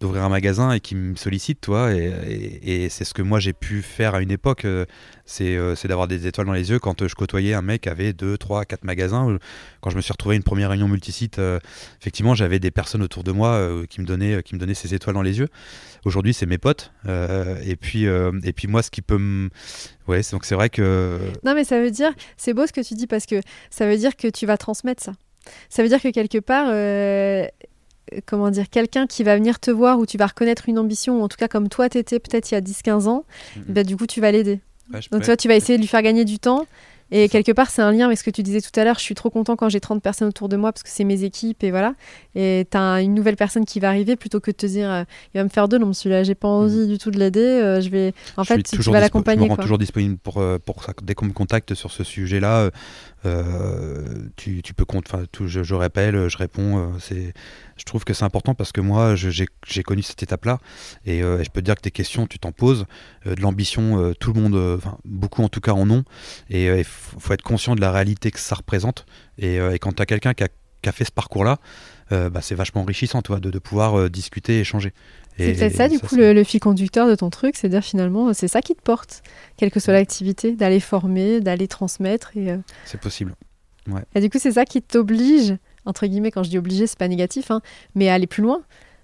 d'ouvrir 0.00 0.24
un 0.24 0.28
magasin 0.28 0.72
et 0.72 0.80
qui 0.80 0.94
me 0.94 1.14
sollicitent 1.14 1.60
toi 1.60 1.92
et, 1.92 2.88
c'est 2.88 3.04
ce 3.04 3.14
que 3.14 3.22
moi 3.22 3.38
j'ai 3.38 3.52
pu 3.52 3.82
faire 3.82 4.14
à 4.14 4.22
une 4.22 4.30
époque 4.30 4.64
euh, 5.40 5.74
c'est 5.76 5.88
d'avoir 5.88 6.08
des 6.08 6.26
étoiles 6.26 6.46
dans 6.46 6.52
les 6.52 6.70
yeux 6.70 6.78
quand 6.78 7.02
euh, 7.02 7.08
je 7.08 7.14
côtoyais 7.14 7.54
un 7.54 7.62
mec 7.62 7.82
qui 7.82 7.88
avait 7.88 8.12
2, 8.12 8.36
3, 8.36 8.64
4 8.64 8.84
magasins. 8.84 9.38
Quand 9.80 9.90
je 9.90 9.96
me 9.96 10.00
suis 10.00 10.12
retrouvé 10.12 10.34
à 10.34 10.36
une 10.36 10.42
première 10.42 10.70
réunion 10.70 10.88
multisite, 10.88 11.38
euh, 11.38 11.58
effectivement, 12.00 12.34
j'avais 12.34 12.58
des 12.58 12.70
personnes 12.70 13.02
autour 13.02 13.24
de 13.24 13.32
moi 13.32 13.70
qui, 13.88 14.00
me 14.00 14.06
donnaient, 14.06 14.42
qui 14.42 14.54
me 14.54 14.60
donnaient 14.60 14.74
ces 14.74 14.94
étoiles 14.94 15.14
dans 15.14 15.22
les 15.22 15.38
yeux. 15.38 15.48
Aujourd'hui, 16.04 16.34
c'est 16.34 16.46
mes 16.46 16.58
potes. 16.58 16.92
et, 17.06 17.76
puis, 17.76 18.04
et 18.04 18.52
puis, 18.52 18.68
moi, 18.68 18.82
ce 18.82 18.90
qui 18.90 19.02
peut 19.02 19.18
me. 19.18 19.50
Ouais, 20.08 20.20
donc 20.32 20.44
c'est 20.44 20.54
vrai 20.54 20.68
que. 20.68 21.18
Non, 21.44 21.54
mais 21.54 21.64
ça 21.64 21.80
veut 21.80 21.90
dire. 21.90 22.12
C'est 22.36 22.54
beau 22.54 22.66
ce 22.66 22.72
que 22.72 22.80
tu 22.80 22.94
dis 22.94 23.06
parce 23.06 23.26
que 23.26 23.40
ça 23.70 23.86
veut 23.86 23.96
dire 23.96 24.16
que 24.16 24.28
tu 24.28 24.46
vas 24.46 24.56
transmettre 24.56 25.02
ça. 25.02 25.12
Ça 25.68 25.82
veut 25.82 25.88
dire 25.88 26.02
que 26.02 26.08
quelque 26.08 26.38
part 26.38 26.66
comment 28.26 28.50
dire, 28.50 28.68
quelqu'un 28.70 29.06
qui 29.06 29.22
va 29.22 29.36
venir 29.36 29.60
te 29.60 29.70
voir 29.70 29.98
où 29.98 30.06
tu 30.06 30.18
vas 30.18 30.26
reconnaître 30.26 30.68
une 30.68 30.78
ambition, 30.78 31.20
ou 31.20 31.22
en 31.22 31.28
tout 31.28 31.36
cas 31.36 31.48
comme 31.48 31.68
toi 31.68 31.88
t'étais 31.88 32.18
peut-être 32.18 32.50
il 32.50 32.54
y 32.54 32.56
a 32.56 32.60
10-15 32.60 33.06
ans, 33.08 33.24
bah, 33.68 33.84
du 33.84 33.96
coup 33.96 34.06
tu 34.06 34.20
vas 34.20 34.32
l'aider. 34.32 34.60
Ouais, 34.92 35.00
Donc 35.12 35.24
peux- 35.24 35.36
tu 35.36 35.48
vas 35.48 35.54
essayer 35.54 35.76
de 35.76 35.82
lui 35.82 35.88
faire 35.88 36.02
gagner 36.02 36.24
du 36.24 36.38
temps. 36.38 36.66
Et 37.12 37.28
quelque 37.28 37.50
part, 37.50 37.70
c'est 37.70 37.82
un 37.82 37.90
lien 37.90 38.06
avec 38.06 38.18
ce 38.18 38.22
que 38.22 38.30
tu 38.30 38.44
disais 38.44 38.60
tout 38.60 38.78
à 38.78 38.84
l'heure. 38.84 38.96
Je 38.96 39.02
suis 39.02 39.16
trop 39.16 39.30
content 39.30 39.56
quand 39.56 39.68
j'ai 39.68 39.80
30 39.80 40.00
personnes 40.00 40.28
autour 40.28 40.48
de 40.48 40.56
moi 40.56 40.70
parce 40.72 40.84
que 40.84 40.88
c'est 40.88 41.02
mes 41.02 41.24
équipes 41.24 41.64
et 41.64 41.72
voilà. 41.72 41.94
Et 42.36 42.68
tu 42.70 42.76
as 42.76 43.00
une 43.02 43.14
nouvelle 43.14 43.34
personne 43.34 43.64
qui 43.64 43.80
va 43.80 43.88
arriver 43.88 44.14
plutôt 44.14 44.38
que 44.38 44.52
de 44.52 44.56
te 44.56 44.66
dire 44.66 44.88
euh, 44.88 45.02
il 45.34 45.38
va 45.38 45.44
me 45.44 45.48
faire 45.48 45.66
de 45.66 45.76
l'ombre 45.76 45.92
celui-là, 45.94 46.22
j'ai 46.22 46.36
pas 46.36 46.46
envie 46.46 46.86
du 46.86 46.98
tout 46.98 47.10
de 47.10 47.18
l'aider. 47.18 47.40
euh, 47.40 47.80
je 47.80 47.90
vais. 47.90 48.14
En 48.36 48.44
je 48.44 48.48
fait, 48.54 48.62
tu, 48.62 48.76
vas 48.76 49.00
l'accompagner. 49.00 49.40
Je 49.40 49.44
me 49.44 49.48
rends 49.48 49.56
quoi. 49.56 49.64
toujours 49.64 49.78
disponible 49.78 50.18
pour, 50.18 50.38
euh, 50.38 50.58
pour 50.64 50.84
ça. 50.84 50.92
Dès 51.02 51.14
qu'on 51.14 51.26
me 51.26 51.32
contacte 51.32 51.74
sur 51.74 51.90
ce 51.90 52.04
sujet-là, 52.04 52.70
tu, 54.36 54.62
tu 54.62 54.74
peux 54.74 54.84
compte. 54.84 55.06
Enfin, 55.12 55.24
je, 55.46 55.62
je 55.62 55.74
rappelle, 55.74 56.28
je 56.28 56.36
réponds. 56.36 56.78
euh, 56.78 56.98
c'est, 56.98 57.32
je 57.76 57.84
trouve 57.84 58.04
que 58.04 58.12
c'est 58.12 58.24
important 58.24 58.54
parce 58.54 58.72
que 58.72 58.80
moi, 58.80 59.14
j'ai, 59.16 59.46
connu 59.82 60.02
cette 60.02 60.22
étape-là 60.22 60.58
et, 61.06 61.22
euh, 61.22 61.40
et 61.40 61.44
je 61.44 61.50
peux 61.50 61.60
te 61.60 61.64
dire 61.64 61.74
que 61.76 61.80
tes 61.80 61.90
questions, 61.90 62.26
tu 62.26 62.38
t'en 62.38 62.52
poses. 62.52 62.84
euh, 63.26 63.34
de 63.34 63.40
l'ambition, 63.40 63.98
euh, 64.02 64.14
tout 64.14 64.32
le 64.32 64.40
monde, 64.40 64.54
euh, 64.54 64.78
beaucoup 65.04 65.42
en 65.42 65.48
tout 65.48 65.60
cas 65.60 65.72
en 65.72 65.88
ont. 65.90 66.04
Et 66.50 66.66
il 66.66 66.84
faut, 66.84 67.32
être 67.32 67.42
conscient 67.42 67.74
de 67.74 67.80
la 67.80 67.92
réalité 67.92 68.30
que 68.30 68.38
ça 68.38 68.54
représente. 68.54 69.06
Et, 69.38 69.58
euh, 69.58 69.74
et 69.74 69.78
quand 69.78 69.92
tu 69.94 70.02
as 70.02 70.06
quelqu'un 70.06 70.34
qui 70.34 70.44
a, 70.44 70.48
qui 70.82 70.88
a 70.88 70.92
fait 70.92 71.04
ce 71.04 71.12
parcours-là, 71.12 71.58
euh, 72.12 72.30
bah, 72.30 72.40
c'est 72.42 72.54
vachement 72.54 72.82
enrichissant, 72.82 73.22
toi, 73.22 73.40
de, 73.40 73.50
de 73.50 73.58
pouvoir 73.58 73.98
euh, 73.98 74.08
discuter, 74.08 74.60
échanger. 74.60 74.92
C'est 75.36 75.54
peut-être 75.54 75.74
ça, 75.76 75.86
et 75.86 75.88
du 75.88 75.98
coup, 76.00 76.16
le, 76.16 76.32
le 76.34 76.44
fil 76.44 76.60
conducteur 76.60 77.08
de 77.08 77.14
ton 77.14 77.30
truc, 77.30 77.56
c'est 77.56 77.68
dire 77.68 77.82
finalement, 77.82 78.34
c'est 78.34 78.48
ça 78.48 78.60
qui 78.60 78.74
te 78.74 78.82
porte, 78.82 79.22
quelle 79.56 79.70
que 79.70 79.80
soit 79.80 79.94
l'activité, 79.94 80.52
d'aller 80.52 80.80
former, 80.80 81.40
d'aller 81.40 81.66
transmettre. 81.68 82.36
Et, 82.36 82.50
euh, 82.50 82.58
C'est 82.84 83.00
possible. 83.00 83.34
et 84.14 84.20
du 84.20 84.28
coup, 84.28 84.38
c'est 84.38 84.52
ça 84.52 84.64
qui 84.66 84.82
t'oblige, 84.82 85.56
entre 85.86 86.06
guillemets, 86.06 86.30
quand 86.30 86.42
je 86.42 86.50
dis 86.50 86.58
obligé, 86.58 86.86
c'est 86.86 86.98
pas 86.98 87.08
négatif, 87.08 87.50
hein, 87.50 87.62
mais 87.94 88.08
à 88.10 88.14
aller 88.14 88.26
plus 88.26 88.42
loin. 88.42 88.60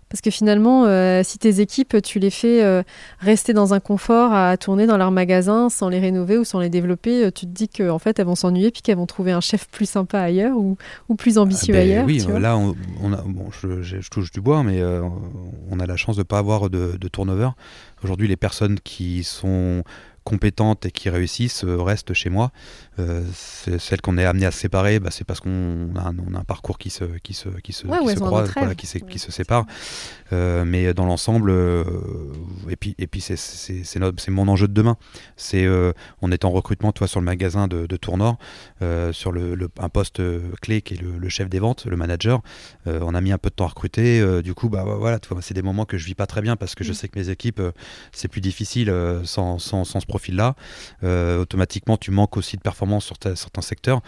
Parce 0.08 0.20
que 0.20 0.30
finalement, 0.30 0.84
euh, 0.86 1.22
si 1.24 1.36
tes 1.38 1.60
équipes, 1.60 2.00
tu 2.00 2.20
les 2.20 2.30
fais 2.30 2.62
euh, 2.62 2.82
rester 3.18 3.52
dans 3.52 3.74
un 3.74 3.80
confort 3.80 4.32
à 4.32 4.56
tourner 4.56 4.86
dans 4.86 4.96
leur 4.96 5.10
magasin 5.10 5.68
sans 5.68 5.88
les 5.88 5.98
rénover 5.98 6.38
ou 6.38 6.44
sans 6.44 6.60
les 6.60 6.70
développer, 6.70 7.24
euh, 7.24 7.30
tu 7.32 7.44
te 7.46 7.50
dis 7.50 7.68
qu'en 7.68 7.98
fait, 7.98 8.18
elles 8.20 8.24
vont 8.26 8.36
s'ennuyer 8.36 8.70
puis 8.70 8.82
qu'elles 8.82 8.98
vont 8.98 9.06
trouver 9.06 9.32
un 9.32 9.40
chef 9.40 9.66
plus 9.68 9.88
sympa 9.88 10.20
ailleurs 10.20 10.56
ou, 10.56 10.76
ou 11.08 11.16
plus 11.16 11.38
ambitieux 11.38 11.74
Ah 11.74 11.78
ben 11.78 11.90
ailleurs. 11.90 12.04
Oui, 12.06 12.24
tu 12.24 12.30
là, 12.38 12.56
on, 12.56 12.76
on 13.02 13.12
a, 13.12 13.16
bon, 13.22 13.46
je, 13.50 13.82
je- 13.82 14.00
je 14.00 14.08
touche 14.08 14.30
du 14.30 14.40
bois, 14.40 14.62
mais 14.62 14.80
euh, 14.80 15.02
on 15.70 15.80
a 15.80 15.86
la 15.86 15.96
chance 15.96 16.14
de 16.14 16.20
ne 16.20 16.24
pas 16.24 16.38
avoir 16.38 16.70
de, 16.70 16.96
de 16.96 17.08
turnover. 17.08 17.48
Aujourd'hui, 18.04 18.28
les 18.28 18.36
personnes 18.36 18.78
qui 18.78 19.24
sont 19.24 19.82
compétentes 20.30 20.84
et 20.86 20.90
qui 20.90 21.08
réussissent 21.08 21.64
euh, 21.64 21.80
restent 21.80 22.12
chez 22.12 22.28
moi. 22.30 22.50
Euh, 22.98 23.22
celles 23.78 24.00
qu'on 24.00 24.18
est 24.18 24.24
amené 24.24 24.44
à 24.46 24.50
se 24.50 24.58
séparer, 24.58 24.98
bah, 25.00 25.10
c'est 25.12 25.24
parce 25.24 25.40
qu'on 25.40 25.94
a, 25.96 26.08
un- 26.08 26.16
on 26.28 26.34
a 26.34 26.38
un 26.40 26.44
parcours 26.44 26.76
qui 26.78 26.90
se, 26.90 27.04
qui 27.22 27.32
se, 27.32 27.48
qui 27.62 27.72
se, 27.72 27.86
Ouais, 27.86 27.98
qui 27.98 28.04
ou 28.04 28.08
se 28.08 28.12
elles 28.12 28.22
ont 28.22 28.26
un 28.26 28.28
croise, 28.28 28.50
voilà, 28.56 28.74
qui, 28.74 28.86
se- 28.86 28.98
qui 28.98 29.18
se 29.18 29.30
séparent. 29.32 29.66
Euh, 30.32 30.64
mais 30.64 30.92
dans 30.92 31.06
l'ensemble, 31.06 31.50
euh, 31.50 31.84
et 32.68 32.76
puis, 32.76 32.94
et 32.98 33.06
puis 33.06 33.20
c'est, 33.20 33.36
mon 34.30 34.48
enjeu 34.48 34.66
de 34.68 34.72
demain. 34.72 34.96
C'est, 35.36 35.64
euh, 35.64 35.92
on 36.20 36.32
est 36.32 36.44
en 36.44 36.50
recrutement, 36.50 36.90
toi, 36.92 37.06
sur 37.06 37.20
le 37.20 37.24
magasin 37.26 37.68
de, 37.68 37.86
de 37.86 37.96
Tournord, 37.96 38.36
sur 39.12 39.30
le, 39.32 39.54
le- 39.54 39.68
un 39.78 39.88
poste 39.88 40.20
clé 40.60 40.82
qui 40.82 40.94
est 40.94 41.00
le, 41.00 41.18
le 41.18 41.28
chef 41.28 41.48
des 41.48 41.58
ventes, 41.60 41.86
le 41.86 41.96
manager. 41.96 42.40
On 42.86 43.14
a 43.14 43.20
mis 43.20 43.32
un 43.32 43.38
peu 43.38 43.50
de 43.50 43.54
temps 43.54 43.64
à 43.66 43.68
recruter. 43.68 44.42
du 44.42 44.54
coup, 44.54 44.68
bah 44.68 44.84
voilà, 44.84 45.18
tu 45.18 45.28
vois, 45.28 45.42
c'est 45.42 45.54
des 45.54 45.62
moments 45.62 45.84
que 45.84 45.96
je 45.98 46.04
vis 46.06 46.14
pas 46.14 46.26
très 46.26 46.42
bien 46.42 46.56
parce 46.56 46.74
que 46.74 46.84
je 46.84 46.90
Mm. 46.90 46.94
sais 46.94 47.08
que 47.08 47.18
mes 47.18 47.28
équipes, 47.28 47.60
c'est 48.12 48.28
plus 48.28 48.40
difficile 48.40 48.92
sans, 49.24 49.58
sans, 49.58 49.84
sans 49.84 50.00
ce 50.00 50.06
profil-là. 50.06 50.54
Automatiquement, 51.40 51.96
tu 51.96 52.10
manques 52.10 52.36
aussi 52.36 52.56
de 52.56 52.62
performance 52.62 53.04
sur 53.04 53.18
ta- 53.18 53.36
certains 53.36 53.62
secteurs. 53.62 54.00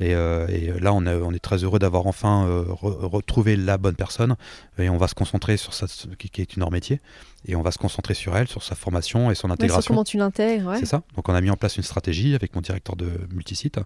Et, 0.00 0.14
euh, 0.14 0.46
et 0.48 0.72
là, 0.80 0.92
on, 0.92 1.06
a- 1.06 1.16
on 1.16 1.32
est 1.32 1.38
très 1.38 1.64
heureux 1.64 1.78
d'avoir 1.78 2.06
enfin 2.06 2.46
euh, 2.46 2.64
re- 2.64 3.06
retrouvé 3.06 3.56
la 3.56 3.78
bonne 3.78 3.94
personne. 3.94 4.36
Et 4.78 4.88
on 4.88 4.96
va 4.96 5.08
se 5.08 5.14
concentrer 5.14 5.56
sur 5.62 5.72
ça, 5.74 5.86
qui, 6.18 6.28
qui 6.28 6.40
est 6.42 6.56
une 6.56 6.62
hors 6.62 6.70
métier. 6.70 7.00
Et 7.46 7.56
on 7.56 7.62
va 7.62 7.70
se 7.72 7.78
concentrer 7.78 8.14
sur 8.14 8.36
elle, 8.36 8.46
sur 8.48 8.62
sa 8.62 8.74
formation 8.74 9.30
et 9.30 9.34
son 9.34 9.48
Ouais, 9.48 9.54
sur 9.56 9.64
intégration. 9.64 9.94
comment 9.94 10.04
tu 10.04 10.16
l'intègres. 10.16 10.68
ouais. 10.70 10.78
C'est 10.78 10.86
ça. 10.86 11.02
Donc 11.16 11.28
on 11.28 11.34
a 11.34 11.40
mis 11.40 11.50
en 11.50 11.56
place 11.56 11.76
une 11.76 11.82
stratégie 11.82 12.34
avec 12.34 12.54
mon 12.54 12.60
directeur 12.60 12.94
de 12.96 13.10
multisite. 13.32 13.80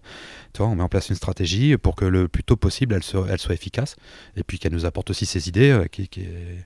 Tu 0.53 0.57
vois, 0.59 0.67
on 0.67 0.75
met 0.75 0.83
en 0.83 0.89
place 0.89 1.09
une 1.09 1.15
stratégie 1.15 1.75
pour 1.77 1.95
que 1.95 2.05
le 2.05 2.27
plus 2.27 2.43
tôt 2.43 2.55
possible, 2.57 2.93
elle, 2.95 3.03
se- 3.03 3.17
elle 3.29 3.39
soit 3.39 3.53
efficace 3.55 3.95
et 4.35 4.43
puis 4.43 4.59
qu'elle 4.59 4.73
nous 4.73 4.85
apporte 4.85 5.09
aussi 5.09 5.25
ses 5.25 5.47
idées 5.49 5.71
euh, 5.71 5.85
qui, 5.85 6.07
qui 6.07 6.21
est- 6.21 6.65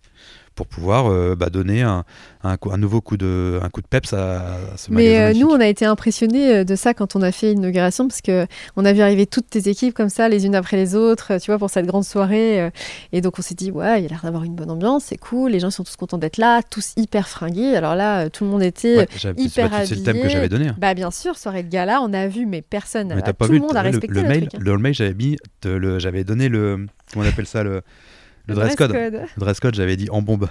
pour 0.61 0.67
pouvoir 0.67 1.11
euh, 1.11 1.35
bah, 1.35 1.49
donner 1.49 1.81
un, 1.81 2.03
un, 2.43 2.55
coup- 2.55 2.71
un 2.71 2.77
nouveau 2.77 3.01
coup 3.01 3.17
de, 3.17 3.59
un 3.63 3.69
coup 3.69 3.81
de 3.81 3.87
peps 3.87 4.13
à, 4.13 4.41
à 4.73 4.77
ce 4.77 4.91
Mais 4.91 5.05
magasin 5.15 5.21
euh, 5.39 5.39
nous, 5.43 5.47
on 5.49 5.59
a 5.59 5.65
été 5.65 5.85
impressionnés 5.85 6.53
euh, 6.57 6.63
de 6.63 6.75
ça 6.75 6.93
quand 6.93 7.15
on 7.15 7.23
a 7.23 7.31
fait 7.31 7.53
l'inauguration, 7.53 8.07
parce 8.07 8.21
que 8.21 8.45
on 8.75 8.85
a 8.85 8.93
vu 8.93 9.01
arriver 9.01 9.25
toutes 9.25 9.49
tes 9.49 9.69
équipes 9.69 9.95
comme 9.95 10.09
ça, 10.09 10.29
les 10.29 10.45
unes 10.45 10.53
après 10.53 10.77
les 10.77 10.93
autres, 10.93 11.39
tu 11.39 11.49
vois, 11.49 11.57
pour 11.57 11.71
cette 11.71 11.87
grande 11.87 12.03
soirée. 12.03 12.69
et 13.11 13.21
donc 13.21 13.39
on 13.39 13.41
s'est 13.41 13.55
dit, 13.55 13.71
ouais, 13.71 14.01
il 14.03 14.05
a 14.05 14.09
l'air 14.09 14.19
d'avoir 14.21 14.43
une 14.43 14.53
bonne 14.53 14.69
ambiance, 14.69 15.05
c'est 15.05 15.17
cool, 15.17 15.49
les 15.51 15.59
gens 15.59 15.71
sont 15.71 15.83
tous 15.83 15.95
contents 15.95 16.19
d'être 16.19 16.37
là, 16.37 16.61
tous 16.61 16.93
hyper 16.95 17.27
fringués. 17.27 17.75
Alors 17.75 17.95
là, 17.95 18.29
tout 18.29 18.43
le 18.43 18.51
monde 18.51 18.61
était. 18.61 18.97
Ouais, 18.97 19.07
hyper 19.37 19.71
C'est 19.85 19.95
le 19.95 20.03
thème 20.03 20.21
que 20.21 20.29
j'avais 20.29 20.47
donné. 20.49 20.67
hein. 20.67 20.75
Bah 20.77 20.93
bien 20.93 21.09
sûr, 21.09 21.37
soirée 21.39 21.63
de 21.63 21.69
gala, 21.69 22.01
on 22.03 22.13
a 22.13 22.27
vu, 22.27 22.45
mais 22.45 22.61
personne, 22.61 23.13
Mais 23.15 23.21
pas 23.23 23.33
tout 23.33 23.51
vu 23.51 23.57
le 23.57 23.65
monde 23.65 23.75
a 23.75 23.81
le, 23.81 23.89
respecté 23.89 24.13
le 24.13 24.21
le, 24.21 24.27
mail 24.27 24.41
truc, 24.47 24.53
hein. 24.55 24.63
Le 24.63 24.77
mail, 24.77 24.93
j'avais 24.93 25.13
mis, 25.15 25.37
le- 25.65 25.97
j'avais 25.97 26.23
donné 26.23 26.49
le, 26.49 26.85
comment 27.11 27.25
on 27.25 27.29
appelle 27.29 27.47
ça, 27.47 27.63
le, 27.63 27.81
le 28.51 28.55
dress 28.55 28.75
code. 28.75 28.91
Le 28.93 29.27
dress 29.37 29.59
code, 29.59 29.75
j'avais 29.75 29.95
dit 29.97 30.09
en 30.09 30.21
bombe. 30.21 30.47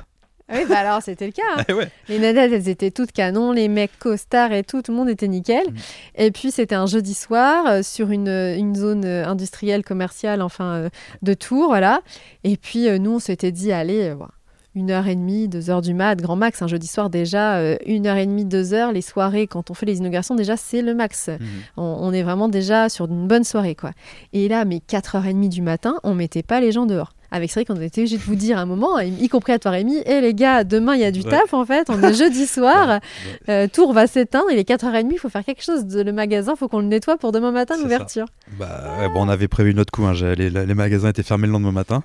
Ah 0.53 0.57
Oui, 0.59 0.65
bah 0.69 0.79
alors 0.79 1.01
c'était 1.01 1.27
le 1.27 1.33
cas. 1.33 1.43
hein. 1.57 1.63
Ah 1.69 1.75
ouais. 1.75 1.89
Les 2.09 2.19
nanettes, 2.19 2.53
elles 2.53 2.69
étaient 2.69 2.91
toutes 2.91 3.13
canon, 3.13 3.53
les 3.53 3.69
mecs 3.69 3.97
costards 4.01 4.53
et 4.53 4.65
tout, 4.65 4.83
tout 4.83 4.91
le 4.91 4.97
monde 4.99 5.09
était 5.09 5.29
nickel. 5.29 5.65
Mm. 5.71 5.75
Et 6.17 6.31
puis 6.33 6.51
c'était 6.51 6.75
un 6.75 6.87
jeudi 6.87 7.15
soir 7.15 7.67
euh, 7.69 7.83
sur 7.85 8.11
une, 8.11 8.27
une 8.29 8.75
zone 8.75 9.05
euh, 9.05 9.25
industrielle, 9.27 9.85
commerciale, 9.85 10.43
enfin 10.43 10.65
euh, 10.75 10.89
de 11.23 11.35
Tours, 11.35 11.69
voilà. 11.69 12.01
Et 12.43 12.57
puis 12.57 12.89
euh, 12.89 12.99
nous, 12.99 13.13
on 13.13 13.19
s'était 13.21 13.53
dit, 13.53 13.71
allez, 13.71 14.09
euh, 14.09 14.15
voilà, 14.17 14.33
une 14.75 14.91
heure 14.91 15.07
et 15.07 15.15
demie, 15.15 15.47
deux 15.47 15.71
heures 15.71 15.83
du 15.83 15.95
mat, 15.95 16.21
grand 16.21 16.35
max. 16.35 16.63
Un 16.63 16.67
jeudi 16.67 16.89
soir 16.89 17.11
déjà, 17.11 17.59
euh, 17.59 17.77
une 17.87 18.09
heure 18.09 18.17
et 18.17 18.27
demie, 18.27 18.45
deux 18.45 18.75
heures. 18.75 18.91
Les 18.91 19.03
soirées, 19.03 19.47
quand 19.47 19.71
on 19.71 19.75
fait 19.75 19.87
les 19.87 19.99
inaugurations, 19.99 20.35
déjà 20.35 20.57
c'est 20.57 20.83
le 20.83 20.95
max. 20.97 21.29
Mhm. 21.29 21.39
On, 21.77 21.83
on 22.01 22.13
est 22.13 22.25
vraiment 22.25 22.49
déjà 22.49 22.89
sur 22.89 23.07
une 23.07 23.29
bonne 23.29 23.45
soirée, 23.45 23.77
quoi. 23.77 23.93
Et 24.33 24.49
là, 24.49 24.65
mais 24.65 24.79
4h30 24.79 25.49
du 25.49 25.63
matin, 25.63 25.95
on 26.03 26.15
mettait 26.17 26.43
pas 26.43 26.61
les 26.61 26.73
gens 26.73 26.87
dehors. 26.87 27.13
Avec 27.31 27.51
Cédric, 27.51 27.71
on 27.71 27.81
était 27.81 28.01
obligé 28.01 28.17
de 28.17 28.23
vous 28.23 28.35
dire 28.35 28.59
à 28.59 28.63
un 28.63 28.67
moment, 28.67 28.99
y 28.99 29.29
compris 29.29 29.53
à 29.53 29.59
toi 29.59 29.71
Rémi, 29.71 29.99
et 30.05 30.21
les 30.21 30.35
gars, 30.35 30.65
demain 30.65 30.95
il 30.95 31.01
y 31.01 31.05
a 31.05 31.11
du 31.13 31.21
Ouais. 31.21 31.31
taf 31.31 31.55
en 31.55 31.65
fait, 31.65 31.89
on 31.91 32.03
est 32.03 32.15
jeudi 32.15 32.47
soir, 32.47 32.89
Ouais, 32.89 33.01
euh, 33.49 33.69
Tour 33.73 33.93
va 33.93 34.07
s'éteindre, 34.07 34.47
il 34.51 34.59
est 34.59 34.69
4h30, 34.69 35.09
il 35.13 35.19
faut 35.19 35.29
faire 35.29 35.45
quelque 35.45 35.63
chose. 35.63 35.85
de- 35.87 36.03
Le 36.03 36.13
magasin, 36.13 36.57
faut 36.57 36.67
qu'on 36.69 36.81
le 36.81 36.87
nettoie 36.87 37.17
pour 37.19 37.31
demain 37.33 37.53
matin, 37.53 37.77
l'ouverture. 37.81 38.27
Bah, 38.59 38.97
ouais, 39.01 39.09
bon, 39.09 39.25
on 39.27 39.29
avait 39.29 39.49
prévu 39.49 39.75
notre 39.75 39.93
coup. 39.93 40.05
hein. 40.07 40.15
Les, 40.15 40.51
les 40.51 40.75
magasins 40.75 41.09
étaient 41.11 41.23
fermés 41.23 41.47
le 41.47 41.53
lendemain 41.53 41.73
matin. 41.73 42.03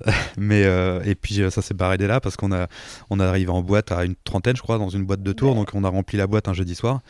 Mais 0.38 0.64
euh, 0.64 1.00
et 1.04 1.14
puis 1.14 1.42
euh, 1.42 1.50
ça 1.50 1.60
s'est 1.60 1.74
barré 1.74 1.98
dès 1.98 2.06
là 2.06 2.20
parce 2.20 2.36
qu'on 2.36 2.52
a 2.52 2.68
on 3.10 3.20
est 3.20 3.22
arrivé 3.22 3.50
en 3.50 3.60
boîte 3.60 3.92
à 3.92 4.04
une 4.04 4.14
trentaine, 4.24 4.56
je 4.56 4.62
crois, 4.62 4.78
dans 4.78 4.88
une 4.88 5.04
boîte 5.04 5.22
de 5.22 5.32
tour. 5.32 5.50
Ouais. 5.50 5.56
Donc 5.56 5.70
on 5.74 5.84
a 5.84 5.88
rempli 5.90 6.16
la 6.16 6.26
boîte 6.26 6.48
un 6.48 6.54
jeudi 6.54 6.74
soir. 6.74 7.00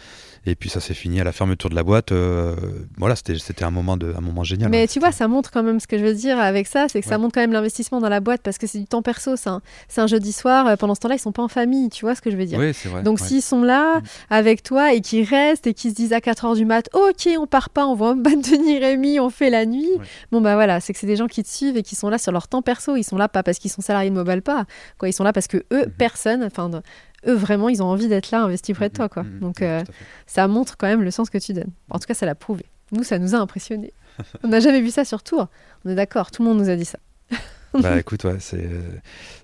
Et 0.47 0.55
puis 0.55 0.71
ça 0.71 0.81
s'est 0.81 0.95
fini 0.95 1.21
à 1.21 1.25
la 1.25 1.33
fermeture 1.33 1.69
de 1.71 1.75
la 1.75 1.83
boîte. 1.83 2.13
euh, 2.13 2.57
voilà, 2.97 3.15
c'était 3.17 3.63
un 3.65 3.71
moment 3.71 3.97
de 3.97 4.15
un 4.17 4.21
moment 4.23 4.43
génial. 4.43 4.71
Mais 4.71 4.83
hein. 4.85 4.87
tu 4.91 4.99
vois, 4.99 5.13
ça 5.13 5.29
montre 5.29 5.51
quand 5.51 5.63
même 5.63 5.81
ce 5.81 5.87
que 5.87 5.99
je 5.99 6.05
veux 6.05 6.15
dire 6.15 6.39
avec 6.39 6.67
ça, 6.67 6.87
c'est 6.89 7.01
que 7.01 7.07
ça 7.07 7.19
montre 7.19 7.35
quand 7.35 7.41
même 7.43 7.53
l'investissement 7.53 8.01
dans 8.01 8.09
la 8.09 8.21
boîte 8.21 8.41
parce 8.43 8.57
que 8.59 8.67
c'est 8.67 8.79
du 8.79 8.87
temps 8.87 9.03
perso. 9.03 9.35
C'est 9.37 10.01
un 10.01 10.07
jeudi 10.07 10.33
soir, 10.33 10.67
euh, 10.67 10.77
pendant 10.77 10.95
ce 10.95 11.01
temps-là, 11.01 11.17
ils 11.17 11.19
sont 11.21 11.33
pas 11.33 11.43
en 11.43 11.49
famille, 11.49 11.91
tu 11.91 12.05
vois 12.07 12.15
ce 12.15 12.23
que 12.23 12.31
je 12.31 12.37
veux 12.37 12.47
dire. 12.47 12.59
Oui, 12.59 12.73
c'est 12.73 12.89
vrai. 12.89 13.03
Donc 13.03 13.21
s'ils 13.21 13.43
sont 13.43 13.63
là 13.63 13.99
Mm. 13.99 14.03
avec 14.31 14.63
toi 14.63 14.93
et 14.95 15.01
qu'ils 15.01 15.25
restent 15.25 15.67
et 15.67 15.75
qu'ils 15.75 15.91
se 15.91 15.95
disent 15.97 16.13
à 16.13 16.21
4h 16.21 16.55
du 16.57 16.65
mat, 16.65 16.89
ok, 16.95 17.29
on 17.39 17.47
part 17.47 17.69
pas, 17.71 17.87
on 17.87 17.95
voit 17.95 18.15
Denis 18.51 18.79
Rémi, 18.79 19.21
on 19.21 19.31
fait 19.31 19.51
la 19.51 19.67
nuit. 19.67 19.91
Bon 20.33 20.41
bah 20.41 20.55
voilà, 20.55 20.81
c'est 20.81 20.93
que 20.93 20.99
c'est 20.99 21.07
des 21.07 21.17
gens 21.17 21.27
qui 21.27 21.43
te 21.43 21.49
suivent 21.49 21.77
et 21.77 21.83
qui 21.83 21.97
sont 21.97 22.09
là 22.09 22.19
sur 22.19 22.33
leur 22.33 22.49
temps 22.49 22.63
perso. 22.63 22.97
Ils 22.97 23.05
sont 23.05 23.17
là 23.19 23.29
pas 23.29 23.43
parce 23.43 23.59
qu'ils 23.59 23.71
sont 23.71 23.83
salariés 23.83 24.11
de 24.11 24.15
Mobile 24.15 24.43
pas, 24.43 24.65
quoi. 24.99 25.09
Ils 25.09 25.13
sont 25.13 25.25
là 25.25 25.33
parce 25.33 25.49
que 25.49 25.59
eux, 25.73 25.85
Mhm. 25.87 25.93
personne, 25.99 26.45
enfin 26.45 26.71
eux 27.27 27.35
vraiment, 27.35 27.69
ils 27.69 27.83
ont 27.83 27.87
envie 27.87 28.09
d'être 28.09 28.31
là, 28.31 28.43
investis 28.43 28.75
près 28.75 28.89
de 28.89 28.95
toi, 28.95 29.09
quoi. 29.09 29.23
Mhm, 29.23 29.35
mhm, 29.35 29.41
Donc 29.41 29.61
mhm, 29.61 29.67
euh, 29.67 29.83
ça 30.27 30.49
montre 30.49 30.77
quand 30.77 30.87
même 30.87 31.03
le 31.03 31.11
sens 31.11 31.31
que 31.31 31.39
tu 31.39 31.53
donnes. 31.53 31.73
En 31.91 31.99
tout 31.99 32.07
cas, 32.07 32.15
ça 32.15 32.27
l'a 32.27 32.35
prouvé. 32.35 32.67
Nous, 32.93 33.05
ça 33.05 33.19
nous 33.19 33.35
a 33.35 33.39
impressionnés. 33.39 33.93
on 34.45 34.49
n'a 34.49 34.61
jamais 34.61 34.81
vu 34.81 34.91
ça 34.91 35.05
sur 35.05 35.23
Tour. 35.23 35.49
On 35.85 35.91
est 35.91 35.95
d'accord, 35.95 36.31
tout 36.31 36.43
le 36.43 36.49
monde 36.49 36.59
nous 36.59 36.71
a 36.71 36.77
dit 36.77 36.85
ça. 36.85 36.99
bah 37.75 37.99
écoute, 37.99 38.25
ouais, 38.25 38.37
c'est, 38.41 38.65
euh, 38.65 38.83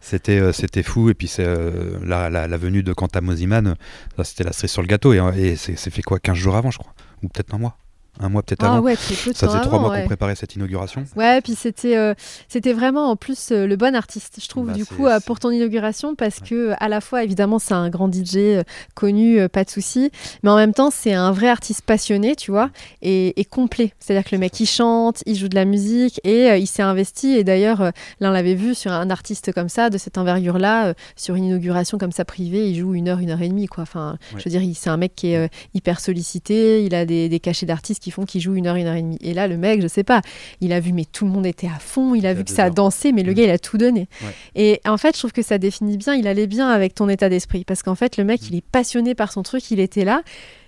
c'était, 0.01 0.41
euh, 0.41 0.53
c'était 0.53 0.83
fou. 0.83 1.11
Et 1.11 1.15
puis 1.15 1.29
c'est 1.29 1.45
euh, 1.47 1.99
la, 2.05 2.29
la, 2.29 2.49
la 2.49 2.57
venue 2.57 2.83
de 2.83 2.93
Quentin 2.93 3.21
Mosiman, 3.21 3.77
c'était 4.25 4.45
la 4.45 4.53
cerise 4.53 4.73
sur 4.73 4.83
le 4.83 4.89
gâteau. 4.89 5.12
Et, 5.12 5.21
euh, 5.21 5.33
et 5.33 5.57
c'est, 5.57 5.77
c'est 5.77 5.91
fait 5.91 6.03
quoi 6.03 6.19
15 6.19 6.37
jours 6.37 6.57
avant, 6.57 6.71
je 6.71 6.79
crois 6.79 6.93
Ou 7.23 7.29
peut-être 7.29 7.55
un 7.55 7.59
mois 7.59 7.77
Un 8.20 8.29
mois 8.29 8.42
peut-être 8.42 8.64
Ah 8.64 8.74
avant. 8.76 8.81
ouais, 8.81 8.96
peu 8.96 9.33
ça 9.33 9.46
faisait 9.48 9.61
trois 9.61 9.79
mois 9.79 9.90
ouais. 9.90 10.00
qu'on 10.02 10.07
préparait 10.07 10.35
cette 10.37 10.55
inauguration. 10.57 11.05
Ouais, 11.16 11.40
puis 11.42 11.55
c'était 11.55 11.96
euh, 11.96 12.14
c'était 12.48 12.72
vraiment 12.72 13.11
en 13.11 13.16
plus 13.16 13.50
euh, 13.52 13.66
le 13.66 13.76
bon 13.76 13.94
artiste, 13.94 14.38
je 14.42 14.48
trouve, 14.48 14.68
Bah, 14.68 14.72
du 14.72 14.87
coup, 14.87 15.07
euh, 15.07 15.20
pour 15.20 15.38
ton 15.38 15.50
inauguration, 15.50 16.14
parce 16.14 16.40
que 16.40 16.72
à 16.79 16.88
la 16.88 17.00
fois, 17.00 17.24
évidemment, 17.24 17.59
c'est 17.59 17.74
un 17.74 17.88
grand 17.90 18.12
DJ 18.12 18.62
connu, 18.94 19.48
pas 19.48 19.64
de 19.64 19.70
souci, 19.70 20.11
mais 20.42 20.50
en 20.50 20.57
même 20.57 20.72
temps, 20.72 20.90
c'est 20.90 21.12
un 21.12 21.33
vrai 21.33 21.48
artiste 21.48 21.83
passionné, 21.83 22.37
tu 22.37 22.50
vois, 22.50 22.70
et, 23.02 23.38
et 23.40 23.44
complet. 23.44 23.92
C'est-à-dire 24.00 24.29
que 24.29 24.35
le 24.35 24.38
mec, 24.40 24.59
il 24.61 24.66
chante, 24.66 25.22
il 25.26 25.35
joue 25.37 25.48
de 25.48 25.55
la 25.55 25.64
musique, 25.64 26.20
et 26.24 26.57
il 26.59 26.66
s'est 26.66 26.83
investi. 26.83 27.33
Et 27.37 27.44
d'ailleurs, 27.44 27.81
là, 27.83 27.92
on 28.22 28.31
l'avait 28.31 28.55
vu 28.55 28.74
sur 28.74 28.92
un 28.92 29.11
artiste 29.11 29.52
comme 29.52 29.68
ça, 29.68 29.90
de 29.90 29.98
cette 29.98 30.18
envergure-là, 30.18 30.94
sur 31.16 31.35
une 31.35 31.44
inauguration 31.44 31.98
comme 31.98 32.12
ça 32.12 32.24
privée, 32.24 32.70
il 32.70 32.76
joue 32.79 32.94
une 32.94 33.09
heure, 33.09 33.18
une 33.18 33.31
heure 33.31 33.42
et 33.42 33.48
demie, 33.48 33.66
quoi. 33.66 33.83
Enfin, 33.83 34.16
Ouais. 34.33 34.40
je 34.40 34.48
veux 34.48 34.59
dire, 34.59 34.62
c'est 34.74 34.90
un 34.90 34.96
mec 34.96 35.14
qui 35.14 35.33
est 35.33 35.50
hyper 35.74 36.00
sollicité, 36.00 36.85
il 36.85 36.94
a 36.94 37.05
des, 37.05 37.29
des 37.29 37.40
cachets 37.40 37.66
d'artistes 37.66 38.06
qui 38.07 38.12
font 38.12 38.25
qu'il 38.25 38.40
joue 38.40 38.55
une 38.55 38.69
heure, 38.69 38.77
une 38.77 38.87
heure 38.87 38.95
et 38.95 39.03
demie. 39.03 39.19
Et 39.21 39.35
là, 39.35 39.49
le 39.49 39.57
mec, 39.57 39.83
je 39.83 39.88
sais 39.88 40.05
pas, 40.05 40.23
il 40.61 40.73
a 40.73 40.79
vu, 40.79 40.92
mais 40.92 41.05
tout 41.05 41.25
le 41.25 41.33
monde 41.33 41.45
était 41.45 41.66
à 41.66 41.81
fond, 41.81 42.14
il 42.14 42.25
a 42.25 42.35
vu 42.35 42.45
que 42.45 42.53
ça 42.53 42.62
a 42.62 42.71
dansé, 42.71 43.11
mais 43.11 43.25
le 43.25 43.33
mm. 43.33 43.35
gars, 43.35 43.42
il 43.42 43.51
a 43.51 43.59
tout 43.59 43.79
donné. 43.79 44.07
Et 44.55 44.81
en 44.85 44.97
fait, 44.97 45.16
je 45.16 45.19
trouve 45.19 45.33
que 45.33 45.42
ça 45.42 45.59
définit 45.59 45.97
bien, 45.97 46.14
il 46.14 46.29
allait 46.29 46.47
bien 46.47 46.69
avec 46.69 46.95
ton 46.95 47.09
état 47.09 47.29
d'esprit. 47.29 47.64
Parce 47.64 47.83
qu'en 47.83 47.97
fait, 47.97 48.16
le 48.16 48.23
mec, 48.23 48.42
mm. 48.42 48.47
il 48.51 48.57
est 48.59 48.64
passionné 48.64 49.16
par 49.16 49.33
son 49.33 49.42
truc, 49.42 49.69
il 49.73 49.81
était 49.81 50.05
là. 50.05 50.23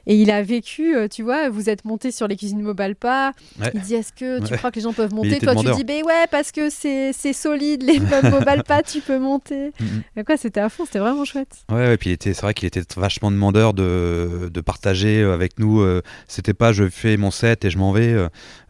Et 0.08 0.14
il 0.14 0.30
a 0.30 0.42
vécu, 0.42 0.96
euh, 0.96 1.06
tu 1.06 1.22
vois, 1.22 1.50
vous 1.50 1.68
êtes 1.68 1.84
monté 1.84 2.10
sur 2.10 2.26
les 2.26 2.36
cuisines 2.36 2.62
Mobile 2.62 2.96
pas. 2.96 3.34
Il 3.74 3.80
dit 3.82 3.94
Est-ce 3.94 4.14
que 4.14 4.42
tu 4.44 4.56
crois 4.56 4.70
que 4.70 4.76
les 4.76 4.82
gens 4.82 4.94
peuvent 4.94 5.12
monter 5.12 5.38
Toi, 5.38 5.54
tu 5.54 5.70
dis 5.72 5.84
Ben 5.84 6.02
ouais, 6.02 6.24
parce 6.30 6.50
que 6.50 6.70
c'est 6.70 7.12
solide, 7.34 7.82
les 7.82 8.00
Mobile 8.30 8.62
pas, 8.66 8.82
tu 8.82 9.02
peux 9.02 9.18
monter. 9.18 9.72
Mm, 9.78 10.20
mm. 10.20 10.24
quoi, 10.24 10.38
c'était 10.38 10.60
à 10.60 10.70
fond, 10.70 10.86
c'était 10.86 10.98
vraiment 10.98 11.26
chouette. 11.26 11.58
Ouais, 11.70 11.92
et 11.92 11.96
puis 11.98 12.16
c'est 12.18 12.40
vrai 12.40 12.54
qu'il 12.54 12.66
était 12.66 12.82
vachement 12.96 13.30
demandeur 13.30 13.74
de, 13.74 14.50
de, 14.52 14.60
partager 14.62 15.20
euh, 15.20 15.34
avec 15.34 15.58
nous. 15.58 15.82
Euh, 15.82 16.00
c'était 16.26 16.54
pas 16.54 16.72
je 16.72 16.88
fais 16.88 17.18
mon 17.18 17.30
set 17.30 17.66
et 17.66 17.70
je 17.70 17.76
m'en 17.76 17.92
vais. 17.92 18.16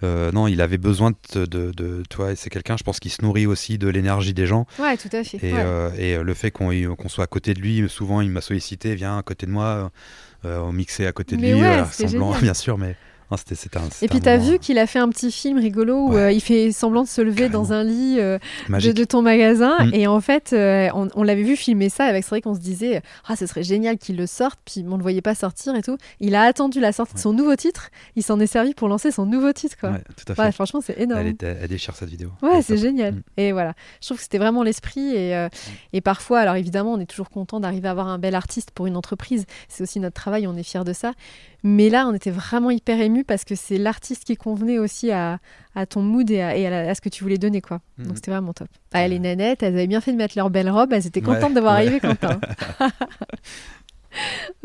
non, 0.03 0.48
il 0.48 0.61
avait 0.61 0.77
besoin 0.79 1.12
de. 1.35 1.46
de, 1.46 1.70
de 1.70 2.03
toi, 2.11 2.35
c'est 2.35 2.51
quelqu'un, 2.51 2.77
je 2.77 2.83
pense, 2.83 2.98
qui 2.98 3.11
se 3.11 3.22
nourrit 3.22 3.46
aussi 3.46 3.79
de 3.79 3.87
l'énergie 3.87 4.35
des 4.35 4.46
gens. 4.46 4.66
Ouais, 4.81 4.96
tout 4.96 5.09
à 5.12 5.22
fait. 5.22 5.38
Et, 5.96 6.11
et 6.11 6.18
le 6.18 6.35
fait 6.35 6.51
qu'on 6.51 6.96
soit 7.07 7.24
à 7.24 7.29
côté 7.29 7.55
de 7.55 7.61
lui, 7.61 7.88
souvent, 7.88 8.20
il 8.22 8.31
m'a 8.31 8.40
sollicité 8.40 8.96
Viens 8.96 9.18
à 9.18 9.22
côté 9.22 9.46
de 9.46 9.53
moi 9.53 9.92
on 10.44 10.72
mixait 10.72 11.07
à 11.07 11.12
côté 11.12 11.37
de 11.37 11.42
lui, 11.42 11.55
ouais, 11.55 11.85
semblant 11.90 12.33
bien 12.40 12.55
sûr, 12.55 12.79
mais 12.79 12.96
c'était, 13.36 13.76
un, 13.76 13.82
et 14.00 14.08
puis, 14.08 14.20
tu 14.20 14.28
as 14.28 14.38
vu 14.38 14.58
qu'il 14.58 14.78
a 14.78 14.86
fait 14.86 14.98
un 14.98 15.08
petit 15.10 15.30
film 15.30 15.58
rigolo 15.58 16.06
où 16.06 16.16
euh, 16.16 16.32
il 16.32 16.40
fait 16.40 16.72
semblant 16.72 17.02
de 17.02 17.08
se 17.08 17.20
lever 17.20 17.50
dans 17.50 17.74
un 17.74 17.84
lit 17.84 18.16
euh, 18.18 18.38
de, 18.70 19.04
ton 19.04 19.20
magasin. 19.20 19.76
Mm. 19.84 19.90
Et 19.92 20.06
en 20.06 20.20
fait, 20.22 20.54
euh, 20.54 20.88
on, 20.94 21.22
l'avait 21.22 21.42
vu 21.42 21.54
filmer 21.54 21.90
ça 21.90 22.04
avec 22.04 22.24
vrai 22.24 22.40
qu'on 22.40 22.54
se 22.54 22.60
disait 22.60 23.02
Ah, 23.26 23.36
ce 23.36 23.46
serait 23.46 23.62
génial 23.62 23.98
qu'il 23.98 24.16
le 24.16 24.26
sorte. 24.26 24.58
Puis 24.64 24.82
on 24.86 24.92
ne 24.92 24.96
le 24.96 25.02
voyait 25.02 25.20
pas 25.20 25.34
sortir 25.34 25.74
et 25.74 25.82
tout. 25.82 25.98
Il 26.20 26.34
a 26.34 26.42
attendu 26.42 26.80
la 26.80 26.92
sortie 26.92 27.16
de 27.16 27.20
son 27.20 27.34
nouveau 27.34 27.54
titre. 27.54 27.90
Il 28.16 28.22
s'en 28.22 28.40
est 28.40 28.46
servi 28.46 28.72
pour 28.72 28.88
lancer 28.88 29.10
son 29.10 29.26
nouveau 29.26 29.52
titre. 29.52 29.76
Quoi. 29.78 29.98
tout 30.16 30.32
à 30.32 30.34
fait. 30.34 30.52
franchement, 30.52 30.80
c'est 30.80 30.98
énorme. 30.98 31.20
Elle, 31.20 31.68
déchire 31.68 31.94
cette 31.96 32.08
vidéo. 32.08 32.30
Ouais, 32.40 32.62
c'est 32.62 32.78
génial. 32.78 33.12
Mm. 33.12 33.22
Et 33.36 33.52
voilà. 33.52 33.74
Je 34.00 34.06
trouve 34.06 34.16
que 34.16 34.22
c'était 34.22 34.38
vraiment 34.38 34.62
l'esprit. 34.62 35.14
Et, 35.14 35.34
mm. 35.34 35.50
et 35.92 36.00
parfois, 36.00 36.40
alors 36.40 36.54
évidemment, 36.54 36.94
on 36.94 37.00
est 37.00 37.06
toujours 37.06 37.28
content 37.28 37.60
d'arriver 37.60 37.88
à 37.88 37.90
avoir 37.90 38.08
un 38.08 38.18
bel 38.18 38.34
artiste 38.34 38.70
pour 38.70 38.86
une 38.86 38.96
entreprise. 38.96 39.44
C'est 39.68 39.82
aussi 39.82 40.00
notre 40.00 40.14
travail. 40.14 40.46
On 40.46 40.56
est 40.56 40.62
fiers 40.62 40.84
de 40.84 40.94
ça. 40.94 41.12
Mais 41.64 41.90
là, 41.90 42.06
on 42.06 42.14
était 42.14 42.30
vraiment 42.30 42.70
hyper 42.70 43.00
ému 43.00 43.24
parce 43.24 43.44
que 43.44 43.54
c'est 43.54 43.78
l'artiste 43.78 44.24
qui 44.24 44.36
convenait 44.36 44.78
aussi 44.78 45.10
à, 45.10 45.40
ton 45.88 46.02
mood 46.02 46.30
et, 46.30 46.40
à, 46.40 46.94
ce 46.94 47.00
que 47.00 47.08
tu 47.08 47.24
voulais 47.24 47.38
donner. 47.38 47.60
quoi. 47.60 47.80
Donc 47.98 48.08
mhm. 48.08 48.16
c'était 48.16 48.30
vraiment 48.30 48.52
top. 48.52 48.68
Ah, 48.92 49.06
les 49.08 49.18
nanettes, 49.18 49.62
elles 49.62 49.74
avaient 49.74 49.86
bien 49.86 50.00
fait 50.00 50.12
de 50.12 50.16
mettre 50.16 50.34
leur 50.36 50.50
belle 50.50 50.70
robe. 50.70 50.92
Elles 50.92 51.06
étaient 51.06 51.20
contentes 51.20 51.54
de 51.54 51.60
voir 51.60 51.74
arriver 51.74 52.00
Quentin. 52.00 52.40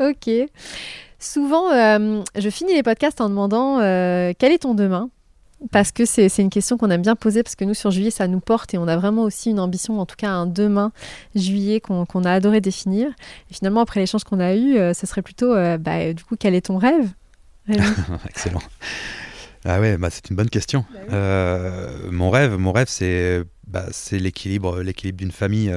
ok. 0.00 0.30
Souvent, 1.18 1.72
euh, 1.72 2.22
je 2.36 2.50
finis 2.50 2.74
les 2.74 2.82
podcasts 2.82 3.20
en 3.20 3.28
demandant 3.28 3.80
euh, 3.80 4.32
quel 4.38 4.52
est 4.52 4.58
ton 4.58 4.74
demain? 4.74 5.10
Parce 5.70 5.92
que 5.92 6.04
c'est 6.04 6.28
une 6.38 6.50
question 6.50 6.76
qu'on 6.76 6.90
aime 6.90 7.02
bien 7.02 7.16
poser, 7.16 7.42
parce 7.42 7.56
que 7.56 7.64
nous, 7.64 7.74
sur 7.74 7.90
juillet, 7.90 8.10
ça 8.10 8.28
nous 8.28 8.40
porte 8.40 8.74
et 8.74 8.78
on 8.78 8.88
a 8.88 8.96
vraiment 8.96 9.22
aussi 9.22 9.50
une 9.50 9.60
ambition, 9.60 10.00
en 10.00 10.06
tout 10.06 10.16
cas 10.16 10.30
un 10.30 10.46
demain 10.46 10.92
juillet 11.34 11.80
qu'on 11.80 12.24
a 12.24 12.30
adoré 12.30 12.60
définir. 12.60 13.08
Et 13.50 13.54
finalement, 13.54 13.80
après 13.80 14.00
l'échange 14.00 14.24
qu'on 14.24 14.40
a 14.40 14.54
eu, 14.54 14.76
euh, 14.76 14.94
ce 14.94 15.06
serait 15.06 15.22
plutôt, 15.22 15.54
euh, 15.54 15.78
bah, 15.78 16.12
du 16.12 16.22
coup, 16.24 16.36
quel 16.38 16.54
est 16.54 16.66
ton 16.66 16.76
rêve 16.76 17.08
Excellent. 18.28 18.62
Ah 19.64 19.80
ouais, 19.80 19.96
bah 19.96 20.10
c'est 20.10 20.28
une 20.28 20.36
bonne 20.36 20.50
question. 20.50 20.84
Bah 20.92 21.14
euh, 21.14 22.10
mon 22.10 22.28
rêve, 22.28 22.58
mon 22.58 22.72
rêve, 22.72 22.88
c'est 22.90 23.42
bah, 23.66 23.86
l'équilibre, 24.12 24.82
l'équilibre 24.82 25.16
d'une 25.16 25.32
famille 25.32 25.74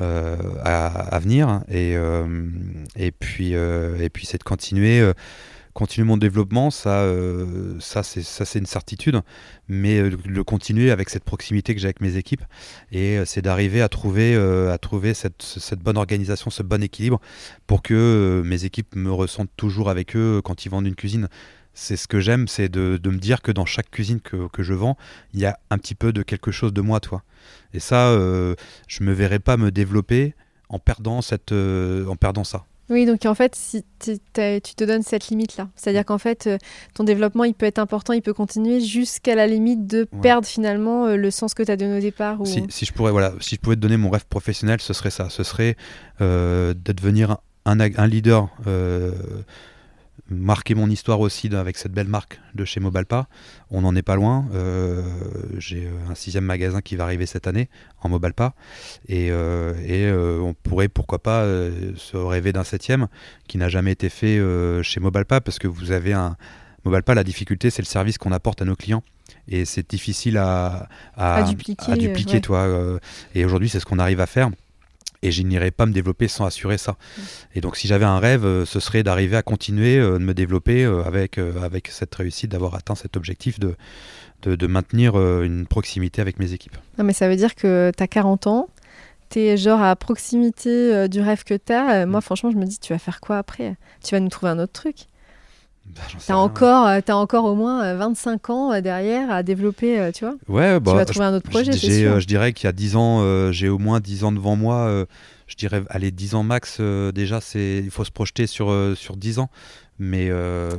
à, 0.00 0.86
à, 0.86 1.18
venir, 1.20 1.60
et 1.68 1.94
et 2.96 3.12
puis 3.12 3.52
et 3.52 4.10
puis 4.12 4.26
c'est 4.26 4.38
de 4.38 4.42
continuer 4.42 5.08
continuer 5.74 6.06
mon 6.06 6.16
développement, 6.16 6.70
ça, 6.70 7.00
euh, 7.00 7.78
ça 7.80 8.02
c'est 8.04 8.58
une 8.58 8.66
certitude, 8.66 9.20
mais 9.68 9.98
euh, 9.98 10.16
le 10.24 10.44
continuer 10.44 10.92
avec 10.92 11.10
cette 11.10 11.24
proximité 11.24 11.74
que 11.74 11.80
j'ai 11.80 11.86
avec 11.86 12.00
mes 12.00 12.16
équipes, 12.16 12.44
et 12.92 13.18
euh, 13.18 13.24
c'est 13.24 13.42
d'arriver 13.42 13.82
à 13.82 13.88
trouver 13.88 14.34
à 14.34 14.78
trouver 14.78 15.14
cette, 15.14 15.80
bonne 15.80 15.96
organisation, 15.96 16.50
ce 16.50 16.62
bon 16.62 16.82
équilibre, 16.82 17.20
pour 17.66 17.82
que 17.82 18.42
mes 18.44 18.64
équipes 18.64 18.94
me 18.94 19.12
ressentent 19.12 19.50
toujours 19.56 19.90
avec 19.90 20.16
eux 20.16 20.40
quand 20.42 20.64
ils 20.64 20.68
vendent 20.70 20.86
une 20.86 20.94
cuisine. 20.94 21.28
C'est 21.76 21.96
ce 21.96 22.06
que 22.06 22.20
j'aime, 22.20 22.46
c'est 22.46 22.68
de, 22.68 23.00
me 23.04 23.18
dire 23.18 23.42
que 23.42 23.50
dans 23.50 23.66
chaque 23.66 23.90
cuisine 23.90 24.20
que, 24.20 24.48
je 24.58 24.74
vends, 24.74 24.96
il 25.32 25.40
y 25.40 25.46
a 25.46 25.58
un 25.70 25.78
petit 25.78 25.96
peu 25.96 26.12
de 26.12 26.22
quelque 26.22 26.52
chose 26.52 26.72
de 26.72 26.80
moi, 26.80 27.00
toi. 27.00 27.24
Et 27.72 27.80
ça, 27.80 28.16
je 28.86 29.02
me 29.02 29.12
verrais 29.12 29.40
pas 29.40 29.56
me 29.56 29.72
développer 29.72 30.34
en 30.68 30.78
perdant 30.78 31.20
cette, 31.20 31.52
en 31.52 32.14
perdant 32.16 32.44
ça. 32.44 32.64
Oui, 32.90 33.06
donc 33.06 33.24
en 33.24 33.34
fait, 33.34 33.54
si 33.54 33.84
tu 34.00 34.18
te 34.18 34.84
donnes 34.84 35.02
cette 35.02 35.28
limite-là, 35.28 35.68
c'est-à-dire 35.74 36.04
qu'en 36.04 36.18
fait, 36.18 36.46
euh, 36.46 36.58
ton 36.94 37.04
développement, 37.04 37.44
il 37.44 37.54
peut 37.54 37.66
être 37.66 37.78
important, 37.78 38.12
il 38.12 38.20
peut 38.20 38.34
continuer 38.34 38.80
jusqu'à 38.80 39.34
la 39.34 39.46
limite 39.46 39.86
de 39.86 40.04
perdre 40.22 40.46
finalement 40.46 41.06
euh, 41.06 41.16
le 41.16 41.30
sens 41.30 41.54
que 41.54 41.62
tu 41.62 41.70
as 41.70 41.76
donné 41.76 41.96
au 41.96 42.00
départ. 42.00 42.40
Ou... 42.40 42.46
Si, 42.46 42.84
je 42.84 42.92
pourrais, 42.92 43.10
voilà, 43.10 43.32
si 43.40 43.54
je 43.54 43.60
pouvais 43.60 43.76
te 43.76 43.80
donner 43.80 43.96
mon 43.96 44.10
rêve 44.10 44.26
professionnel, 44.28 44.80
ce 44.80 44.92
serait 44.92 45.10
ça, 45.10 45.30
ce 45.30 45.42
serait 45.42 45.76
euh, 46.20 46.74
de 46.74 46.92
devenir 46.92 47.38
un, 47.64 47.80
un 47.80 48.06
leader 48.06 48.48
marquer 50.30 50.74
mon 50.74 50.88
histoire 50.88 51.20
aussi 51.20 51.54
avec 51.54 51.76
cette 51.76 51.92
belle 51.92 52.08
marque 52.08 52.40
de 52.54 52.64
chez 52.64 52.80
Mobalpa. 52.80 53.26
On 53.70 53.82
n'en 53.82 53.94
est 53.94 54.02
pas 54.02 54.16
loin. 54.16 54.46
Euh, 54.54 55.02
j'ai 55.58 55.86
euh, 55.86 56.10
un 56.10 56.14
sixième 56.14 56.44
magasin 56.44 56.80
qui 56.80 56.96
va 56.96 57.04
arriver 57.04 57.26
cette 57.26 57.46
année 57.46 57.68
en 58.00 58.08
Mobalpa. 58.08 58.54
Et, 59.08 59.30
euh, 59.30 59.74
et 59.84 60.10
on 60.40 60.54
pourrait, 60.54 60.88
pourquoi 60.88 61.22
pas, 61.22 61.44
se 61.96 62.16
rêver 62.16 62.52
d'un 62.52 62.64
septième 62.64 63.08
qui 63.48 63.58
n'a 63.58 63.68
jamais 63.68 63.92
été 63.92 64.08
fait 64.08 64.40
chez 64.82 65.00
Mobalpa 65.00 65.40
parce 65.40 65.58
que 65.58 65.68
vous 65.68 65.92
avez 65.92 66.12
un. 66.12 66.36
Mobalpa, 66.84 67.14
la 67.14 67.24
difficulté, 67.24 67.70
c'est 67.70 67.80
le 67.80 67.86
service 67.86 68.18
qu'on 68.18 68.32
apporte 68.32 68.60
à 68.60 68.66
nos 68.66 68.76
clients 68.76 69.02
et 69.48 69.64
c'est 69.64 69.88
difficile 69.88 70.36
à, 70.36 70.86
à, 71.16 71.42
dupliquer, 71.44 72.42
toi. 72.42 72.68
et 73.34 73.44
aujourd'hui, 73.46 73.70
c'est 73.70 73.80
ce 73.80 73.86
qu'on 73.86 73.98
arrive 73.98 74.20
à 74.20 74.26
faire 74.26 74.50
et 75.24 75.32
je 75.32 75.42
n'irais 75.42 75.70
pas 75.70 75.86
me 75.86 75.92
développer 75.92 76.28
sans 76.28 76.44
assurer 76.44 76.78
ça. 76.78 76.96
Et 77.54 77.60
donc 77.60 77.76
si 77.76 77.88
j'avais 77.88 78.04
un 78.04 78.18
rêve, 78.18 78.44
euh, 78.44 78.64
ce 78.64 78.78
serait 78.78 79.02
d'arriver 79.02 79.36
à 79.36 79.42
continuer 79.42 79.98
euh, 79.98 80.18
de 80.18 80.24
me 80.24 80.34
développer 80.34 80.84
euh, 80.84 81.02
avec, 81.02 81.38
avec 81.38 81.88
cette 81.88 82.14
réussite, 82.14 82.52
d'avoir 82.52 82.74
atteint 82.74 82.94
cet 82.94 83.16
objectif 83.16 83.58
de, 83.58 83.74
de, 84.42 84.66
maintenir 84.66 85.16
une 85.42 85.66
proximité 85.66 86.20
avec 86.20 86.38
mes 86.38 86.52
équipes. 86.52 86.76
Non 86.98 87.04
mais 87.04 87.14
ça 87.14 87.28
veut 87.28 87.36
dire 87.36 87.54
que 87.54 87.90
tu 87.96 88.02
as 88.02 88.06
40 88.06 88.46
ans, 88.46 88.68
tu 89.30 89.40
es 89.40 89.56
genre 89.56 89.80
à 89.82 89.96
proximité 89.96 91.08
du 91.08 91.20
rêve 91.20 91.44
que 91.44 91.54
tu 91.54 91.72
as. 91.72 92.04
moi 92.04 92.18
mm. 92.18 92.22
franchement 92.22 92.50
je 92.50 92.56
me 92.56 92.66
dis 92.66 92.78
tu 92.78 92.92
vas 92.92 92.98
faire 92.98 93.20
quoi 93.20 93.38
après? 93.38 93.76
Tu 94.04 94.14
vas 94.14 94.20
nous 94.20 94.28
trouver 94.28 94.52
un 94.52 94.58
autre 94.58 94.72
truc 94.72 95.06
bah, 95.86 96.02
T'as 96.26 96.36
encore, 96.36 96.86
as 96.86 97.16
encore 97.16 97.44
au 97.44 97.54
moins 97.54 97.94
25 97.94 98.50
ans 98.50 98.80
derrière 98.80 99.30
à 99.30 99.42
développer, 99.42 100.10
tu 100.14 100.24
vois 100.24 100.34
Ouais, 100.48 100.80
bah, 100.80 100.92
Tu 100.92 100.96
vas 100.96 101.04
trouver 101.04 101.26
un 101.26 101.34
autre 101.34 101.48
projet, 101.48 101.72
c'est 101.72 102.00
sûr. 102.00 102.20
Je 102.20 102.26
dirais 102.26 102.52
qu'il 102.52 102.66
y 102.66 102.68
a 102.68 102.72
10 102.72 102.96
ans, 102.96 103.52
j'ai 103.52 103.68
au 103.68 103.78
moins 103.78 104.00
10 104.00 104.24
ans 104.24 104.32
devant 104.32 104.56
moi. 104.56 105.06
je 105.46 105.56
dirais, 105.56 105.82
allez, 105.88 106.10
10 106.10 106.34
ans 106.34 106.42
max, 106.42 106.80
déjà, 106.80 107.40
il 107.54 107.90
faut 107.90 108.04
se 108.04 108.10
projeter 108.10 108.46
sur, 108.46 108.72
sur 108.96 109.16
10 109.16 109.38
ans. 109.38 109.50
Mais, 109.98 110.30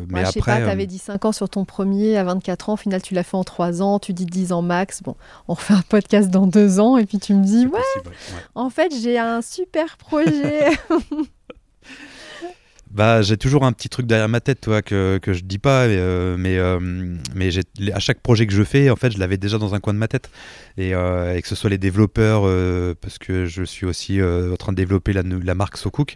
mais 0.10 0.20
après. 0.20 0.26
Je 0.26 0.32
sais 0.32 0.39
pas, 0.41 0.58
tu 0.58 0.63
avais 0.63 0.88
dit 0.88 0.98
5 0.98 1.24
ans 1.26 1.32
sur 1.32 1.50
ton 1.50 1.63
premier 1.65 2.18
à 2.18 2.24
24 2.24 2.70
ans. 2.70 2.74
Au 2.74 2.78
final, 2.78 3.02
tu 3.02 3.13
l'as 3.13 3.24
fait 3.24 3.38
en 3.38 3.44
3 3.44 3.82
ans. 3.82 4.00
Tu 4.00 4.13
dis 4.13 4.26
10 4.26 4.52
ans 4.52 4.62
max. 4.62 5.02
Bon, 5.04 5.15
on 5.48 5.54
refait 5.54 5.74
un 5.74 5.84
podcast 5.88 6.30
dans 6.30 6.48
2 6.48 6.80
ans. 6.80 6.98
Et 6.98 7.06
puis 7.06 7.20
tu 7.20 7.34
me 7.34 7.44
dis, 7.44 7.65
ouais, 7.65 7.72
ouais, 7.74 8.12
en 8.56 8.70
fait, 8.70 8.94
j'ai 9.02 9.18
un 9.18 9.41
super 9.41 9.98
projet. 9.98 10.70
Bah, 12.96 13.22
j'ai 13.22 13.36
toujours 13.36 13.66
un 13.66 13.74
petit 13.74 13.90
truc 13.90 14.08
derrière 14.08 14.30
ma 14.30 14.40
tête, 14.40 14.62
toi, 14.62 14.82
que, 14.82 15.20
que 15.22 15.34
je 15.34 15.44
dis 15.44 15.58
pas, 15.58 15.86
mais, 15.86 15.98
euh, 15.98 16.38
mais, 16.40 16.58
euh, 16.58 16.80
mais 17.36 17.50
à 17.92 18.00
chaque 18.00 18.22
projet 18.22 18.48
que 18.48 18.54
je 18.54 18.64
fais, 18.64 18.90
en 18.90 18.96
fait, 18.96 19.12
je 19.12 19.20
l'avais 19.20 19.36
déjà 19.36 19.58
dans 19.58 19.76
un 19.76 19.82
coin 19.82 19.94
de 19.94 20.00
ma 20.00 20.08
tête. 20.08 20.30
Et, 20.78 20.96
euh, 20.96 21.36
et 21.36 21.42
que 21.42 21.48
ce 21.50 21.56
soit 21.56 21.70
les 21.70 21.78
développeurs, 21.78 22.44
parce 23.02 23.18
que 23.18 23.48
je 23.48 23.64
suis 23.64 23.86
aussi 23.86 24.22
en 24.24 24.56
train 24.56 24.72
de 24.72 24.78
développer 24.78 25.12
la, 25.12 25.24
la 25.24 25.56
marque 25.56 25.76
SoCook, 25.76 26.16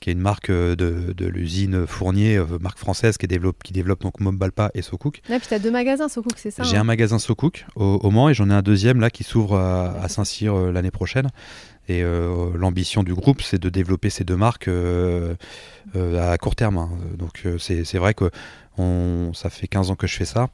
qui 0.00 0.10
est 0.10 0.12
une 0.12 0.20
marque 0.20 0.52
de, 0.52 0.76
de 0.76 1.26
l'usine 1.26 1.84
Fournier, 1.84 2.40
marque 2.60 2.78
française, 2.78 3.18
qui 3.18 3.26
développe, 3.26 3.64
qui 3.64 3.72
développe 3.72 4.02
donc 4.02 4.20
Mombalpa 4.20 4.70
et 4.74 4.82
SoCook. 4.82 5.22
Là, 5.28 5.40
puis 5.40 5.48
tu 5.48 5.54
as 5.54 5.58
deux 5.58 5.72
magasins 5.72 6.08
SoCook, 6.08 6.34
c'est 6.36 6.52
ça 6.52 6.62
J'ai 6.62 6.76
hein? 6.76 6.82
un 6.82 6.84
magasin 6.84 7.18
SoCook 7.18 7.66
au, 7.74 7.98
au 8.02 8.10
Mans 8.12 8.28
et 8.28 8.34
j'en 8.34 8.48
ai 8.50 8.54
un 8.54 8.62
deuxième 8.62 9.00
là 9.00 9.10
qui 9.10 9.24
s'ouvre 9.24 9.56
à, 9.56 10.00
à 10.00 10.08
Saint-Cyr 10.08 10.54
l'année 10.70 10.92
prochaine. 10.92 11.28
Et 11.90 12.04
euh, 12.04 12.52
l'ambition 12.54 13.02
du 13.02 13.14
groupe, 13.14 13.42
c'est 13.42 13.60
de 13.60 13.68
développer 13.68 14.10
ces 14.10 14.22
deux 14.22 14.36
marques 14.36 14.68
euh, 14.68 15.34
euh, 15.96 16.32
à 16.32 16.38
court 16.38 16.54
terme. 16.54 16.78
Hein. 16.78 16.88
Donc 17.18 17.44
c'est 17.58 17.98
vrai 17.98 18.14
que 18.14 18.30
on, 18.78 19.32
ça 19.34 19.50
fait 19.50 19.66
15 19.66 19.90
ans 19.90 19.96
que 19.96 20.06
je 20.06 20.14
fais 20.14 20.24
ça. 20.24 20.50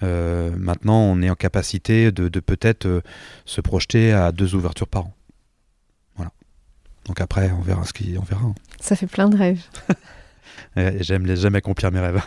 maintenant, 0.00 0.98
on 0.98 1.20
est 1.20 1.28
en 1.28 1.34
capacité 1.34 2.10
de, 2.10 2.40
peut-être 2.40 3.02
se 3.44 3.60
projeter 3.60 4.14
à 4.14 4.32
deux 4.32 4.54
ouvertures 4.54 4.88
par 4.88 5.04
an. 5.04 5.14
Voilà. 6.16 6.30
Donc 7.04 7.20
après, 7.20 7.50
on 7.50 7.60
verra 7.60 7.84
ce 7.84 7.92
qui, 7.92 8.16
on 8.18 8.24
verra. 8.24 8.46
Hein. 8.46 8.54
Ça 8.80 8.96
fait 8.96 9.06
plein 9.06 9.28
de 9.28 9.36
rêves. 9.36 9.60
J'aime 11.00 11.26
jamais 11.36 11.58
accomplir 11.58 11.92
mes 11.92 12.00
rêves. 12.00 12.22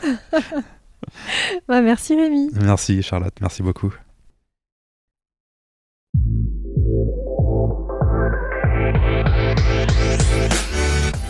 bah, 1.68 1.82
merci 1.82 2.14
Rémi. 2.16 2.52
Merci 2.62 3.02
Charlotte, 3.02 3.34
merci 3.42 3.64
beaucoup. 3.64 3.92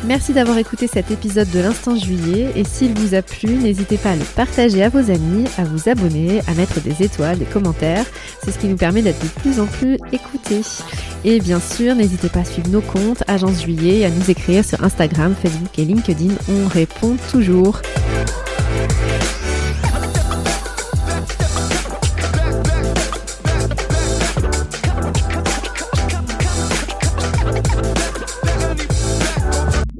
Merci 0.05 0.33
d'avoir 0.33 0.57
écouté 0.57 0.87
cet 0.87 1.11
épisode 1.11 1.49
de 1.51 1.59
l'Instant 1.59 1.95
Juillet 1.95 2.49
et 2.55 2.63
s'il 2.63 2.97
vous 2.97 3.13
a 3.13 3.21
plu, 3.21 3.49
n'hésitez 3.49 3.97
pas 3.97 4.11
à 4.11 4.15
le 4.15 4.23
partager 4.35 4.83
à 4.83 4.89
vos 4.89 5.11
amis, 5.11 5.45
à 5.59 5.63
vous 5.63 5.89
abonner, 5.89 6.41
à 6.47 6.55
mettre 6.55 6.81
des 6.81 7.03
étoiles, 7.03 7.37
des 7.37 7.45
commentaires. 7.45 8.05
C'est 8.43 8.51
ce 8.51 8.57
qui 8.57 8.67
nous 8.67 8.77
permet 8.77 9.03
d'être 9.03 9.21
de 9.23 9.29
plus 9.41 9.59
en 9.59 9.67
plus 9.67 9.99
écoutés. 10.11 10.61
Et 11.23 11.39
bien 11.39 11.59
sûr, 11.59 11.93
n'hésitez 11.93 12.29
pas 12.29 12.39
à 12.39 12.45
suivre 12.45 12.69
nos 12.69 12.81
comptes 12.81 13.23
Agence 13.27 13.61
Juillet 13.61 13.99
et 13.99 14.05
à 14.05 14.09
nous 14.09 14.31
écrire 14.31 14.65
sur 14.65 14.83
Instagram, 14.83 15.35
Facebook 15.39 15.77
et 15.77 15.85
LinkedIn. 15.85 16.33
On 16.49 16.67
répond 16.67 17.15
toujours. 17.31 17.79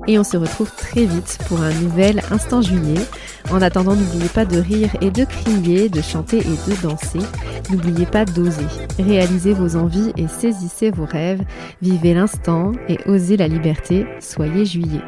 Et 0.08 0.18
on 0.20 0.24
se 0.24 0.38
retrouve 0.38 0.72
très 0.76 1.06
vite 1.06 1.38
pour 1.48 1.62
un 1.62 1.74
nouvel 1.74 2.22
Instant 2.32 2.62
Juillet. 2.62 3.02
En 3.52 3.62
attendant, 3.62 3.96
n'oubliez 3.96 4.30
pas 4.30 4.46
de 4.46 4.60
rire 4.60 4.96
et 5.02 5.12
de 5.12 5.26
crier, 5.26 5.90
de 5.90 6.02
chanter 6.02 6.40
et 6.40 6.70
de 6.70 6.82
danser. 6.82 7.20
N'oubliez 7.70 8.06
pas 8.06 8.26
d'oser. 8.26 8.66
Réalisez 9.00 9.54
vos 9.54 9.76
envies 9.76 10.12
et 10.18 10.28
saisissez 10.28 10.92
vos 10.92 11.06
rêves. 11.06 11.42
Vivez 11.82 12.14
l'instant 12.14 12.72
et 12.88 12.98
osez 13.08 13.38
la 13.38 13.48
liberté. 13.48 14.06
Soyez 14.20 14.66
juillet. 14.66 15.02